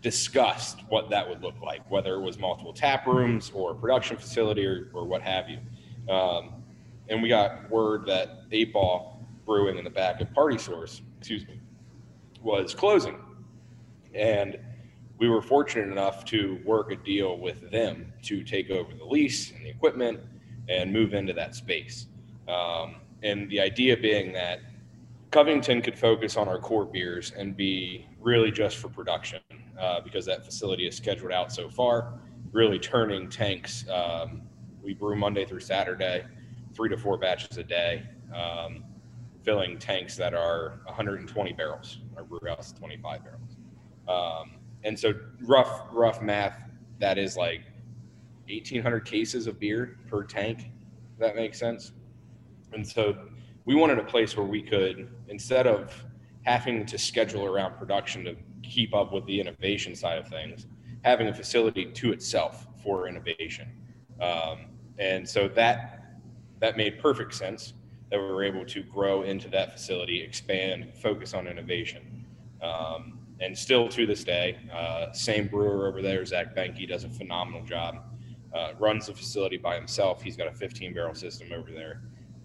discussed 0.02 0.82
what 0.90 1.10
that 1.10 1.28
would 1.28 1.42
look 1.42 1.60
like, 1.62 1.90
whether 1.90 2.16
it 2.16 2.22
was 2.22 2.38
multiple 2.38 2.74
tap 2.74 3.08
rooms 3.08 3.52
or 3.54 3.74
production 3.74 4.18
facility 4.18 4.66
or, 4.66 4.90
or 4.94 5.06
what 5.06 5.22
have 5.22 5.46
you. 5.50 5.60
Um, 6.14 6.64
and 7.10 7.22
we 7.22 7.30
got 7.30 7.70
word 7.70 8.06
that 8.06 8.44
Eight 8.52 8.72
Ball 8.72 9.26
Brewing 9.46 9.78
in 9.78 9.84
the 9.84 9.90
back 9.90 10.22
of 10.22 10.32
Party 10.34 10.58
Source, 10.58 11.02
excuse 11.18 11.46
me, 11.48 11.60
was 12.42 12.74
closing. 12.74 13.18
And 14.14 14.58
we 15.18 15.28
were 15.28 15.42
fortunate 15.42 15.92
enough 15.92 16.24
to 16.26 16.62
work 16.66 16.92
a 16.92 16.96
deal 16.96 17.38
with 17.38 17.70
them 17.72 18.14
to 18.24 18.44
take 18.44 18.70
over 18.70 18.94
the 18.94 19.06
lease 19.06 19.52
and 19.52 19.66
the 19.66 19.70
equipment 19.70 20.20
and 20.70 20.94
move 20.94 21.14
into 21.14 21.34
that 21.34 21.56
space. 21.56 22.08
Um, 22.48 22.96
and 23.24 23.50
the 23.50 23.60
idea 23.60 23.98
being 23.98 24.32
that 24.34 24.60
Covington 25.32 25.82
could 25.82 25.98
focus 25.98 26.38
on 26.38 26.48
our 26.48 26.60
core 26.60 26.86
beers 26.86 27.32
and 27.38 27.56
be 27.56 28.08
really 28.20 28.52
just 28.52 28.78
for 28.78 28.90
production 28.90 29.40
uh, 29.80 30.00
because 30.02 30.26
that 30.26 30.46
facility 30.46 30.88
is 30.88 30.96
scheduled 30.96 31.32
out 31.32 31.52
so 31.52 31.70
far. 31.70 32.14
Really 32.52 32.80
turning 32.80 33.30
tanks. 33.30 33.86
Um, 33.90 34.42
we 34.82 34.94
brew 34.94 35.16
Monday 35.16 35.46
through 35.46 35.60
Saturday, 35.60 36.26
three 36.74 36.90
to 36.90 36.98
four 36.98 37.18
batches 37.18 37.58
a 37.58 37.64
day, 37.64 38.04
um, 38.34 38.84
filling 39.44 39.78
tanks 39.78 40.16
that 40.18 40.34
are 40.34 40.80
120 40.86 41.54
barrels. 41.54 42.00
Our 42.18 42.24
brew 42.24 42.40
house 42.48 42.68
is 42.68 42.74
25 42.74 43.22
barrels. 43.24 43.58
Um, 44.08 44.56
and 44.84 44.98
so 44.98 45.14
rough, 45.42 45.84
rough 45.92 46.22
math, 46.22 46.64
that 47.00 47.18
is 47.18 47.38
like 47.38 47.62
1,800 48.50 49.06
cases 49.06 49.48
of 49.48 49.60
beer 49.60 49.98
per 50.08 50.24
tank. 50.24 50.72
that 51.20 51.36
makes 51.36 51.60
sense. 51.60 51.92
And 52.74 52.88
so 52.88 53.18
we 53.66 53.76
wanted 53.76 54.00
a 54.00 54.04
place 54.04 54.38
where 54.38 54.46
we 54.46 54.62
could, 54.62 55.10
instead 55.28 55.68
of 55.68 56.06
having 56.44 56.86
to 56.86 56.98
schedule 56.98 57.46
around 57.46 57.78
production 57.78 58.24
to 58.26 58.36
keep 58.64 58.94
up 58.96 59.12
with 59.12 59.26
the 59.26 59.40
innovation 59.40 59.96
side 59.96 60.18
of 60.18 60.28
things, 60.28 60.68
having 61.04 61.28
a 61.28 61.34
facility 61.34 61.86
to 61.86 62.12
itself 62.12 62.68
for 62.82 63.08
innovation. 63.08 63.68
Um, 64.22 64.66
and 64.98 65.28
so 65.28 65.48
that 65.50 65.96
that 66.60 66.76
made 66.76 67.00
perfect 67.00 67.34
sense 67.34 67.74
that 68.12 68.20
we 68.20 68.26
were 68.26 68.44
able 68.44 68.66
to 68.66 68.84
grow 68.84 69.22
into 69.22 69.50
that 69.50 69.72
facility, 69.74 70.22
expand, 70.22 70.94
focus 70.96 71.34
on 71.34 71.48
innovation. 71.48 72.26
Um, 72.62 73.20
and 73.40 73.58
still 73.58 73.88
to 73.90 74.06
this 74.06 74.24
day, 74.24 74.58
uh, 74.74 75.14
same 75.14 75.48
brewer 75.48 75.88
over 75.88 76.02
there, 76.02 76.26
Zach 76.26 76.56
Benke, 76.56 76.88
does 76.88 77.06
a 77.06 77.10
phenomenal 77.10 77.64
job. 77.64 78.04
Uh, 78.54 78.74
runs 78.80 79.06
the 79.06 79.14
facility 79.14 79.58
by 79.58 79.76
himself. 79.76 80.24
He's 80.24 80.36
got 80.36 80.48
a 80.48 80.52
15 80.52 80.92
barrel 80.94 81.14
system 81.14 81.50
over 81.54 81.70
there, 81.72 82.02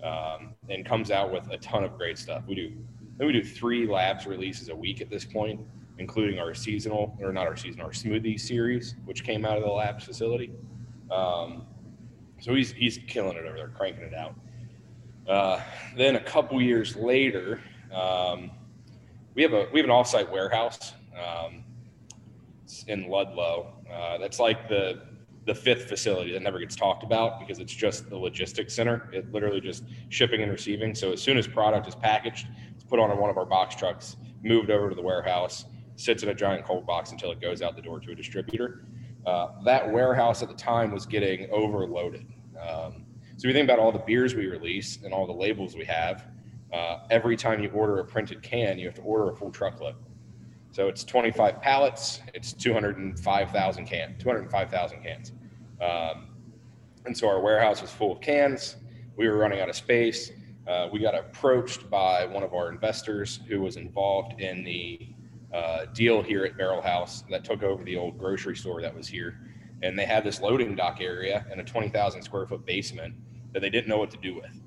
um, 0.06 0.54
and 0.68 0.84
comes 0.84 1.10
out 1.10 1.32
with 1.32 1.50
a 1.50 1.56
ton 1.58 1.82
of 1.82 1.96
great 1.96 2.18
stuff. 2.18 2.42
We 2.46 2.54
do 2.54 2.72
we 3.18 3.32
do 3.32 3.42
three 3.42 3.86
labs 3.86 4.26
releases 4.26 4.68
a 4.68 4.76
week 4.76 5.00
at 5.00 5.08
this 5.08 5.24
point, 5.24 5.60
including 5.98 6.38
our 6.38 6.52
seasonal 6.52 7.16
or 7.22 7.32
not 7.32 7.46
our 7.46 7.56
seasonal, 7.56 7.86
our 7.86 7.92
smoothie 7.92 8.38
series, 8.38 8.96
which 9.06 9.24
came 9.24 9.46
out 9.46 9.56
of 9.56 9.64
the 9.64 9.70
labs 9.70 10.04
facility. 10.04 10.52
Um, 11.10 11.66
so 12.40 12.54
he's 12.54 12.72
he's 12.72 12.98
killing 13.06 13.38
it 13.38 13.46
over 13.46 13.56
there, 13.56 13.68
cranking 13.68 14.04
it 14.04 14.14
out. 14.14 14.34
Uh, 15.26 15.62
then 15.96 16.16
a 16.16 16.20
couple 16.22 16.60
years 16.60 16.96
later, 16.96 17.62
um, 17.94 18.50
we 19.34 19.42
have 19.42 19.54
a 19.54 19.68
we 19.72 19.80
have 19.80 19.88
an 19.88 19.94
offsite 19.94 20.30
warehouse 20.30 20.92
um, 21.18 21.64
in 22.88 23.08
Ludlow. 23.08 23.72
Uh, 23.90 24.18
that's 24.18 24.38
like 24.38 24.68
the 24.68 25.02
the 25.46 25.54
fifth 25.54 25.88
facility 25.88 26.32
that 26.32 26.42
never 26.42 26.58
gets 26.58 26.74
talked 26.74 27.02
about 27.02 27.38
because 27.38 27.58
it's 27.58 27.72
just 27.72 28.08
the 28.08 28.16
logistics 28.16 28.74
center. 28.74 29.10
It 29.12 29.30
literally 29.32 29.60
just 29.60 29.84
shipping 30.08 30.42
and 30.42 30.50
receiving. 30.50 30.94
So 30.94 31.12
as 31.12 31.20
soon 31.20 31.36
as 31.36 31.46
product 31.46 31.86
is 31.86 31.94
packaged, 31.94 32.46
it's 32.74 32.84
put 32.84 32.98
on 32.98 33.16
one 33.18 33.30
of 33.30 33.36
our 33.36 33.44
box 33.44 33.74
trucks, 33.74 34.16
moved 34.42 34.70
over 34.70 34.88
to 34.88 34.94
the 34.94 35.02
warehouse, 35.02 35.66
sits 35.96 36.22
in 36.22 36.30
a 36.30 36.34
giant 36.34 36.64
cold 36.64 36.86
box 36.86 37.12
until 37.12 37.30
it 37.30 37.40
goes 37.40 37.62
out 37.62 37.76
the 37.76 37.82
door 37.82 38.00
to 38.00 38.12
a 38.12 38.14
distributor. 38.14 38.86
Uh, 39.26 39.48
that 39.64 39.90
warehouse 39.90 40.42
at 40.42 40.48
the 40.48 40.54
time 40.54 40.90
was 40.90 41.06
getting 41.06 41.48
overloaded. 41.50 42.26
Um, 42.60 43.04
so 43.36 43.48
we 43.48 43.52
think 43.52 43.64
about 43.64 43.78
all 43.78 43.92
the 43.92 44.00
beers 44.00 44.34
we 44.34 44.46
release 44.46 44.98
and 45.02 45.12
all 45.12 45.26
the 45.26 45.32
labels 45.32 45.74
we 45.74 45.84
have. 45.84 46.26
Uh, 46.72 47.00
every 47.10 47.36
time 47.36 47.62
you 47.62 47.68
order 47.70 47.98
a 47.98 48.04
printed 48.04 48.42
can, 48.42 48.78
you 48.78 48.86
have 48.86 48.94
to 48.94 49.02
order 49.02 49.30
a 49.30 49.36
full 49.36 49.50
truckload. 49.50 49.94
So 50.74 50.88
it's 50.88 51.04
25 51.04 51.62
pallets. 51.62 52.20
It's 52.34 52.52
205,000 52.52 53.86
cans. 53.86 54.20
205,000 54.20 55.02
cans. 55.04 55.30
Um, 55.80 56.26
and 57.06 57.16
so 57.16 57.28
our 57.28 57.40
warehouse 57.40 57.80
was 57.80 57.92
full 57.92 58.10
of 58.10 58.20
cans. 58.20 58.74
We 59.16 59.28
were 59.28 59.36
running 59.36 59.60
out 59.60 59.68
of 59.68 59.76
space. 59.76 60.32
Uh, 60.66 60.88
we 60.92 60.98
got 60.98 61.14
approached 61.14 61.88
by 61.88 62.26
one 62.26 62.42
of 62.42 62.54
our 62.54 62.72
investors 62.72 63.38
who 63.46 63.60
was 63.60 63.76
involved 63.76 64.40
in 64.40 64.64
the 64.64 65.14
uh, 65.54 65.84
deal 65.94 66.20
here 66.20 66.44
at 66.44 66.56
Barrel 66.56 66.82
House 66.82 67.22
that 67.30 67.44
took 67.44 67.62
over 67.62 67.84
the 67.84 67.94
old 67.94 68.18
grocery 68.18 68.56
store 68.56 68.82
that 68.82 68.92
was 68.92 69.06
here. 69.06 69.38
And 69.84 69.96
they 69.96 70.06
had 70.06 70.24
this 70.24 70.40
loading 70.40 70.74
dock 70.74 71.00
area 71.00 71.46
and 71.52 71.60
a 71.60 71.64
20,000 71.64 72.20
square 72.20 72.48
foot 72.48 72.66
basement 72.66 73.14
that 73.52 73.60
they 73.60 73.70
didn't 73.70 73.86
know 73.86 73.98
what 73.98 74.10
to 74.10 74.16
do 74.16 74.34
with. 74.34 74.60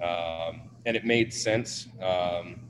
Um, 0.00 0.70
and 0.86 0.96
it 0.96 1.04
made 1.04 1.34
sense. 1.34 1.88
Um, 2.00 2.69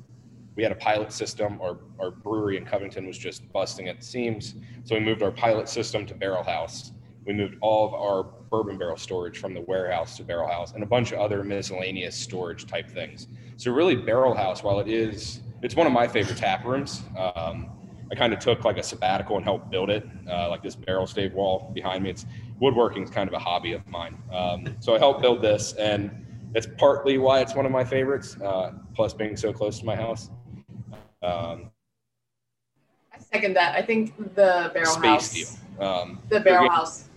we 0.57 0.63
had 0.63 0.73
a 0.73 0.77
pilot 0.77 1.13
system. 1.13 1.61
Our, 1.61 1.79
our 1.99 2.11
brewery 2.11 2.57
in 2.57 2.65
Covington 2.65 3.07
was 3.07 3.19
just 3.19 3.51
busting 3.53 3.89
at 3.89 4.01
the 4.01 4.07
seams. 4.07 4.55
So 4.85 4.95
we 4.95 5.01
moved 5.01 5.23
our 5.23 5.31
pilot 5.31 5.69
system 5.69 6.07
to 6.07 6.15
Barrel 6.15 6.43
House. 6.43 6.93
We 7.25 7.35
moved 7.35 7.57
all 7.61 7.87
of 7.87 7.95
our 7.95 8.25
bourbon 8.25 8.79
barrel 8.79 8.97
storage 8.97 9.39
from 9.39 9.55
the 9.55 9.61
warehouse 9.61 10.17
to 10.17 10.25
Barrel 10.25 10.49
House 10.49 10.73
and 10.73 10.83
a 10.83 10.87
bunch 10.87 11.13
of 11.13 11.21
other 11.21 11.45
miscellaneous 11.45 12.17
storage 12.17 12.67
type 12.67 12.91
things. 12.91 13.29
So 13.57 13.71
really, 13.71 13.95
Barrel 13.95 14.35
House, 14.35 14.63
while 14.63 14.81
it 14.81 14.89
is, 14.89 15.41
it's 15.63 15.77
one 15.77 15.87
of 15.87 15.93
my 15.93 16.09
favorite 16.09 16.39
tap 16.39 16.65
rooms. 16.65 17.03
Um, 17.17 17.71
I 18.11 18.17
kind 18.17 18.33
of 18.33 18.41
took 18.41 18.65
like 18.65 18.77
a 18.77 18.83
sabbatical 18.83 19.37
and 19.37 19.45
helped 19.45 19.71
build 19.71 19.89
it, 19.89 20.05
uh, 20.29 20.49
like 20.49 20.63
this 20.63 20.75
barrel 20.75 21.07
stave 21.07 21.33
wall 21.33 21.71
behind 21.73 22.03
me. 22.03 22.11
It's 22.11 22.27
woodworking 22.59 23.05
is 23.05 23.11
kind 23.11 23.29
of 23.29 23.35
a 23.35 23.39
hobby 23.39 23.73
of 23.73 23.87
mine. 23.87 24.21
Um, 24.33 24.65
so 24.81 24.95
I 24.95 24.99
helped 24.99 25.23
build 25.23 25.43
this, 25.43 25.75
and 25.75 26.27
it's 26.55 26.67
partly 26.79 27.19
why 27.19 27.41
it's 27.41 27.55
one 27.55 27.67
of 27.67 27.73
my 27.73 27.85
favorites. 27.85 28.37
Uh, 28.41 28.73
plus, 28.95 29.15
being 29.15 29.37
so 29.37 29.53
close 29.53 29.79
to 29.79 29.85
my 29.85 29.95
house. 29.95 30.31
Um, 31.23 31.71
I 33.13 33.19
second 33.19 33.55
that. 33.55 33.75
I 33.75 33.83
think 33.83 34.17
the 34.35 34.71
barrel 34.73 34.87
space 34.87 35.03
house. 35.03 35.59
deal. 35.79 35.87
Um, 35.87 36.19
the 36.29 36.41
barrel 36.41 36.71
house. 36.71 37.09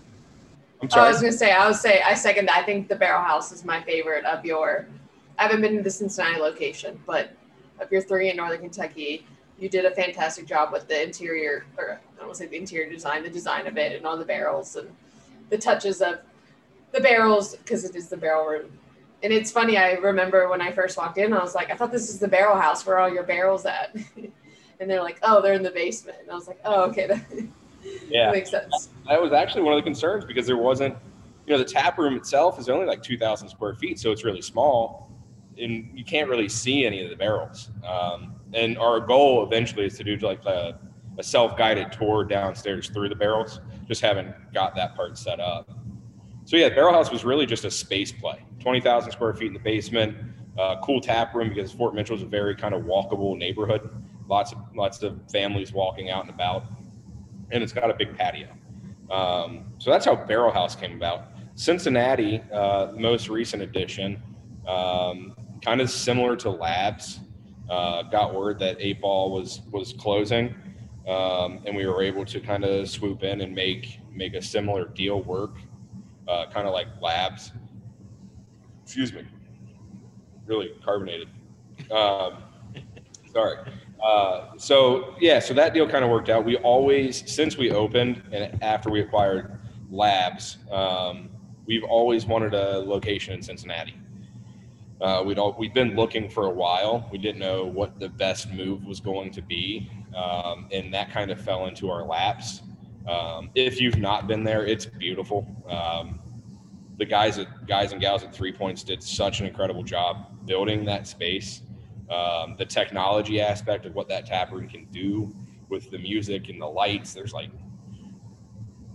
I'm 0.81 0.89
sorry. 0.89 1.07
I 1.07 1.11
was 1.11 1.21
gonna 1.21 1.31
say. 1.31 1.51
I 1.51 1.67
would 1.67 1.75
say. 1.75 2.01
I 2.01 2.13
second 2.13 2.47
that. 2.47 2.57
I 2.57 2.63
think 2.63 2.89
the 2.89 2.95
barrel 2.95 3.23
house 3.23 3.51
is 3.51 3.63
my 3.63 3.81
favorite 3.83 4.25
of 4.25 4.43
your. 4.45 4.87
I 5.39 5.43
haven't 5.43 5.61
been 5.61 5.77
to 5.77 5.83
the 5.83 5.89
Cincinnati 5.89 6.39
location, 6.39 6.99
but 7.05 7.35
of 7.79 7.91
your 7.91 8.01
three 8.01 8.29
in 8.29 8.37
Northern 8.37 8.59
Kentucky, 8.59 9.25
you 9.57 9.69
did 9.69 9.85
a 9.85 9.91
fantastic 9.91 10.45
job 10.45 10.71
with 10.71 10.87
the 10.87 11.01
interior, 11.01 11.65
or 11.77 11.93
I 11.93 12.17
don't 12.17 12.27
want 12.27 12.37
to 12.37 12.43
say 12.43 12.47
the 12.47 12.57
interior 12.57 12.89
design, 12.89 13.23
the 13.23 13.29
design 13.29 13.65
of 13.65 13.77
it, 13.77 13.95
and 13.95 14.05
all 14.05 14.17
the 14.17 14.25
barrels 14.25 14.75
and 14.75 14.89
the 15.49 15.57
touches 15.57 16.01
of 16.01 16.19
the 16.91 16.99
barrels 16.99 17.55
because 17.55 17.85
it 17.85 17.95
is 17.95 18.09
the 18.09 18.17
barrel 18.17 18.45
room. 18.45 18.71
And 19.23 19.31
it's 19.31 19.51
funny. 19.51 19.77
I 19.77 19.93
remember 19.93 20.49
when 20.49 20.61
I 20.61 20.73
first 20.73 20.97
walked 20.97 21.17
in, 21.17 21.33
I 21.33 21.41
was 21.41 21.55
like, 21.55 21.71
I 21.71 21.75
thought 21.75 21.91
this 21.91 22.09
is 22.09 22.19
the 22.19 22.27
barrel 22.27 22.59
house. 22.59 22.85
Where 22.85 22.99
all 22.99 23.09
your 23.09 23.23
barrels 23.23 23.65
at? 23.65 23.95
and 24.79 24.89
they're 24.89 25.01
like, 25.01 25.17
Oh, 25.23 25.41
they're 25.41 25.53
in 25.53 25.63
the 25.63 25.71
basement. 25.71 26.17
And 26.21 26.29
I 26.29 26.35
was 26.35 26.47
like, 26.47 26.59
Oh, 26.65 26.83
okay, 26.89 27.07
that, 27.07 27.25
yeah, 28.09 28.31
makes 28.31 28.51
sense. 28.51 28.89
That 29.07 29.21
was 29.21 29.31
actually 29.31 29.63
one 29.63 29.73
of 29.73 29.77
the 29.77 29.83
concerns 29.83 30.25
because 30.25 30.45
there 30.45 30.57
wasn't, 30.57 30.95
you 31.47 31.53
know, 31.53 31.57
the 31.57 31.65
tap 31.65 31.97
room 31.97 32.15
itself 32.15 32.59
is 32.59 32.67
only 32.67 32.85
like 32.85 33.01
two 33.01 33.17
thousand 33.17 33.47
square 33.49 33.75
feet, 33.75 33.99
so 33.99 34.11
it's 34.11 34.23
really 34.23 34.41
small, 34.41 35.09
and 35.57 35.89
you 35.93 36.03
can't 36.03 36.29
really 36.29 36.49
see 36.49 36.85
any 36.85 37.03
of 37.03 37.09
the 37.09 37.15
barrels. 37.15 37.69
Um, 37.87 38.35
and 38.53 38.77
our 38.77 38.99
goal 38.99 39.43
eventually 39.45 39.85
is 39.85 39.97
to 39.97 40.03
do 40.03 40.15
like 40.17 40.43
a, 40.45 40.79
a 41.17 41.23
self-guided 41.23 41.91
tour 41.91 42.23
downstairs 42.23 42.89
through 42.89 43.09
the 43.09 43.15
barrels. 43.15 43.59
Just 43.87 44.01
haven't 44.01 44.33
got 44.53 44.75
that 44.75 44.95
part 44.95 45.17
set 45.17 45.39
up. 45.39 45.69
So 46.45 46.57
yeah, 46.57 46.69
Barrel 46.69 46.93
House 46.93 47.11
was 47.11 47.23
really 47.23 47.45
just 47.45 47.65
a 47.65 47.71
space 47.71 48.11
play. 48.11 48.43
Twenty 48.59 48.81
thousand 48.81 49.11
square 49.11 49.33
feet 49.33 49.47
in 49.47 49.53
the 49.53 49.59
basement, 49.59 50.15
Uh, 50.57 50.79
cool 50.83 51.01
tap 51.01 51.33
room 51.33 51.49
because 51.49 51.71
Fort 51.71 51.95
Mitchell 51.95 52.15
is 52.15 52.21
a 52.21 52.27
very 52.27 52.55
kind 52.55 52.75
of 52.75 52.83
walkable 52.83 53.35
neighborhood. 53.37 53.89
Lots 54.29 54.51
of 54.51 54.59
lots 54.75 55.01
of 55.01 55.19
families 55.31 55.73
walking 55.73 56.09
out 56.11 56.21
and 56.25 56.29
about, 56.29 56.65
and 57.51 57.63
it's 57.63 57.73
got 57.73 57.89
a 57.89 57.93
big 57.93 58.15
patio. 58.15 58.49
Um, 59.11 59.65
so 59.79 59.89
that's 59.91 60.05
how 60.05 60.15
Barrel 60.15 60.51
House 60.51 60.75
came 60.75 60.95
about. 60.95 61.27
Cincinnati, 61.55 62.41
uh, 62.51 62.91
most 62.95 63.29
recent 63.29 63.61
addition, 63.63 64.21
um, 64.67 65.35
kind 65.63 65.81
of 65.81 65.89
similar 65.89 66.35
to 66.37 66.49
Labs. 66.49 67.19
Uh, 67.69 68.03
got 68.03 68.33
word 68.33 68.59
that 68.59 68.77
Eight 68.79 69.01
Ball 69.01 69.31
was 69.31 69.61
was 69.71 69.93
closing, 69.93 70.53
um, 71.07 71.61
and 71.65 71.75
we 71.75 71.85
were 71.87 72.03
able 72.03 72.25
to 72.25 72.39
kind 72.39 72.63
of 72.63 72.89
swoop 72.89 73.23
in 73.23 73.41
and 73.41 73.55
make 73.55 73.99
make 74.11 74.35
a 74.35 74.41
similar 74.41 74.85
deal 74.85 75.21
work, 75.23 75.55
uh, 76.27 76.45
kind 76.51 76.67
of 76.67 76.73
like 76.73 76.87
Labs. 77.01 77.51
Excuse 78.83 79.13
me, 79.13 79.23
really 80.45 80.71
carbonated. 80.83 81.29
Um, 81.91 82.43
sorry. 83.31 83.57
Uh, 84.03 84.51
so 84.57 85.15
yeah, 85.21 85.39
so 85.39 85.53
that 85.53 85.73
deal 85.73 85.87
kind 85.87 86.03
of 86.03 86.11
worked 86.11 86.29
out. 86.29 86.43
We 86.43 86.57
always, 86.57 87.31
since 87.31 87.57
we 87.57 87.71
opened 87.71 88.21
and 88.31 88.61
after 88.61 88.89
we 88.89 88.99
acquired 88.99 89.59
Labs, 89.89 90.57
um, 90.71 91.29
we've 91.65 91.83
always 91.83 92.25
wanted 92.25 92.53
a 92.53 92.79
location 92.79 93.33
in 93.33 93.41
Cincinnati. 93.41 93.95
Uh, 94.99 95.23
we'd 95.25 95.37
all, 95.37 95.55
we'd 95.57 95.73
been 95.73 95.95
looking 95.95 96.29
for 96.29 96.45
a 96.45 96.49
while. 96.49 97.07
We 97.11 97.17
didn't 97.17 97.39
know 97.39 97.65
what 97.65 97.99
the 97.99 98.09
best 98.09 98.51
move 98.51 98.85
was 98.85 98.99
going 98.99 99.31
to 99.31 99.41
be, 99.41 99.89
um, 100.15 100.67
and 100.71 100.93
that 100.93 101.11
kind 101.11 101.31
of 101.31 101.41
fell 101.41 101.65
into 101.65 101.89
our 101.89 102.05
laps. 102.05 102.61
Um, 103.07 103.49
if 103.55 103.81
you've 103.81 103.97
not 103.97 104.27
been 104.27 104.43
there, 104.43 104.65
it's 104.65 104.85
beautiful. 104.85 105.45
Um, 105.69 106.19
the 106.97 107.05
guys 107.05 107.37
at 107.39 107.67
guys 107.67 107.91
and 107.91 107.99
gals 107.99 108.23
at 108.23 108.33
Three 108.33 108.51
Points 108.51 108.83
did 108.83 109.03
such 109.03 109.39
an 109.39 109.47
incredible 109.47 109.83
job 109.83 110.45
building 110.45 110.85
that 110.85 111.07
space. 111.07 111.61
Um, 112.09 112.55
the 112.57 112.65
technology 112.65 113.41
aspect 113.41 113.85
of 113.85 113.95
what 113.95 114.07
that 114.09 114.25
tap 114.25 114.51
room 114.51 114.69
can 114.69 114.85
do 114.91 115.35
with 115.69 115.89
the 115.89 115.97
music 115.97 116.49
and 116.49 116.61
the 116.61 116.67
lights. 116.67 117.13
There's 117.13 117.33
like 117.33 117.49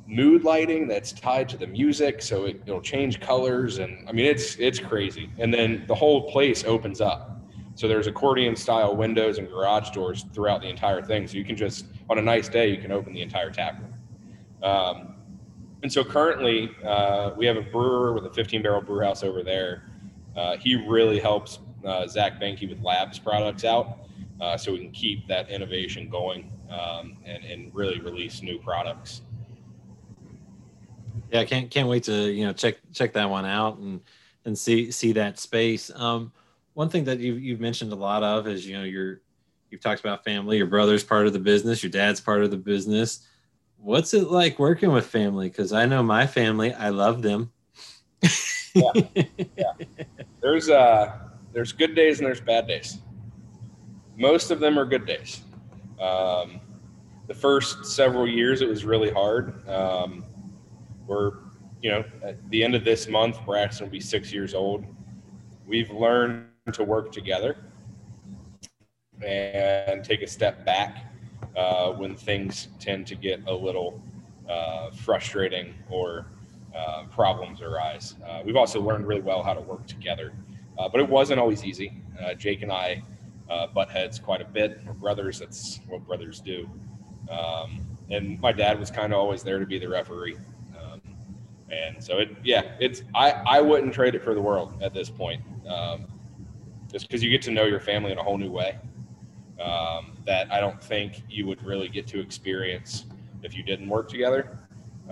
mood 0.09 0.43
lighting 0.43 0.89
that's 0.89 1.13
tied 1.13 1.49
to 1.51 1.59
the 1.59 1.67
music 1.67 2.23
so 2.23 2.47
it, 2.47 2.67
will 2.67 2.81
change 2.81 3.21
colors 3.21 3.77
and 3.77 4.09
i 4.09 4.13
mean 4.13 4.25
it's 4.25 4.57
it's 4.57 4.79
crazy 4.79 5.29
and 5.37 5.53
then 5.53 5.85
the 5.87 5.95
whole 5.95 6.31
place 6.31 6.65
opens 6.65 7.03
up 7.03 7.43
so 7.75 7.87
there's 7.87 8.07
accordion 8.07 8.57
style 8.57 8.97
windows 8.97 9.37
and 9.37 9.49
garage 9.51 9.91
doors 9.91 10.25
throughout 10.33 10.63
the 10.63 10.69
entire 10.69 11.03
thing 11.03 11.27
so 11.27 11.37
you 11.37 11.45
can 11.45 11.55
just 11.55 11.85
on 12.09 12.17
a 12.17 12.23
nice 12.23 12.49
day 12.49 12.69
you 12.69 12.79
can 12.79 12.91
open 12.91 13.13
the 13.13 13.21
entire 13.21 13.51
tap 13.51 13.79
room 13.81 13.93
um, 14.63 15.15
and 15.83 15.93
so 15.93 16.03
currently 16.03 16.71
uh, 16.85 17.31
we 17.37 17.47
have 17.47 17.57
a 17.57 17.63
brewer 17.63 18.13
with 18.13 18.27
a 18.27 18.31
15 18.31 18.63
barrel 18.63 18.81
brew 18.81 19.01
house 19.01 19.23
over 19.23 19.43
there 19.43 19.85
uh, 20.37 20.57
he 20.57 20.75
really 20.87 21.19
helps 21.19 21.59
uh, 21.85 22.07
zach 22.07 22.41
Banky 22.41 22.69
with 22.69 22.83
labs 22.83 23.19
products 23.19 23.65
out 23.65 23.99
uh, 24.41 24.57
so 24.57 24.73
we 24.73 24.79
can 24.79 24.91
keep 24.93 25.27
that 25.29 25.49
innovation 25.51 26.09
going 26.09 26.53
um, 26.71 27.17
and, 27.25 27.45
and 27.45 27.75
really 27.75 28.01
release 28.01 28.43
new 28.43 28.59
products 28.59 29.23
yeah, 31.31 31.45
can't 31.45 31.71
can't 31.71 31.89
wait 31.89 32.05
to 32.05 32.31
you 32.31 32.47
know 32.47 32.53
check 32.53 32.77
check 32.93 33.13
that 33.13 33.29
one 33.29 33.45
out 33.45 33.79
and 33.79 34.01
and 34.45 34.59
see 34.59 34.91
see 34.91 35.13
that 35.13 35.39
space. 35.39 35.91
Um, 35.95 36.33
one 36.75 36.89
thing 36.89 37.05
that 37.05 37.19
you've 37.19 37.41
you've 37.41 37.61
mentioned 37.61 37.93
a 37.93 37.97
lot 37.97 38.23
of 38.23 38.47
is 38.47 38.67
you 38.67 38.77
know 38.77 38.85
your 38.85 39.21
you've 39.71 39.81
talked 39.81 40.01
about 40.01 40.25
family. 40.25 40.57
Your 40.57 40.67
brother's 40.67 41.05
part 41.05 41.27
of 41.27 41.33
the 41.33 41.39
business. 41.39 41.83
Your 41.83 41.91
dad's 41.91 42.21
part 42.21 42.43
of 42.43 42.51
the 42.51 42.57
business. 42.57 43.27
What's 43.81 44.13
it 44.15 44.31
like 44.31 44.59
working 44.59 44.93
with 44.93 45.07
family? 45.07 45.49
Because 45.49 45.73
I 45.73 45.87
know 45.87 46.03
my 46.03 46.27
family. 46.27 46.75
I 46.75 46.89
love 46.91 47.23
them. 47.23 47.53
yeah. 48.75 48.93
yeah. 49.15 49.73
There's 50.41 50.69
uh 50.69 51.19
there's 51.53 51.73
good 51.73 51.95
days 51.95 52.19
and 52.19 52.27
there's 52.27 52.41
bad 52.41 52.67
days. 52.67 52.99
Most 54.17 54.51
of 54.51 54.61
them 54.61 54.79
are 54.79 54.85
good 54.85 55.07
days. 55.07 55.43
Um, 56.01 56.61
the 57.27 57.35
first 57.35 57.85
several 57.87 58.29
years 58.29 58.63
it 58.63 58.69
was 58.69 58.85
really 58.85 59.11
hard. 59.11 59.67
Um, 59.69 60.25
we're, 61.07 61.33
you 61.83 61.91
know, 61.91 62.05
at 62.23 62.51
the 62.51 62.63
end 62.63 62.75
of 62.75 62.85
this 62.85 63.09
month, 63.09 63.45
Braxton 63.45 63.87
will 63.87 63.93
be 63.93 64.01
six 64.01 64.33
years 64.33 64.55
old. 64.55 64.85
We've 65.67 65.91
learned 65.91 66.47
to 66.73 66.85
work 66.85 67.13
together 67.13 67.57
and 69.25 70.05
take 70.05 70.23
a 70.23 70.27
step 70.27 70.65
back 70.65 71.08
uh, 71.57 71.93
when 71.93 72.15
things 72.15 72.69
tend 72.79 73.07
to 73.07 73.15
get 73.15 73.41
a 73.47 73.55
little 73.55 74.01
uh, 74.49 74.91
frustrating 74.91 75.75
or 75.91 76.27
uh, 76.75 77.05
problems 77.11 77.61
arise. 77.61 78.15
Uh, 78.27 78.41
we've 78.45 78.57
also 78.57 78.81
learned 78.81 79.07
really 79.07 79.21
well 79.21 79.43
how 79.43 79.53
to 79.53 79.61
work 79.61 79.87
together, 79.87 80.33
uh, 80.79 80.89
but 80.89 81.01
it 81.01 81.09
wasn't 81.09 81.39
always 81.39 81.65
easy. 81.65 82.03
Uh, 82.21 82.35
Jake 82.35 82.63
and 82.63 82.73
I 82.73 83.03
butt 83.75 83.91
heads 83.91 84.19
quite 84.19 84.41
a 84.41 84.45
bit. 84.45 84.81
We're 84.87 84.93
brothers. 84.93 85.39
That's 85.39 85.81
what 85.89 86.07
brothers 86.07 86.41
do. 86.41 86.69
Um, 87.31 87.87
and 88.11 88.41
my 88.41 88.53
dad 88.53 88.79
was 88.79 88.91
kind 88.91 89.13
of 89.13 89.19
always 89.19 89.43
there 89.43 89.59
to 89.59 89.67
be 89.67 89.79
the 89.79 89.89
referee. 89.89 90.37
And 91.71 92.03
so 92.03 92.17
it, 92.17 92.35
yeah, 92.43 92.63
it's 92.81 93.03
I 93.15 93.31
I 93.47 93.61
wouldn't 93.61 93.93
trade 93.93 94.15
it 94.15 94.25
for 94.25 94.33
the 94.33 94.41
world 94.41 94.79
at 94.81 94.95
this 94.95 95.11
point, 95.11 95.43
um, 95.69 96.07
just 96.91 97.07
because 97.07 97.23
you 97.23 97.29
get 97.29 97.43
to 97.43 97.51
know 97.51 97.65
your 97.65 97.79
family 97.79 98.11
in 98.11 98.17
a 98.17 98.23
whole 98.23 98.39
new 98.39 98.51
way 98.51 98.79
um, 99.61 100.17
that 100.27 100.51
I 100.53 100.61
don't 100.61 100.83
think 100.83 101.23
you 101.29 101.47
would 101.47 101.65
really 101.65 101.89
get 101.89 102.07
to 102.09 102.21
experience 102.21 103.07
if 103.43 103.57
you 103.57 103.63
didn't 103.63 103.89
work 103.89 104.09
together. 104.09 104.59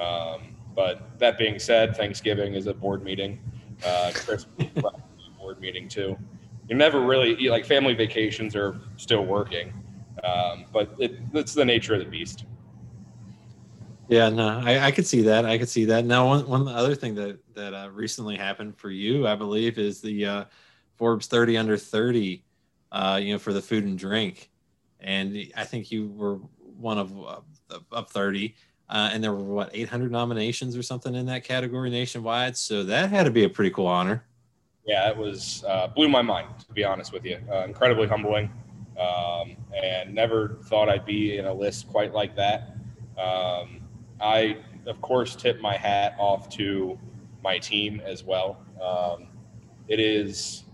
Um, 0.01 0.57
but 0.75 1.19
that 1.19 1.39
being 1.39 1.59
said, 1.59 1.97
Thanksgiving 1.97 2.55
is 2.55 2.67
a 2.67 2.75
board 2.75 3.03
meeting. 3.03 3.41
Uh, 3.85 4.11
Christmas 4.15 4.69
board 5.39 5.61
meeting 5.61 5.89
too. 5.89 6.17
You're 6.69 6.79
never 6.79 7.01
really 7.01 7.49
like 7.49 7.65
family 7.65 7.95
vacations 7.95 8.57
are 8.57 8.81
still 8.97 9.25
working, 9.25 9.73
um, 10.25 10.65
but 10.73 10.95
it, 10.99 11.19
it's 11.33 11.55
the 11.55 11.65
nature 11.65 11.95
of 11.95 12.01
the 12.01 12.07
beast. 12.07 12.45
Yeah, 14.09 14.29
no, 14.29 14.61
I, 14.65 14.87
I 14.87 14.91
could 14.91 15.07
see 15.07 15.23
that. 15.23 15.45
I 15.45 15.59
could 15.59 15.69
see 15.69 15.85
that. 15.87 16.05
Now, 16.05 16.29
one 16.29 16.47
one 16.47 16.69
other 16.69 16.95
thing 16.95 17.15
that 17.17 17.39
that 17.55 17.75
uh, 17.75 17.91
recently 17.93 18.37
happened 18.37 18.77
for 18.77 18.91
you, 18.91 19.27
I 19.27 19.35
believe, 19.35 19.79
is 19.79 20.01
the 20.01 20.27
uh, 20.27 20.45
Forbes 20.97 21.27
30 21.27 21.57
under 21.57 21.77
30, 21.77 22.43
uh, 22.97 23.17
you 23.17 23.33
know, 23.35 23.39
for 23.39 23.53
the 23.53 23.61
food 23.61 23.85
and 23.85 23.99
drink, 23.99 24.51
and 25.01 25.37
I 25.55 25.65
think 25.65 25.91
you 25.93 26.09
were 26.09 26.37
one 26.79 26.97
of 26.97 27.13
uh, 27.19 27.79
of 27.93 28.09
30, 28.09 28.55
uh, 28.89 29.11
and 29.13 29.23
there 29.23 29.33
were 29.35 29.45
what 29.45 29.71
800 29.75 30.11
nominations 30.11 30.77
or 30.77 30.83
something 30.83 31.15
in 31.15 31.27
that 31.27 31.45
category 31.45 31.91
nationwide. 31.91 32.57
So 32.57 32.85
that 32.85 33.11
had 33.11 33.25
to 33.25 33.31
be 33.31 33.45
a 33.45 33.51
pretty 33.51 33.71
cool 33.71 33.87
honor. 33.87 34.25
Yeah, 34.87 35.11
it 35.11 35.17
was 35.17 35.63
uh, 35.69 35.89
blew 35.89 36.09
my 36.09 36.23
mind 36.23 36.49
to 36.61 36.73
be 36.73 36.85
honest 36.85 37.13
with 37.13 37.27
you. 37.27 37.39
incredibly 37.67 38.07
humbling, 38.07 38.51
um, 38.99 39.57
and 39.77 40.15
never 40.15 40.59
thought 40.65 40.89
I'd 40.89 41.05
be 41.05 41.37
in 41.37 41.45
a 41.45 41.53
list 41.53 41.89
quite 41.89 42.15
like 42.15 42.35
that. 42.37 42.77
Um, 43.19 43.83
I, 44.23 44.57
of 44.87 45.03
course, 45.03 45.37
tip 45.37 45.61
my 45.61 45.77
hat 45.77 46.17
off 46.19 46.49
to 46.51 46.99
my 47.45 47.59
team 47.59 48.01
as 48.07 48.25
well. 48.25 48.57
Um, 48.81 49.29
it 49.87 50.01
is 50.01 50.66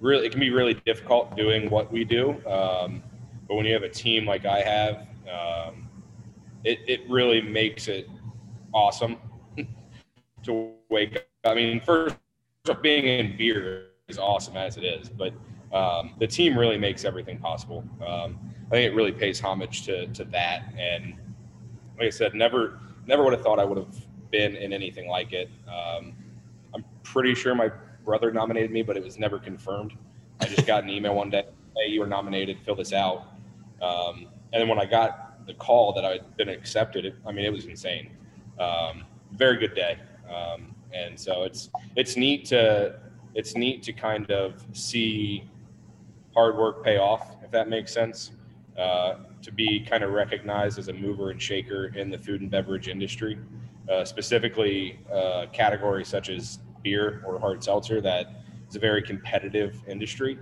really, 0.00 0.26
it 0.26 0.30
can 0.30 0.40
be 0.40 0.50
really 0.50 0.74
difficult 0.74 1.36
doing 1.36 1.70
what 1.70 1.92
we 1.92 2.04
do. 2.04 2.30
Um, 2.46 3.02
but 3.48 3.56
when 3.56 3.66
you 3.66 3.72
have 3.72 3.82
a 3.82 3.88
team 3.88 4.26
like 4.26 4.46
I 4.46 4.60
have, 4.60 5.06
um, 5.30 5.88
it, 6.64 6.78
it 6.86 7.00
really 7.08 7.42
makes 7.42 7.88
it 7.88 8.08
awesome 8.72 9.16
to 10.44 10.72
wake 10.90 11.16
up. 11.16 11.24
I 11.44 11.54
mean, 11.54 11.80
first, 11.80 12.16
being 12.80 13.04
in 13.04 13.36
beer 13.36 13.88
is 14.08 14.18
awesome 14.18 14.56
as 14.56 14.76
it 14.76 14.84
is, 14.84 15.10
but 15.10 15.34
um, 15.72 16.14
the 16.18 16.26
team 16.26 16.56
really 16.56 16.78
makes 16.78 17.04
everything 17.04 17.38
possible. 17.38 17.84
Um, 18.06 18.38
I 18.68 18.70
think 18.70 18.92
it 18.92 18.94
really 18.94 19.12
pays 19.12 19.40
homage 19.40 19.84
to, 19.84 20.06
to 20.08 20.24
that. 20.26 20.72
And 20.78 21.14
like 21.98 22.06
I 22.06 22.10
said, 22.10 22.34
never 22.34 22.80
never 23.06 23.22
would 23.22 23.34
have 23.34 23.42
thought 23.42 23.58
I 23.58 23.64
would 23.64 23.78
have 23.78 24.06
been 24.30 24.56
in 24.56 24.72
anything 24.72 25.08
like 25.08 25.32
it. 25.32 25.50
Um, 25.68 26.14
I'm 26.74 26.84
pretty 27.02 27.34
sure 27.34 27.54
my 27.54 27.70
brother 28.04 28.30
nominated 28.30 28.70
me, 28.70 28.82
but 28.82 28.96
it 28.96 29.02
was 29.02 29.18
never 29.18 29.38
confirmed. 29.38 29.92
I 30.40 30.46
just 30.46 30.66
got 30.66 30.84
an 30.84 30.90
email 30.90 31.14
one 31.14 31.30
day, 31.30 31.44
hey, 31.76 31.90
you 31.90 32.00
were 32.00 32.06
nominated, 32.06 32.58
fill 32.64 32.74
this 32.74 32.92
out. 32.92 33.28
Um, 33.82 34.28
and 34.52 34.60
then 34.60 34.68
when 34.68 34.78
I 34.78 34.84
got 34.84 35.46
the 35.46 35.54
call 35.54 35.92
that 35.94 36.04
I 36.04 36.12
had 36.12 36.36
been 36.36 36.48
accepted, 36.48 37.04
it, 37.04 37.14
I 37.26 37.32
mean, 37.32 37.44
it 37.44 37.52
was 37.52 37.66
insane. 37.66 38.10
Um, 38.58 39.04
very 39.32 39.58
good 39.58 39.74
day. 39.74 39.98
Um, 40.32 40.74
and 40.92 41.18
so 41.18 41.42
it's, 41.42 41.70
it's 41.96 42.16
neat 42.16 42.44
to, 42.46 42.98
it's 43.34 43.56
neat 43.56 43.82
to 43.84 43.92
kind 43.92 44.30
of 44.30 44.64
see 44.72 45.48
hard 46.34 46.56
work 46.56 46.84
pay 46.84 46.98
off, 46.98 47.36
if 47.42 47.50
that 47.50 47.68
makes 47.68 47.92
sense. 47.92 48.32
Uh, 48.78 49.18
to 49.40 49.52
be 49.52 49.80
kind 49.80 50.02
of 50.02 50.10
recognized 50.10 50.78
as 50.78 50.88
a 50.88 50.92
mover 50.92 51.30
and 51.30 51.40
shaker 51.40 51.92
in 51.94 52.10
the 52.10 52.18
food 52.18 52.40
and 52.40 52.50
beverage 52.50 52.88
industry, 52.88 53.38
uh, 53.92 54.04
specifically 54.04 54.98
uh, 55.12 55.46
categories 55.52 56.08
such 56.08 56.28
as 56.28 56.58
beer 56.84 57.24
or 57.26 57.40
hard 57.40 57.64
seltzer 57.64 58.00
that 58.00 58.44
is 58.68 58.76
a 58.76 58.78
very 58.78 59.02
competitive 59.02 59.82
industry. 59.88 60.38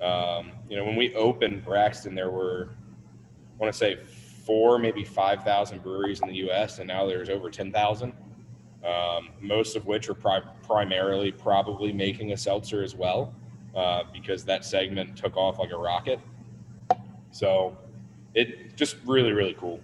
Um, 0.00 0.52
you 0.68 0.76
know, 0.76 0.84
when 0.84 0.94
we 0.94 1.12
opened 1.16 1.64
Braxton, 1.64 2.14
there 2.14 2.30
were, 2.30 2.68
I 3.56 3.60
want 3.60 3.72
to 3.72 3.76
say, 3.76 3.96
four, 4.44 4.78
maybe 4.78 5.02
5,000 5.02 5.82
breweries 5.82 6.20
in 6.20 6.28
the 6.28 6.36
U.S., 6.36 6.78
and 6.78 6.86
now 6.86 7.04
there's 7.06 7.28
over 7.28 7.50
10,000, 7.50 8.12
um, 8.84 9.30
most 9.40 9.74
of 9.74 9.86
which 9.86 10.08
are 10.08 10.14
pri- 10.14 10.42
primarily 10.62 11.32
probably 11.32 11.92
making 11.92 12.32
a 12.32 12.36
seltzer 12.36 12.84
as 12.84 12.94
well. 12.94 13.34
uh, 13.74 14.02
because 14.12 14.44
that 14.44 14.64
segment 14.64 15.16
took 15.16 15.36
off 15.36 15.58
like 15.58 15.70
a 15.70 15.76
rocket. 15.76 16.18
So 17.30 17.76
it 18.34 18.76
just 18.76 18.96
really, 19.04 19.32
really 19.32 19.54
cool. 19.54 19.80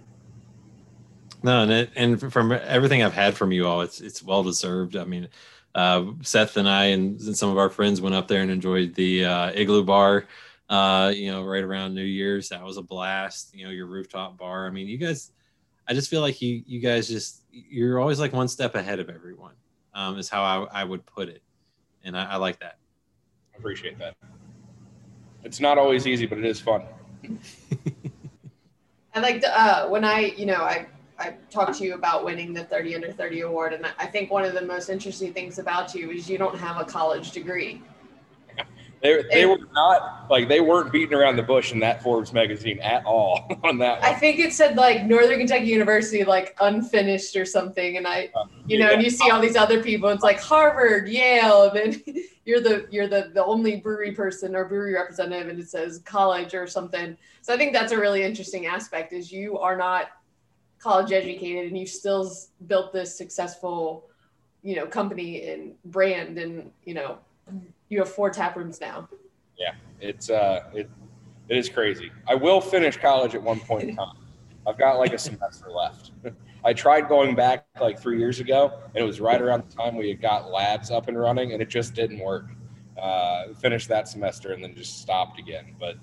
No, 1.43 1.61
and 1.61 1.71
it, 1.71 1.91
and 1.95 2.33
from 2.33 2.51
everything 2.51 3.03
I've 3.03 3.13
had 3.13 3.35
from 3.35 3.51
you 3.51 3.67
all, 3.67 3.81
it's 3.81 4.01
it's 4.01 4.23
well 4.23 4.43
deserved. 4.43 4.95
I 4.95 5.05
mean, 5.05 5.29
uh, 5.75 6.05
Seth 6.21 6.57
and 6.57 6.67
I 6.69 6.85
and, 6.85 7.19
and, 7.19 7.37
some 7.37 7.51
of 7.51 7.57
our 7.57 7.69
friends 7.69 7.99
went 7.99 8.15
up 8.15 8.29
there 8.29 8.41
and 8.41 8.49
enjoyed 8.49 8.95
the 8.95 9.25
uh, 9.25 9.51
igloo 9.53 9.83
bar. 9.83 10.25
Uh, 10.69 11.11
you 11.13 11.31
know, 11.31 11.43
right 11.43 11.63
around 11.63 11.93
New 11.93 12.01
Year's, 12.01 12.49
that 12.49 12.63
was 12.63 12.77
a 12.77 12.81
blast. 12.81 13.53
You 13.53 13.65
know, 13.65 13.71
your 13.71 13.85
rooftop 13.85 14.37
bar. 14.37 14.65
I 14.65 14.69
mean, 14.71 14.87
you 14.87 14.97
guys, 14.97 15.31
I 15.87 15.93
just 15.93 16.09
feel 16.09 16.21
like 16.21 16.41
you 16.41 16.63
you 16.65 16.79
guys 16.79 17.07
just 17.09 17.43
you're 17.51 17.99
always 17.99 18.19
like 18.19 18.31
one 18.33 18.47
step 18.47 18.73
ahead 18.73 18.99
of 18.99 19.09
everyone. 19.09 19.53
Um, 19.93 20.17
is 20.17 20.29
how 20.29 20.43
I, 20.43 20.81
I 20.81 20.83
would 20.83 21.05
put 21.05 21.29
it, 21.29 21.43
and 22.03 22.17
I, 22.17 22.31
I 22.31 22.35
like 22.37 22.59
that. 22.61 22.77
I 23.53 23.57
appreciate 23.57 23.99
that. 23.99 24.15
It's 25.43 25.59
not 25.59 25.77
always 25.77 26.07
easy, 26.07 26.25
but 26.25 26.37
it 26.37 26.45
is 26.45 26.59
fun. 26.59 26.83
I 29.13 29.19
like 29.19 29.41
the 29.41 29.59
uh, 29.59 29.87
when 29.89 30.05
I 30.05 30.33
you 30.37 30.45
know 30.45 30.61
I 30.61 30.87
I 31.17 31.35
talked 31.49 31.77
to 31.79 31.85
you 31.85 31.93
about 31.93 32.25
winning 32.25 32.53
the 32.53 32.63
30 32.65 32.95
under 32.95 33.11
30 33.11 33.41
award, 33.41 33.73
and 33.73 33.85
I 33.97 34.05
think 34.05 34.31
one 34.31 34.43
of 34.43 34.53
the 34.53 34.61
most 34.61 34.89
interesting 34.89 35.33
things 35.33 35.59
about 35.59 35.95
you 35.95 36.11
is 36.11 36.29
you 36.29 36.37
don't 36.37 36.57
have 36.57 36.79
a 36.79 36.83
college 36.83 37.31
degree. 37.31 37.81
They, 39.01 39.23
they 39.31 39.45
were 39.45 39.59
not 39.73 40.31
like 40.31 40.47
they 40.47 40.61
weren't 40.61 40.91
beating 40.91 41.13
around 41.13 41.35
the 41.35 41.43
bush 41.43 41.71
in 41.71 41.79
that 41.79 42.01
Forbes 42.01 42.33
magazine 42.33 42.79
at 42.79 43.05
all 43.05 43.47
on 43.63 43.77
that. 43.77 44.01
One. 44.01 44.09
I 44.09 44.13
think 44.13 44.39
it 44.39 44.51
said 44.51 44.77
like 44.77 45.05
Northern 45.05 45.37
Kentucky 45.37 45.65
University, 45.65 46.23
like 46.23 46.55
unfinished 46.59 47.35
or 47.35 47.45
something, 47.45 47.97
and 47.97 48.07
I, 48.07 48.31
uh, 48.33 48.45
you 48.65 48.79
know, 48.79 48.87
yeah. 48.87 48.93
and 48.93 49.03
you 49.03 49.11
see 49.11 49.29
all 49.29 49.39
these 49.39 49.55
other 49.55 49.83
people. 49.83 50.09
It's 50.09 50.23
like 50.23 50.39
Harvard, 50.39 51.07
Yale, 51.07 51.69
and 51.69 51.93
then 51.93 52.03
you're 52.45 52.61
the 52.61 52.87
you're 52.89 53.07
the 53.07 53.29
the 53.33 53.45
only 53.45 53.75
brewery 53.75 54.11
person 54.11 54.55
or 54.55 54.65
brewery 54.65 54.95
representative, 54.95 55.49
and 55.49 55.59
it 55.59 55.69
says 55.69 55.99
college 55.99 56.55
or 56.55 56.65
something. 56.65 57.15
So 57.41 57.53
I 57.53 57.57
think 57.57 57.73
that's 57.73 57.91
a 57.91 57.99
really 57.99 58.23
interesting 58.23 58.65
aspect 58.65 59.13
is 59.13 59.31
you 59.31 59.59
are 59.59 59.77
not 59.77 60.07
college 60.85 61.11
educated 61.11 61.65
and 61.65 61.75
you've 61.75 61.89
still 61.89 62.31
built 62.67 62.93
this 62.93 63.17
successful, 63.17 64.05
you 64.61 64.75
know, 64.75 64.85
company 64.85 65.49
and 65.49 65.73
brand 65.85 66.37
and, 66.37 66.69
you 66.83 66.93
know, 66.93 67.17
you 67.89 67.97
have 67.97 68.07
four 68.07 68.29
tap 68.29 68.55
rooms 68.55 68.79
now. 68.79 69.09
Yeah, 69.57 69.73
it's, 69.99 70.29
uh, 70.29 70.65
it, 70.75 70.87
it 71.49 71.57
is 71.57 71.69
crazy. 71.69 72.11
I 72.27 72.35
will 72.35 72.61
finish 72.61 72.97
college 72.97 73.33
at 73.33 73.41
one 73.41 73.59
point 73.59 73.89
in 73.89 73.95
time. 74.03 74.15
I've 74.67 74.77
got 74.77 74.99
like 74.99 75.11
a 75.11 75.17
semester 75.17 75.71
left. 75.71 76.11
I 76.63 76.73
tried 76.73 77.07
going 77.07 77.33
back 77.33 77.65
like 77.81 77.99
three 77.99 78.19
years 78.19 78.39
ago, 78.39 78.79
and 78.93 79.03
it 79.03 79.07
was 79.07 79.19
right 79.19 79.41
around 79.41 79.63
the 79.67 79.75
time 79.75 79.95
we 79.95 80.09
had 80.09 80.21
got 80.21 80.51
labs 80.51 80.91
up 80.91 81.07
and 81.07 81.17
running, 81.19 81.53
and 81.53 81.63
it 81.63 81.69
just 81.69 81.95
didn't 81.95 82.19
work. 82.19 82.45
Uh, 82.99 83.53
finished 83.55 83.87
that 83.89 84.07
semester 84.07 84.53
and 84.53 84.63
then 84.63 84.75
just 84.75 85.01
stopped 85.01 85.39
again. 85.39 85.75
But 85.79 85.95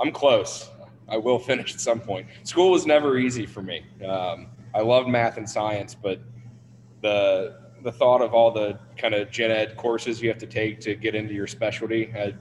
I'm 0.00 0.10
close. 0.10 0.70
I 1.08 1.16
will 1.16 1.38
finish 1.50 1.74
at 1.74 1.80
some 1.80 2.00
point. 2.00 2.26
School 2.44 2.70
was 2.70 2.86
never 2.86 3.18
easy 3.18 3.46
for 3.46 3.62
me. 3.62 3.84
Um, 4.04 4.48
I 4.74 4.80
loved 4.80 5.08
math 5.08 5.36
and 5.36 5.48
science, 5.48 5.94
but 5.94 6.20
the 7.02 7.66
the 7.82 7.92
thought 7.92 8.20
of 8.20 8.34
all 8.34 8.50
the 8.50 8.78
kind 8.96 9.14
of 9.14 9.30
gen 9.30 9.50
ed 9.50 9.76
courses 9.76 10.20
you 10.20 10.28
have 10.28 10.38
to 10.38 10.46
take 10.46 10.80
to 10.80 10.96
get 10.96 11.14
into 11.14 11.32
your 11.32 11.46
specialty, 11.46 12.12
I, 12.16 12.34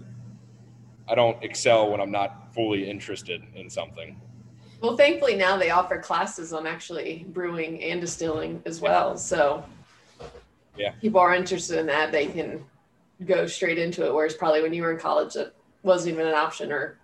I 1.07 1.13
don't 1.13 1.41
excel 1.43 1.91
when 1.91 2.01
I'm 2.01 2.09
not 2.09 2.51
fully 2.55 2.89
interested 2.89 3.43
in 3.53 3.69
something. 3.69 4.19
Well, 4.81 4.97
thankfully 4.97 5.35
now 5.35 5.55
they 5.55 5.69
offer 5.69 5.99
classes 5.99 6.51
on 6.51 6.65
actually 6.65 7.25
brewing 7.29 7.83
and 7.83 8.01
distilling 8.01 8.61
as 8.65 8.81
well. 8.81 9.17
So 9.17 9.63
yeah, 10.75 10.91
people 11.01 11.19
are 11.19 11.35
interested 11.35 11.77
in 11.77 11.85
that. 11.87 12.11
They 12.11 12.27
can 12.27 12.63
go 13.25 13.45
straight 13.45 13.77
into 13.77 14.05
it. 14.05 14.13
Whereas 14.13 14.33
probably 14.33 14.61
when 14.61 14.73
you 14.73 14.81
were 14.81 14.91
in 14.91 14.99
college, 14.99 15.35
it 15.35 15.55
wasn't 15.83 16.15
even 16.15 16.27
an 16.27 16.33
option 16.33 16.71
or 16.71 16.97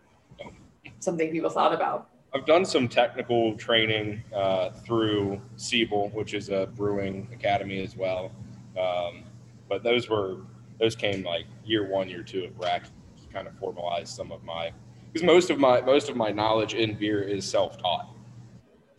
something 1.02 1.32
people 1.32 1.50
thought 1.50 1.74
about? 1.74 2.10
I've 2.34 2.46
done 2.46 2.64
some 2.64 2.88
technical 2.88 3.56
training 3.58 4.24
uh, 4.34 4.70
through 4.70 5.42
Siebel, 5.58 6.10
which 6.14 6.34
is 6.34 6.50
a 6.50 6.70
brewing 6.76 7.28
academy 7.34 7.84
as 7.84 7.98
well. 7.98 8.32
Um, 8.80 9.26
but 9.68 9.84
those 9.84 10.10
were 10.10 10.38
those 10.80 10.96
came 10.96 11.24
like 11.24 11.46
year 11.66 11.90
one, 11.90 12.08
year 12.08 12.24
two 12.24 12.44
at 12.44 12.58
Brack, 12.58 12.86
kind 13.34 13.48
of 13.48 13.58
formalized 13.58 14.16
some 14.16 14.32
of 14.32 14.44
my 14.44 14.72
because 15.12 15.26
most 15.26 15.50
of 15.50 15.60
my 15.60 15.82
most 15.82 16.10
of 16.10 16.16
my 16.16 16.32
knowledge 16.32 16.74
in 16.74 16.98
beer 16.98 17.22
is 17.22 17.46
self 17.46 17.78
taught. 17.78 18.16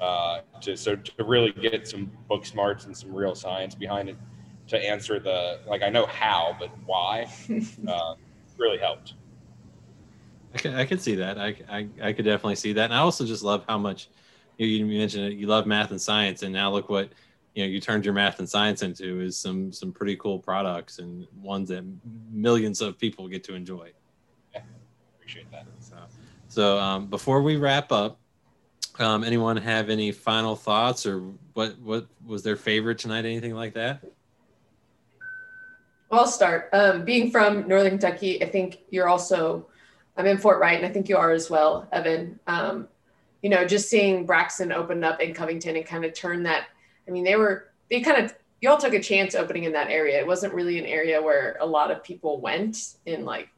Uh, 0.00 0.40
to 0.60 0.76
so 0.76 0.96
to 0.96 1.24
really 1.24 1.52
get 1.52 1.86
some 1.86 2.10
book 2.28 2.44
smarts 2.44 2.86
and 2.86 2.96
some 2.96 3.14
real 3.14 3.34
science 3.34 3.74
behind 3.74 4.08
it 4.08 4.16
to 4.66 4.78
answer 4.78 5.18
the 5.20 5.60
like 5.66 5.82
I 5.82 5.88
know 5.88 6.06
how 6.06 6.56
but 6.58 6.70
why 6.84 7.30
uh, 7.88 8.14
really 8.58 8.78
helped. 8.78 9.14
I 10.54 10.58
can, 10.58 10.74
I 10.74 10.84
can 10.84 10.98
see 10.98 11.14
that. 11.16 11.38
I, 11.38 11.56
I, 11.68 11.88
I 12.02 12.12
could 12.12 12.24
definitely 12.24 12.56
see 12.56 12.72
that. 12.74 12.84
And 12.84 12.94
I 12.94 12.98
also 12.98 13.24
just 13.24 13.42
love 13.42 13.64
how 13.68 13.78
much 13.78 14.08
you, 14.58 14.66
you 14.66 14.86
mentioned 14.86 15.24
it. 15.26 15.34
You 15.34 15.46
love 15.46 15.66
math 15.66 15.90
and 15.90 16.00
science, 16.00 16.42
and 16.42 16.52
now 16.52 16.70
look 16.70 16.88
what 16.88 17.10
you 17.54 17.64
know 17.64 17.68
you 17.68 17.80
turned 17.80 18.04
your 18.04 18.14
math 18.14 18.38
and 18.38 18.48
science 18.48 18.82
into 18.82 19.20
is 19.20 19.36
some 19.36 19.72
some 19.72 19.92
pretty 19.92 20.16
cool 20.16 20.38
products 20.38 20.98
and 20.98 21.26
ones 21.40 21.68
that 21.68 21.84
millions 22.30 22.80
of 22.80 22.98
people 22.98 23.28
get 23.28 23.44
to 23.44 23.54
enjoy. 23.54 23.92
Yeah, 24.54 24.60
appreciate 25.16 25.50
that. 25.50 25.66
So, 25.80 25.96
so 26.48 26.78
um, 26.78 27.06
before 27.06 27.42
we 27.42 27.56
wrap 27.56 27.92
up, 27.92 28.18
um, 28.98 29.24
anyone 29.24 29.56
have 29.56 29.88
any 29.88 30.12
final 30.12 30.56
thoughts 30.56 31.06
or 31.06 31.20
what 31.54 31.78
what 31.78 32.06
was 32.26 32.42
their 32.42 32.56
favorite 32.56 32.98
tonight? 32.98 33.24
Anything 33.24 33.54
like 33.54 33.74
that? 33.74 34.02
I'll 36.10 36.26
start. 36.26 36.68
Um, 36.74 37.06
being 37.06 37.30
from 37.30 37.66
Northern 37.66 37.92
Kentucky, 37.92 38.42
I 38.42 38.46
think 38.46 38.80
you're 38.90 39.08
also 39.08 39.68
I'm 40.16 40.26
in 40.26 40.38
Fort 40.38 40.60
Wright, 40.60 40.76
and 40.76 40.86
I 40.86 40.90
think 40.90 41.08
you 41.08 41.16
are 41.16 41.32
as 41.32 41.48
well, 41.48 41.88
Evan. 41.92 42.38
Um, 42.46 42.88
you 43.42 43.50
know, 43.50 43.66
just 43.66 43.88
seeing 43.88 44.26
Braxton 44.26 44.72
open 44.72 45.02
up 45.02 45.20
in 45.20 45.34
Covington 45.34 45.76
and 45.76 45.86
kind 45.86 46.04
of 46.04 46.14
turn 46.14 46.42
that. 46.44 46.66
I 47.08 47.10
mean, 47.10 47.24
they 47.24 47.36
were 47.36 47.70
they 47.90 48.00
kind 48.00 48.24
of 48.24 48.34
you 48.60 48.70
all 48.70 48.78
took 48.78 48.94
a 48.94 49.00
chance 49.00 49.34
opening 49.34 49.64
in 49.64 49.72
that 49.72 49.90
area. 49.90 50.18
It 50.18 50.26
wasn't 50.26 50.54
really 50.54 50.78
an 50.78 50.86
area 50.86 51.20
where 51.20 51.56
a 51.60 51.66
lot 51.66 51.90
of 51.90 52.04
people 52.04 52.40
went 52.40 52.94
and 53.06 53.24
like, 53.24 53.48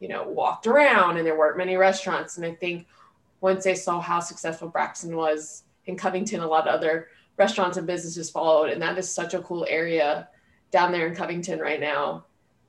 you 0.00 0.08
know, 0.08 0.26
walked 0.26 0.66
around, 0.66 1.18
and 1.18 1.26
there 1.26 1.36
weren't 1.36 1.58
many 1.58 1.76
restaurants. 1.76 2.36
And 2.36 2.46
I 2.46 2.54
think 2.54 2.86
once 3.40 3.64
they 3.64 3.74
saw 3.74 4.00
how 4.00 4.20
successful 4.20 4.68
Braxton 4.68 5.16
was 5.16 5.64
in 5.86 5.96
Covington, 5.96 6.40
a 6.40 6.46
lot 6.46 6.66
of 6.66 6.74
other 6.74 7.08
restaurants 7.36 7.76
and 7.76 7.86
businesses 7.86 8.30
followed, 8.30 8.70
and 8.70 8.80
that 8.80 8.96
is 8.96 9.12
such 9.12 9.34
a 9.34 9.42
cool 9.42 9.66
area 9.68 10.28
down 10.70 10.92
there 10.92 11.06
in 11.06 11.14
Covington 11.14 11.58
right 11.58 11.80
now 11.80 12.24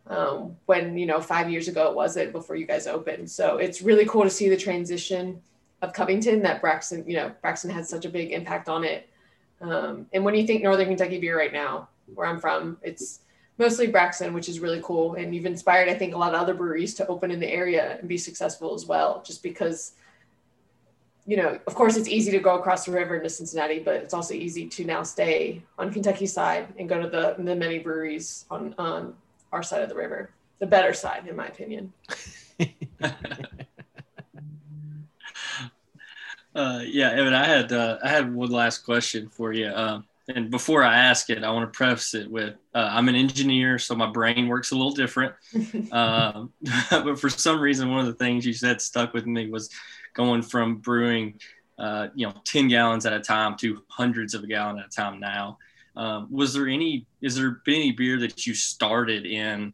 um, 0.08 0.56
when 0.66 0.98
you 0.98 1.06
know 1.06 1.20
five 1.20 1.50
years 1.50 1.68
ago 1.68 1.90
it 1.90 1.96
wasn't 1.96 2.32
before 2.32 2.56
you 2.56 2.66
guys 2.66 2.88
opened. 2.88 3.30
So 3.30 3.58
it's 3.58 3.82
really 3.82 4.06
cool 4.06 4.24
to 4.24 4.30
see 4.30 4.50
the 4.50 4.58
transition 4.58 5.42
of 5.82 5.94
Covington 5.94 6.42
that 6.42 6.62
Braxton, 6.62 7.04
you 7.08 7.16
know, 7.16 7.32
Braxton 7.42 7.70
had 7.70 7.86
such 7.86 8.06
a 8.06 8.10
big 8.10 8.32
impact 8.32 8.70
on 8.70 8.84
it. 8.84 9.10
Um, 9.62 10.08
and 10.14 10.24
when 10.24 10.36
you 10.36 10.46
think 10.46 10.64
Northern 10.64 10.88
Kentucky 10.88 11.20
beer 11.20 11.38
right 11.38 11.54
now, 11.54 11.90
where 12.14 12.28
I'm 12.28 12.40
from, 12.40 12.78
it's 12.82 13.22
mostly 13.58 13.88
Braxton, 13.88 14.34
which 14.34 14.50
is 14.50 14.60
really 14.60 14.82
cool. 14.84 15.16
And 15.16 15.34
you've 15.34 15.46
inspired, 15.46 15.90
I 15.90 15.94
think, 15.94 16.14
a 16.14 16.18
lot 16.18 16.34
of 16.34 16.42
other 16.42 16.54
breweries 16.54 16.94
to 16.96 17.08
open 17.08 17.32
in 17.32 17.40
the 17.40 17.50
area 17.50 17.98
and 18.00 18.08
be 18.08 18.18
successful 18.18 18.74
as 18.74 18.86
well, 18.86 19.24
just 19.26 19.42
because, 19.42 19.94
you 21.26 21.38
know, 21.38 21.60
of 21.66 21.76
course, 21.76 21.98
it's 21.98 22.08
easy 22.08 22.32
to 22.32 22.40
go 22.40 22.60
across 22.60 22.86
the 22.86 22.92
river 22.92 23.16
into 23.16 23.30
Cincinnati, 23.30 23.80
but 23.80 23.96
it's 23.96 24.14
also 24.14 24.34
easy 24.34 24.68
to 24.68 24.86
now 24.86 25.04
stay 25.04 25.64
on 25.78 25.92
Kentucky 25.92 26.26
side 26.26 26.68
and 26.78 26.90
go 26.90 27.02
to 27.02 27.08
the, 27.08 27.36
the 27.42 27.56
many 27.56 27.80
breweries 27.80 28.46
on, 28.52 28.76
on 28.78 29.14
our 29.56 29.64
side 29.64 29.82
of 29.82 29.90
the 29.90 29.96
river, 29.96 30.30
the 30.60 30.68
better 30.68 30.94
side, 30.94 31.26
in 31.28 31.36
my 31.36 31.48
opinion. 31.48 31.94
uh, 36.54 36.82
yeah, 36.86 37.12
Evan, 37.12 37.34
I 37.34 37.46
had 37.46 37.72
uh, 37.72 37.98
I 38.04 38.10
had 38.10 38.34
one 38.34 38.52
last 38.52 38.80
question 38.80 39.30
for 39.30 39.54
you. 39.54 39.68
Uh, 39.68 40.02
and 40.28 40.50
before 40.50 40.84
I 40.84 40.98
ask 40.98 41.30
it, 41.30 41.44
I 41.44 41.52
want 41.52 41.72
to 41.72 41.78
preface 41.78 42.14
it 42.16 42.30
with 42.30 42.56
uh, 42.74 42.90
I'm 42.92 43.08
an 43.10 43.16
engineer, 43.16 43.80
so 43.80 43.96
my 43.96 44.10
brain 44.10 44.48
works 44.48 44.72
a 44.72 44.76
little 44.76 44.92
different. 44.92 45.34
um, 45.92 46.52
but 46.90 47.20
for 47.20 47.30
some 47.30 47.60
reason, 47.60 47.92
one 47.92 48.02
of 48.02 48.08
the 48.08 48.14
things 48.14 48.46
you 48.46 48.54
said 48.54 48.82
stuck 48.82 49.14
with 49.14 49.26
me 49.26 49.50
was 49.50 49.70
going 50.14 50.42
from 50.42 50.78
brewing, 50.78 51.40
uh, 51.78 52.08
you 52.16 52.28
know, 52.28 52.34
10 52.44 52.68
gallons 52.68 53.06
at 53.06 53.14
a 53.14 53.20
time 53.20 53.56
to 53.58 53.84
hundreds 53.88 54.34
of 54.34 54.44
a 54.44 54.48
gallon 54.48 54.80
at 54.80 54.88
a 54.88 54.90
time 54.90 55.20
now. 55.20 55.58
Um, 55.98 56.28
was 56.32 56.54
there 56.54 56.68
any? 56.68 57.06
Is 57.22 57.36
there 57.36 57.62
been 57.66 57.76
any 57.76 57.92
beer 57.92 58.20
that 58.20 58.46
you 58.46 58.54
started 58.54 59.26
in 59.26 59.74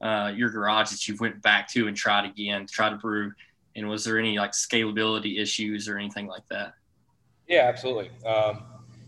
uh, 0.00 0.32
your 0.34 0.50
garage 0.50 0.90
that 0.90 1.08
you 1.08 1.16
went 1.18 1.40
back 1.42 1.68
to 1.72 1.88
and 1.88 1.96
tried 1.96 2.26
again, 2.26 2.66
try 2.70 2.90
to 2.90 2.96
brew? 2.96 3.32
And 3.74 3.88
was 3.88 4.04
there 4.04 4.18
any 4.18 4.38
like 4.38 4.52
scalability 4.52 5.40
issues 5.40 5.88
or 5.88 5.96
anything 5.96 6.26
like 6.26 6.46
that? 6.50 6.74
Yeah, 7.48 7.62
absolutely. 7.62 8.10
Um, 8.26 8.64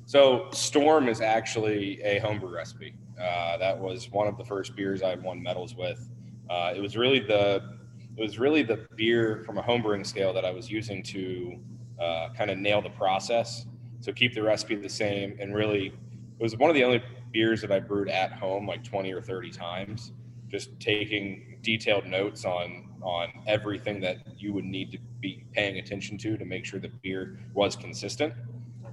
so 0.07 0.49
Storm 0.53 1.09
is 1.09 1.21
actually 1.21 2.01
a 2.03 2.19
homebrew 2.19 2.55
recipe. 2.55 2.95
Uh, 3.21 3.57
that 3.59 3.79
was 3.79 4.11
one 4.11 4.27
of 4.27 4.37
the 4.37 4.45
first 4.45 4.75
beers 4.75 5.03
I 5.03 5.15
won 5.17 5.43
medals 5.43 5.75
with. 5.77 6.09
Uh, 6.51 6.73
it 6.75 6.81
was 6.81 6.97
really 6.97 7.21
the 7.21 7.75
it 8.17 8.21
was 8.21 8.39
really 8.39 8.63
the 8.63 8.87
beer 8.97 9.43
from 9.45 9.59
a 9.59 9.63
homebrewing 9.63 10.07
scale 10.07 10.33
that 10.33 10.45
I 10.45 10.51
was 10.51 10.71
using 10.71 11.03
to 11.05 11.59
uh, 12.01 12.29
kind 12.37 12.51
of 12.51 12.59
nail 12.59 12.81
the 12.81 12.91
process. 12.91 13.67
So 14.01 14.13
keep 14.13 14.35
the 14.35 14.43
recipe 14.43 14.77
the 14.77 14.89
same 14.89 15.37
and 15.41 15.55
really 15.55 15.93
it 16.39 16.43
was 16.43 16.57
one 16.57 16.71
of 16.71 16.75
the 16.75 16.85
only 16.85 17.03
beers 17.33 17.61
that 17.61 17.71
I 17.71 17.81
brewed 17.81 18.09
at 18.09 18.33
home 18.33 18.67
like 18.67 18.83
20 18.85 19.13
or 19.13 19.21
30 19.21 19.51
times, 19.51 20.13
just 20.49 20.79
taking 20.81 21.59
detailed 21.63 22.07
notes 22.07 22.45
on 22.45 22.91
on 23.03 23.29
everything 23.47 24.01
that 24.01 24.17
you 24.39 24.55
would 24.55 24.65
need 24.65 24.91
to 24.91 24.99
be 25.21 25.45
paying 25.53 25.79
attention 25.79 26.17
to 26.17 26.39
to 26.39 26.45
make 26.45 26.65
sure 26.65 26.81
the 26.81 26.89
beer 27.03 27.39
was 27.53 27.77
consistent. 27.77 28.33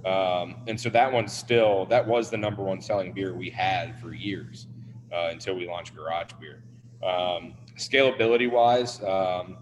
Um, 0.04 0.56
and 0.66 0.78
so 0.78 0.90
that 0.90 1.10
one 1.10 1.28
still 1.28 1.86
that 1.86 2.06
was 2.06 2.30
the 2.30 2.36
number 2.36 2.62
one 2.62 2.80
selling 2.80 3.12
beer 3.12 3.34
we 3.34 3.48
had 3.48 3.98
for 4.00 4.12
years 4.12 4.66
uh, 5.12 5.28
until 5.30 5.54
we 5.54 5.66
launched 5.66 5.94
Garage 5.94 6.32
Beer. 6.40 6.62
Um, 7.02 7.54
scalability 7.76 8.50
wise, 8.50 9.02
um, 9.02 9.56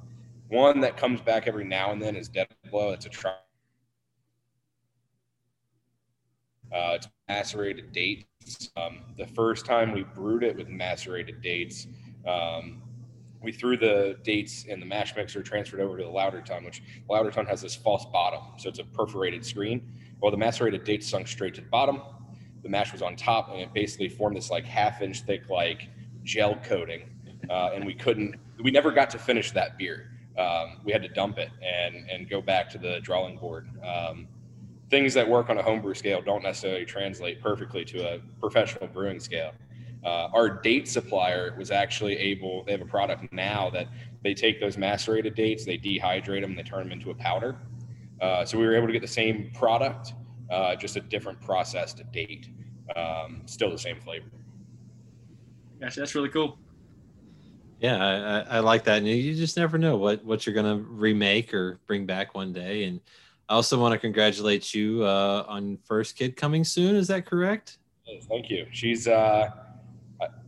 one 0.49 0.81
that 0.81 0.97
comes 0.97 1.21
back 1.21 1.47
every 1.47 1.65
now 1.65 1.93
and 1.93 2.03
then 2.03 2.17
is 2.17 2.29
Dead 2.29 2.49
Blow. 2.71 2.93
It's 2.93 3.07
a. 3.07 3.29
Uh, 6.73 6.95
it's 6.95 7.09
macerated 7.31 7.93
dates. 7.93 8.71
Um, 8.77 9.03
the 9.17 9.27
first 9.27 9.65
time 9.65 9.93
we 9.93 10.03
brewed 10.03 10.43
it 10.43 10.57
with 10.57 10.69
macerated 10.69 11.41
dates, 11.41 11.87
um, 12.27 12.83
we 13.41 13.53
threw 13.53 13.77
the 13.77 14.17
dates 14.25 14.65
in 14.65 14.81
the 14.81 14.87
mash 14.87 15.15
mixer, 15.15 15.41
transferred 15.43 15.81
over 15.81 15.97
to 15.97 16.03
the 16.03 16.11
lauter 16.11 16.43
tun, 16.43 16.65
which 16.65 16.83
lauter 17.09 17.31
tun 17.31 17.47
has 17.47 17.63
this 17.63 17.77
false 17.77 18.05
bottom, 18.13 18.41
so 18.59 18.69
it's 18.69 18.81
a 18.81 18.85
perforated 18.85 19.47
screen. 19.47 19.81
Well, 20.21 20.33
the 20.33 20.37
macerated 20.37 20.83
dates 20.83 21.09
sunk 21.09 21.29
straight 21.29 21.55
to 21.55 21.61
the 21.61 21.69
bottom. 21.69 22.03
The 22.65 22.69
mash 22.69 22.93
was 22.93 23.01
on 23.01 23.15
top, 23.15 23.51
and 23.51 23.61
it 23.61 23.73
basically 23.73 24.09
formed 24.09 24.37
this 24.37 24.51
like 24.51 24.65
half 24.65 25.01
inch 25.01 25.23
thick 25.23 25.49
like 25.49 25.89
gel 26.25 26.57
coating, 26.65 27.03
uh, 27.49 27.71
and 27.75 27.87
we 27.87 27.95
couldn't. 27.95 28.35
We 28.63 28.73
never 28.73 28.91
got 28.91 29.09
to 29.11 29.19
finish 29.19 29.53
that 29.53 29.79
beer. 29.79 30.11
Um, 30.37 30.81
we 30.85 30.91
had 30.93 31.03
to 31.03 31.09
dump 31.09 31.39
it 31.39 31.51
and 31.63 32.11
and 32.11 32.29
go 32.29 32.43
back 32.43 32.69
to 32.71 32.79
the 32.79 32.99
drawing 33.01 33.39
board. 33.39 33.69
Um, 33.83 34.27
things 34.91 35.15
that 35.15 35.29
work 35.29 35.49
on 35.49 35.59
a 35.59 35.63
homebrew 35.63 35.95
scale 35.95 36.21
don't 36.21 36.43
necessarily 36.43 36.85
translate 36.85 37.41
perfectly 37.41 37.85
to 37.85 38.15
a 38.15 38.19
professional 38.41 38.89
brewing 38.89 39.21
scale. 39.21 39.53
Uh, 40.05 40.29
our 40.33 40.49
date 40.49 40.89
supplier 40.89 41.55
was 41.59 41.71
actually 41.71 42.17
able, 42.17 42.65
they 42.65 42.73
have 42.73 42.81
a 42.81 42.87
product 42.87 43.33
now 43.33 43.71
that 43.71 43.87
they 44.23 44.35
take 44.35 44.59
those 44.59 44.77
macerated 44.77 45.35
dates, 45.35 45.65
they 45.65 45.79
dehydrate 45.79 46.41
them, 46.41 46.51
and 46.51 46.59
they 46.59 46.63
turn 46.63 46.85
them 46.85 46.93
into 46.93 47.11
a 47.11 47.15
powder. 47.15 47.57
Uh, 48.21 48.45
so 48.45 48.59
we 48.59 48.67
were 48.67 48.75
able 48.75 48.87
to 48.87 48.93
get 48.93 49.03
the 49.03 49.09
same 49.09 49.51
product, 49.55 50.15
uh, 50.51 50.75
just 50.75 50.97
a 50.97 51.01
different 51.01 51.41
process 51.41 51.95
to 51.95 52.05
date. 52.05 52.49
Um, 52.97 53.43
still 53.47 53.71
the 53.71 53.79
same 53.79 54.01
flavor. 54.01 54.27
Gosh, 55.81 55.95
that's 55.95 56.15
really 56.15 56.29
cool. 56.29 56.59
Yeah, 57.79 57.97
I, 57.97 58.13
I, 58.13 58.57
I 58.57 58.61
like 58.61 58.85
that. 58.85 58.99
And 58.99 59.07
you 59.07 59.35
just 59.35 59.57
never 59.57 59.79
know 59.79 59.97
what, 59.97 60.25
what 60.25 60.45
you're 60.45 60.55
going 60.55 60.79
to 60.79 60.83
remake 60.83 61.55
or 61.55 61.79
bring 61.87 62.05
back 62.05 62.35
one 62.35 62.53
day. 62.53 62.85
And 62.85 63.01
I 63.51 63.55
also 63.55 63.81
want 63.81 63.91
to 63.93 63.99
congratulate 63.99 64.73
you 64.73 65.03
uh, 65.05 65.45
on 65.49 65.77
first 65.83 66.15
kid 66.15 66.37
coming 66.37 66.63
soon. 66.63 66.95
Is 66.95 67.09
that 67.09 67.27
correct? 67.27 67.79
Thank 68.29 68.49
you. 68.49 68.67
She's 68.71 69.09
uh, 69.09 69.51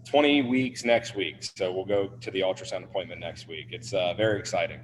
20 0.09 0.43
weeks 0.43 0.85
next 0.85 1.17
week. 1.17 1.39
So 1.41 1.73
we'll 1.73 1.85
go 1.85 2.07
to 2.21 2.31
the 2.31 2.43
ultrasound 2.43 2.85
appointment 2.85 3.21
next 3.21 3.49
week. 3.49 3.67
It's 3.71 3.93
uh, 3.93 4.15
very 4.15 4.39
exciting. 4.39 4.79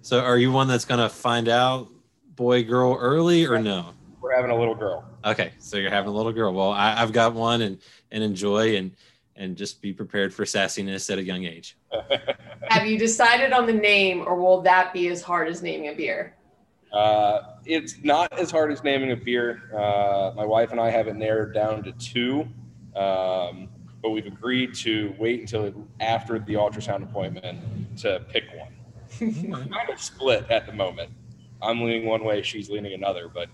So 0.00 0.20
are 0.20 0.38
you 0.38 0.52
one 0.52 0.68
that's 0.68 0.86
going 0.86 1.00
to 1.00 1.10
find 1.10 1.50
out 1.50 1.90
boy, 2.34 2.64
girl 2.64 2.96
early 2.98 3.46
or 3.46 3.58
no? 3.58 3.90
We're 4.22 4.34
having 4.34 4.50
a 4.50 4.58
little 4.58 4.74
girl. 4.74 5.04
Okay. 5.26 5.52
So 5.58 5.76
you're 5.76 5.90
having 5.90 6.08
a 6.08 6.14
little 6.14 6.32
girl. 6.32 6.54
Well, 6.54 6.70
I, 6.70 7.02
I've 7.02 7.12
got 7.12 7.34
one 7.34 7.60
and, 7.60 7.78
and 8.10 8.24
enjoy 8.24 8.76
and, 8.76 8.92
and 9.36 9.54
just 9.54 9.82
be 9.82 9.92
prepared 9.92 10.32
for 10.32 10.46
sassiness 10.46 11.12
at 11.12 11.18
a 11.18 11.22
young 11.22 11.44
age. 11.44 11.76
Have 12.70 12.86
you 12.86 12.98
decided 12.98 13.52
on 13.52 13.66
the 13.66 13.74
name 13.74 14.24
or 14.26 14.34
will 14.34 14.62
that 14.62 14.94
be 14.94 15.08
as 15.08 15.20
hard 15.20 15.48
as 15.48 15.60
naming 15.60 15.90
a 15.90 15.94
beer? 15.94 16.34
Uh, 16.94 17.56
it's 17.66 18.02
not 18.04 18.32
as 18.38 18.50
hard 18.50 18.70
as 18.70 18.84
naming 18.84 19.10
a 19.10 19.16
beer. 19.16 19.70
Uh, 19.74 20.32
my 20.36 20.44
wife 20.44 20.70
and 20.70 20.80
I 20.80 20.90
have 20.90 21.08
it 21.08 21.16
narrowed 21.16 21.52
down 21.52 21.82
to 21.82 21.92
two. 21.92 22.48
Um, 22.94 23.68
but 24.00 24.10
we've 24.10 24.26
agreed 24.26 24.74
to 24.74 25.14
wait 25.18 25.40
until 25.40 25.72
after 25.98 26.38
the 26.38 26.54
ultrasound 26.54 27.02
appointment 27.02 27.58
to 27.98 28.24
pick 28.28 28.44
one. 28.54 28.72
We're 29.20 29.64
kind 29.64 29.90
of 29.90 30.00
split 30.00 30.48
at 30.50 30.66
the 30.66 30.72
moment. 30.72 31.10
I'm 31.62 31.80
leaning 31.80 32.04
one 32.06 32.22
way, 32.22 32.42
she's 32.42 32.68
leaning 32.68 32.92
another, 32.92 33.28
but 33.28 33.48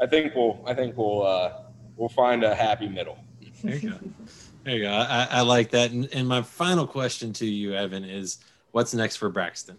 I 0.00 0.06
think 0.06 0.34
we'll 0.34 0.62
I 0.66 0.74
think 0.74 0.96
we'll 0.96 1.26
uh, 1.26 1.62
we'll 1.96 2.08
find 2.08 2.44
a 2.44 2.54
happy 2.54 2.88
middle. 2.88 3.18
There 3.62 3.74
you 3.74 3.90
go. 3.90 3.98
There 4.62 4.76
you 4.76 4.82
go. 4.82 4.92
I, 4.92 5.26
I 5.30 5.40
like 5.40 5.70
that. 5.70 5.90
And, 5.90 6.08
and 6.12 6.28
my 6.28 6.42
final 6.42 6.86
question 6.86 7.32
to 7.34 7.46
you, 7.46 7.74
Evan, 7.74 8.04
is 8.04 8.38
what's 8.70 8.94
next 8.94 9.16
for 9.16 9.28
Braxton? 9.28 9.78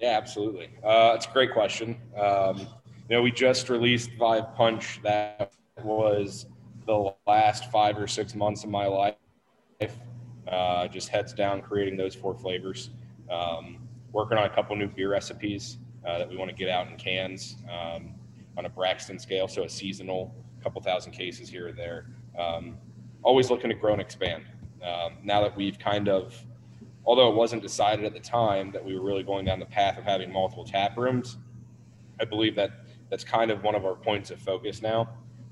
Yeah, 0.00 0.16
absolutely. 0.16 0.70
Uh, 0.84 1.12
it's 1.14 1.26
a 1.26 1.30
great 1.30 1.52
question. 1.52 1.96
Um, 2.16 2.58
you 2.58 3.16
know, 3.16 3.22
we 3.22 3.30
just 3.30 3.68
released 3.68 4.10
Vive 4.18 4.54
Punch. 4.54 5.00
That 5.02 5.52
was 5.82 6.46
the 6.86 7.14
last 7.26 7.70
five 7.70 7.98
or 7.98 8.06
six 8.06 8.34
months 8.34 8.64
of 8.64 8.70
my 8.70 8.86
life. 8.86 9.14
Uh, 10.48 10.86
just 10.88 11.08
heads 11.08 11.32
down 11.32 11.62
creating 11.62 11.96
those 11.96 12.14
four 12.14 12.34
flavors. 12.34 12.90
Um, 13.30 13.78
working 14.12 14.38
on 14.38 14.44
a 14.44 14.50
couple 14.50 14.76
new 14.76 14.88
beer 14.88 15.10
recipes 15.10 15.78
uh, 16.06 16.18
that 16.18 16.28
we 16.28 16.36
want 16.36 16.50
to 16.50 16.56
get 16.56 16.68
out 16.68 16.88
in 16.88 16.96
cans 16.96 17.56
um, 17.70 18.14
on 18.56 18.64
a 18.64 18.68
Braxton 18.68 19.18
scale, 19.18 19.48
so 19.48 19.64
a 19.64 19.68
seasonal, 19.68 20.34
couple 20.62 20.80
thousand 20.80 21.12
cases 21.12 21.48
here 21.48 21.68
or 21.68 21.72
there. 21.72 22.06
Um, 22.38 22.78
always 23.22 23.50
looking 23.50 23.70
to 23.70 23.76
grow 23.76 23.92
and 23.92 24.00
expand. 24.00 24.44
Um, 24.82 25.18
now 25.22 25.42
that 25.42 25.56
we've 25.56 25.78
kind 25.78 26.08
of, 26.08 26.34
although 27.06 27.30
it 27.30 27.34
wasn't 27.34 27.62
decided 27.62 28.04
at 28.04 28.12
the 28.12 28.20
time 28.20 28.72
that 28.72 28.84
we 28.84 28.98
were 28.98 29.04
really 29.04 29.22
going 29.22 29.44
down 29.44 29.60
the 29.60 29.66
path 29.66 29.96
of 29.96 30.04
having 30.04 30.32
multiple 30.32 30.64
tap 30.64 30.96
rooms, 30.96 31.36
I 32.20 32.24
believe 32.24 32.54
that 32.56 32.70
that's 33.10 33.24
kind 33.24 33.50
of 33.50 33.62
one 33.62 33.74
of 33.74 33.84
our 33.84 33.94
points 33.94 34.30
of 34.30 34.40
focus 34.40 34.82
now 34.82 35.08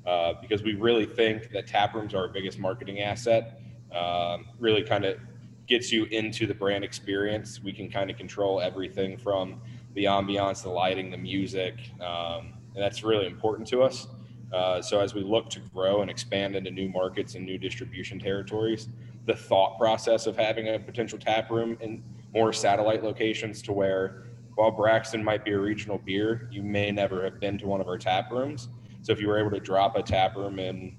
uh, 0.07 0.35
because 0.41 0.63
we 0.63 0.75
really 0.75 1.07
think 1.07 1.51
that 1.51 1.67
tap 1.67 1.95
rooms 1.95 2.15
are 2.15 2.19
our 2.19 2.29
biggest 2.29 2.59
marketing 2.59 3.01
asset. 3.01 3.61
Um, 3.95 4.47
really 4.59 4.83
kind 4.83 5.05
of 5.05 5.19
gets 5.67 5.93
you 5.93 6.05
into 6.07 6.47
the 6.47 6.55
brand 6.55 6.85
experience. 6.85 7.63
We 7.63 7.73
can 7.73 7.91
kind 7.91 8.11
of 8.11 8.17
control 8.17 8.61
everything 8.61 9.17
from 9.17 9.61
the 9.95 10.05
ambiance, 10.05 10.63
the 10.63 10.71
lighting, 10.71 11.11
the 11.11 11.17
music, 11.17 11.75
um, 12.01 12.55
and 12.75 12.83
that's 12.83 13.05
really 13.05 13.27
important 13.27 13.69
to 13.69 13.83
us. 13.83 14.09
Uh, 14.53 14.83
so 14.83 15.01
as 15.01 15.15
we 15.15 15.23
look 15.23 15.49
to 15.51 15.61
grow 15.61 16.03
and 16.03 16.11
expand 16.11 16.57
into 16.57 16.71
new 16.71 16.89
markets 16.89 17.35
and 17.35 17.45
new 17.45 17.59
distribution 17.59 18.19
territories, 18.19 18.89
the 19.27 19.35
thought 19.35 19.79
process 19.79 20.27
of 20.27 20.37
having 20.37 20.69
a 20.69 20.79
potential 20.79 21.19
tap 21.19 21.51
room 21.51 21.77
in 21.81 22.03
more 22.35 22.53
satellite 22.53 23.03
locations 23.03 23.63
to 23.63 23.73
where 23.73 24.25
while 24.57 24.71
Braxton 24.71 25.23
might 25.23 25.45
be 25.45 25.53
a 25.53 25.59
regional 25.59 25.99
beer, 25.99 26.49
you 26.51 26.63
may 26.63 26.91
never 26.91 27.25
have 27.25 27.41
been 27.41 27.59
to 27.59 27.67
one 27.67 27.81
of 27.81 27.89
our 27.89 27.99
tap 27.99 28.31
rooms. 28.31 28.69
So 29.03 29.13
if 29.13 29.21
you 29.21 29.29
were 29.29 29.39
able 29.39 29.51
to 29.51 29.61
drop 29.61 29.97
a 29.97 30.03
tap 30.03 30.37
room 30.37 30.59
in 30.59 30.97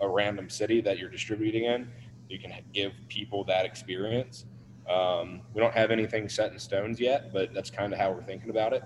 a 0.00 0.08
random 0.08 0.48
city 0.48 0.80
that 0.82 0.98
you're 0.98 1.10
distributing 1.10 1.64
in, 1.64 1.90
you 2.28 2.38
can 2.38 2.52
give 2.72 2.92
people 3.08 3.44
that 3.44 3.66
experience. 3.66 4.46
Um, 4.88 5.42
we 5.54 5.60
don't 5.60 5.74
have 5.74 5.90
anything 5.90 6.28
set 6.28 6.52
in 6.52 6.58
stones 6.58 7.00
yet, 7.00 7.32
but 7.32 7.52
that's 7.52 7.70
kind 7.70 7.92
of 7.92 7.98
how 7.98 8.12
we're 8.12 8.22
thinking 8.22 8.50
about 8.50 8.72
it. 8.72 8.82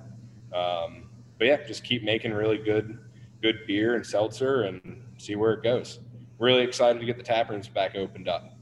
Um, 0.55 1.11
but 1.39 1.47
yeah, 1.47 1.67
just 1.67 1.85
keep 1.85 2.03
making 2.03 2.33
really 2.33 2.59
good, 2.59 2.99
good 3.43 3.59
beer 3.67 3.95
and 3.95 4.05
seltzer 4.05 4.63
and 4.63 5.03
see 5.19 5.37
where 5.37 5.53
it 5.53 5.63
goes. 5.63 6.01
Really 6.39 6.63
excited 6.63 6.99
to 7.01 7.07
get 7.07 7.17
the 7.17 7.23
tap 7.23 7.51
rooms 7.51 7.69
back 7.69 7.95
opened 7.95 8.29
up 8.29 8.58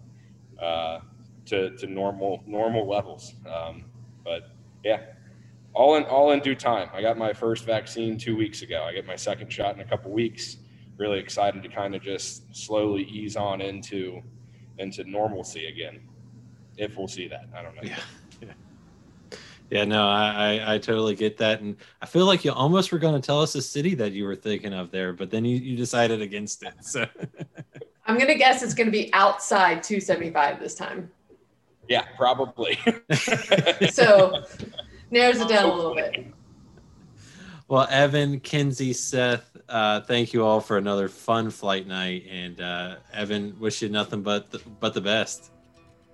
uh, 0.60 1.00
to, 1.46 1.76
to 1.76 1.86
normal 1.86 2.42
normal 2.46 2.88
levels. 2.88 3.34
Um, 3.50 3.84
but 4.24 4.50
yeah, 4.84 5.00
all 5.72 5.96
in 5.96 6.04
all 6.04 6.32
in 6.32 6.40
due 6.40 6.54
time. 6.54 6.88
I 6.92 7.02
got 7.02 7.18
my 7.18 7.32
first 7.32 7.64
vaccine 7.64 8.18
two 8.18 8.36
weeks 8.36 8.62
ago. 8.62 8.84
I 8.84 8.92
get 8.92 9.06
my 9.06 9.16
second 9.16 9.52
shot 9.52 9.74
in 9.74 9.80
a 9.80 9.84
couple 9.84 10.10
weeks. 10.10 10.56
Really 10.96 11.18
excited 11.18 11.62
to 11.62 11.68
kind 11.68 11.94
of 11.94 12.02
just 12.02 12.54
slowly 12.56 13.04
ease 13.04 13.36
on 13.36 13.60
into 13.60 14.22
into 14.78 15.04
normalcy 15.04 15.66
again. 15.66 16.00
If 16.76 16.96
we'll 16.96 17.08
see 17.08 17.28
that, 17.28 17.46
I 17.54 17.62
don't 17.62 17.74
know. 17.74 17.82
Yeah. 17.82 17.98
Yeah, 18.40 18.48
yeah 19.70 19.84
no, 19.84 20.08
I, 20.08 20.60
I, 20.60 20.74
I 20.74 20.78
totally 20.78 21.14
get 21.14 21.38
that. 21.38 21.60
And 21.60 21.76
I 22.02 22.06
feel 22.06 22.26
like 22.26 22.44
you 22.44 22.52
almost 22.52 22.92
were 22.92 22.98
going 22.98 23.20
to 23.20 23.24
tell 23.24 23.40
us 23.40 23.54
a 23.54 23.62
city 23.62 23.94
that 23.94 24.12
you 24.12 24.24
were 24.24 24.36
thinking 24.36 24.74
of 24.74 24.90
there, 24.90 25.12
but 25.12 25.30
then 25.30 25.44
you, 25.44 25.56
you 25.56 25.76
decided 25.76 26.20
against 26.20 26.62
it. 26.62 26.74
So 26.82 27.06
I'm 28.06 28.16
going 28.16 28.28
to 28.28 28.34
guess 28.34 28.62
it's 28.62 28.74
going 28.74 28.86
to 28.86 28.92
be 28.92 29.12
outside 29.12 29.82
275 29.82 30.60
this 30.60 30.74
time. 30.74 31.10
Yeah, 31.88 32.04
probably. 32.16 32.78
so 33.90 34.44
narrows 35.10 35.40
it 35.40 35.48
down 35.48 35.70
a 35.70 35.74
little 35.74 35.94
bit. 35.94 36.26
Well, 37.68 37.88
Evan, 37.90 38.38
Kenzie, 38.40 38.92
Seth, 38.92 39.56
uh, 39.68 40.00
thank 40.02 40.32
you 40.32 40.44
all 40.44 40.60
for 40.60 40.78
another 40.78 41.08
fun 41.08 41.50
flight 41.50 41.86
night. 41.86 42.24
And 42.30 42.60
uh, 42.60 42.96
Evan, 43.12 43.58
wish 43.58 43.82
you 43.82 43.88
nothing 43.88 44.22
but 44.22 44.50
the, 44.50 44.60
but 44.80 44.94
the 44.94 45.00
best. 45.00 45.50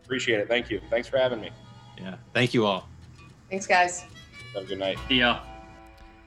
Appreciate 0.05 0.41
it. 0.41 0.49
Thank 0.49 0.71
you. 0.71 0.81
Thanks 0.91 1.09
for 1.09 1.19
having 1.19 1.41
me. 1.41 1.51
Yeah. 1.99 2.17
Thank 2.33 2.55
you 2.55 2.65
all. 2.65 2.89
Thanks, 3.51 3.67
guys. 3.67 4.05
Have 4.55 4.65
a 4.65 4.67
good 4.67 4.79
night. 4.79 4.99
Yeah. 5.11 5.41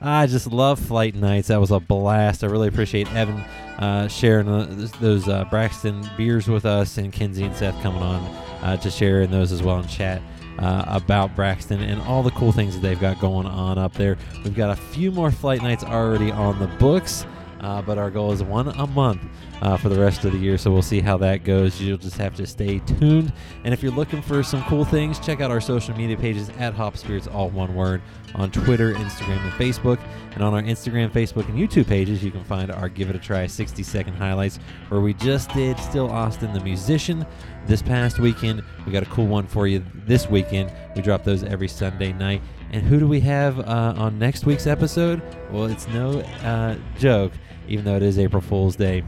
I 0.02 0.28
just 0.28 0.52
love 0.52 0.80
flight 0.80 1.16
nights. 1.16 1.48
That 1.48 1.60
was 1.60 1.72
a 1.72 1.80
blast. 1.80 2.43
I 2.43 2.48
really 2.48 2.68
appreciate 2.68 3.12
Evan 3.14 3.38
uh, 3.80 4.08
sharing 4.08 4.48
uh, 4.48 4.88
those 5.00 5.28
uh, 5.28 5.46
Braxton 5.46 6.08
beers 6.18 6.48
with 6.48 6.66
us 6.66 6.98
and 6.98 7.12
Kenzie 7.12 7.43
and 7.43 7.56
Seth 7.56 7.82
coming 7.82 8.02
on 8.02 8.22
uh, 8.62 8.78
to 8.78 8.89
share 8.89 9.22
in 9.22 9.32
those 9.32 9.52
as 9.52 9.64
well 9.64 9.80
and 9.80 9.89
chat 9.89 10.22
uh, 10.60 10.84
about 10.88 11.36
Braxton 11.36 11.82
and 11.82 12.02
all 12.04 12.24
the 12.24 12.32
cool 12.32 12.52
things 12.52 12.76
that 12.76 12.82
they've 12.82 13.00
got 13.00 13.20
going 13.20 13.48
on 13.48 13.78
up 13.78 13.93
there. 13.93 14.18
We've 14.43 14.56
got 14.56 14.70
a 14.72 14.76
few 14.76 15.12
more 15.12 15.32
flight 15.32 15.62
nights 15.62 15.84
already 15.84 16.32
on 16.32 16.60
the 16.60 16.68
books. 16.68 17.26
Uh, 17.66 17.82
but 17.82 17.97
our 17.97 18.11
goal 18.11 18.32
is 18.32 18.43
one 18.43 18.68
a 18.68 18.86
month 18.86 19.22
uh, 19.61 19.76
for 19.76 19.89
the 19.89 19.99
rest 19.99 20.24
of 20.24 20.32
the 20.32 20.38
year. 20.38 20.55
So 20.55 20.72
we'll 20.72 20.84
see 20.84 21.01
how 21.01 21.18
that 21.18 21.43
goes. 21.43 21.82
You'll 21.82 21.97
just 21.97 22.18
have 22.18 22.36
to 22.36 22.45
stay 22.45 22.78
tuned. 22.80 23.34
And 23.63 23.74
if 23.74 23.82
you're 23.82 23.91
looking 23.91 24.22
for 24.22 24.43
some 24.43 24.63
cool 24.66 24.86
things, 24.86 25.20
check 25.20 25.41
out 25.41 25.49
our 25.49 25.59
social 25.59 25.97
media 25.97 26.16
pages 26.16 26.49
at 26.59 26.76
Hop 26.76 26.95
Spirits, 26.95 27.26
all 27.26 27.49
one 27.49 27.74
word, 27.74 28.03
on 28.36 28.51
Twitter, 28.51 28.93
Instagram, 28.93 29.39
and 29.41 29.51
Facebook. 29.53 29.99
And 30.34 30.43
on 30.43 30.53
our 30.53 30.61
Instagram, 30.61 31.09
Facebook, 31.09 31.49
and 31.49 31.57
YouTube 31.57 31.88
pages, 31.88 32.24
you 32.24 32.30
can 32.30 32.43
find 32.43 32.70
our 32.70 32.88
Give 32.88 33.09
It 33.09 33.16
a 33.16 33.20
Try 33.20 33.47
60 33.47 33.82
second 33.82 34.13
highlights, 34.13 34.59
where 34.89 35.01
we 35.01 35.16
just 35.16 35.49
did 35.51 35.80
Still 35.80 36.11
Austin, 36.11 36.53
the 36.53 36.59
musician, 36.59 37.26
this 37.66 37.82
past 37.82 38.20
weekend. 38.20 38.61
We 38.86 38.91
got 38.91 39.01
a 39.01 39.07
cool 39.07 39.26
one 39.26 39.47
for 39.47 39.66
you 39.66 39.84
this 40.05 40.30
weekend. 40.30 40.72
We 40.95 41.01
drop 41.01 41.24
those 41.24 41.43
every 41.43 41.68
Sunday 41.68 42.13
night. 42.13 42.43
And 42.72 42.84
who 42.84 42.99
do 42.99 43.07
we 43.07 43.22
have 43.22 43.59
uh, 43.59 43.93
on 43.97 44.20
next 44.20 44.45
week's 44.45 44.68
episode? 44.68 45.22
Well, 45.51 45.66
it's 45.66 45.88
no 45.88 46.20
uh, 46.20 46.76
joke, 46.97 47.32
even 47.68 47.86
though 47.86 47.95
it 47.95 48.03
is 48.03 48.20
April 48.20 48.41
Fool's 48.41 48.76
Day. 48.76 49.03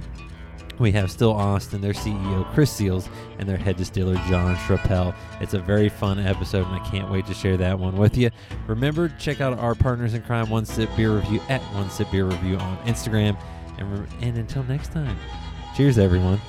We 0.80 0.91
have 0.91 1.10
Still 1.10 1.32
Austin, 1.34 1.82
their 1.82 1.93
CEO 1.93 2.45
Chris 2.53 2.72
Seals, 2.72 3.10
and 3.39 3.49
their 3.49 3.58
head 3.58 3.78
distiller 3.78 4.16
John 4.30 4.55
Schrappel. 4.58 5.16
It's 5.41 5.55
a 5.55 5.60
very 5.60 5.89
fun 5.89 6.20
episode, 6.20 6.68
and 6.68 6.76
I 6.76 6.89
can't 6.89 7.10
wait 7.12 7.26
to 7.28 7.34
share 7.34 7.58
that 7.58 7.80
one 7.80 7.97
with 7.97 8.16
you. 8.16 8.30
Remember, 8.68 9.10
check 9.18 9.41
out 9.41 9.58
our 9.58 9.74
partners 9.74 10.14
in 10.14 10.22
crime, 10.22 10.49
One 10.49 10.66
Sip 10.66 10.89
Beer 10.95 11.16
Review 11.16 11.41
at 11.49 11.62
One 11.74 11.89
Sip 11.89 12.12
Beer 12.12 12.26
Review 12.26 12.58
on 12.58 12.78
Instagram. 12.86 13.41
And, 13.80 13.99
re- 13.99 14.08
and 14.22 14.38
until 14.38 14.64
next 14.64 14.91
time, 14.91 15.18
cheers, 15.76 15.97
everyone. 15.97 16.39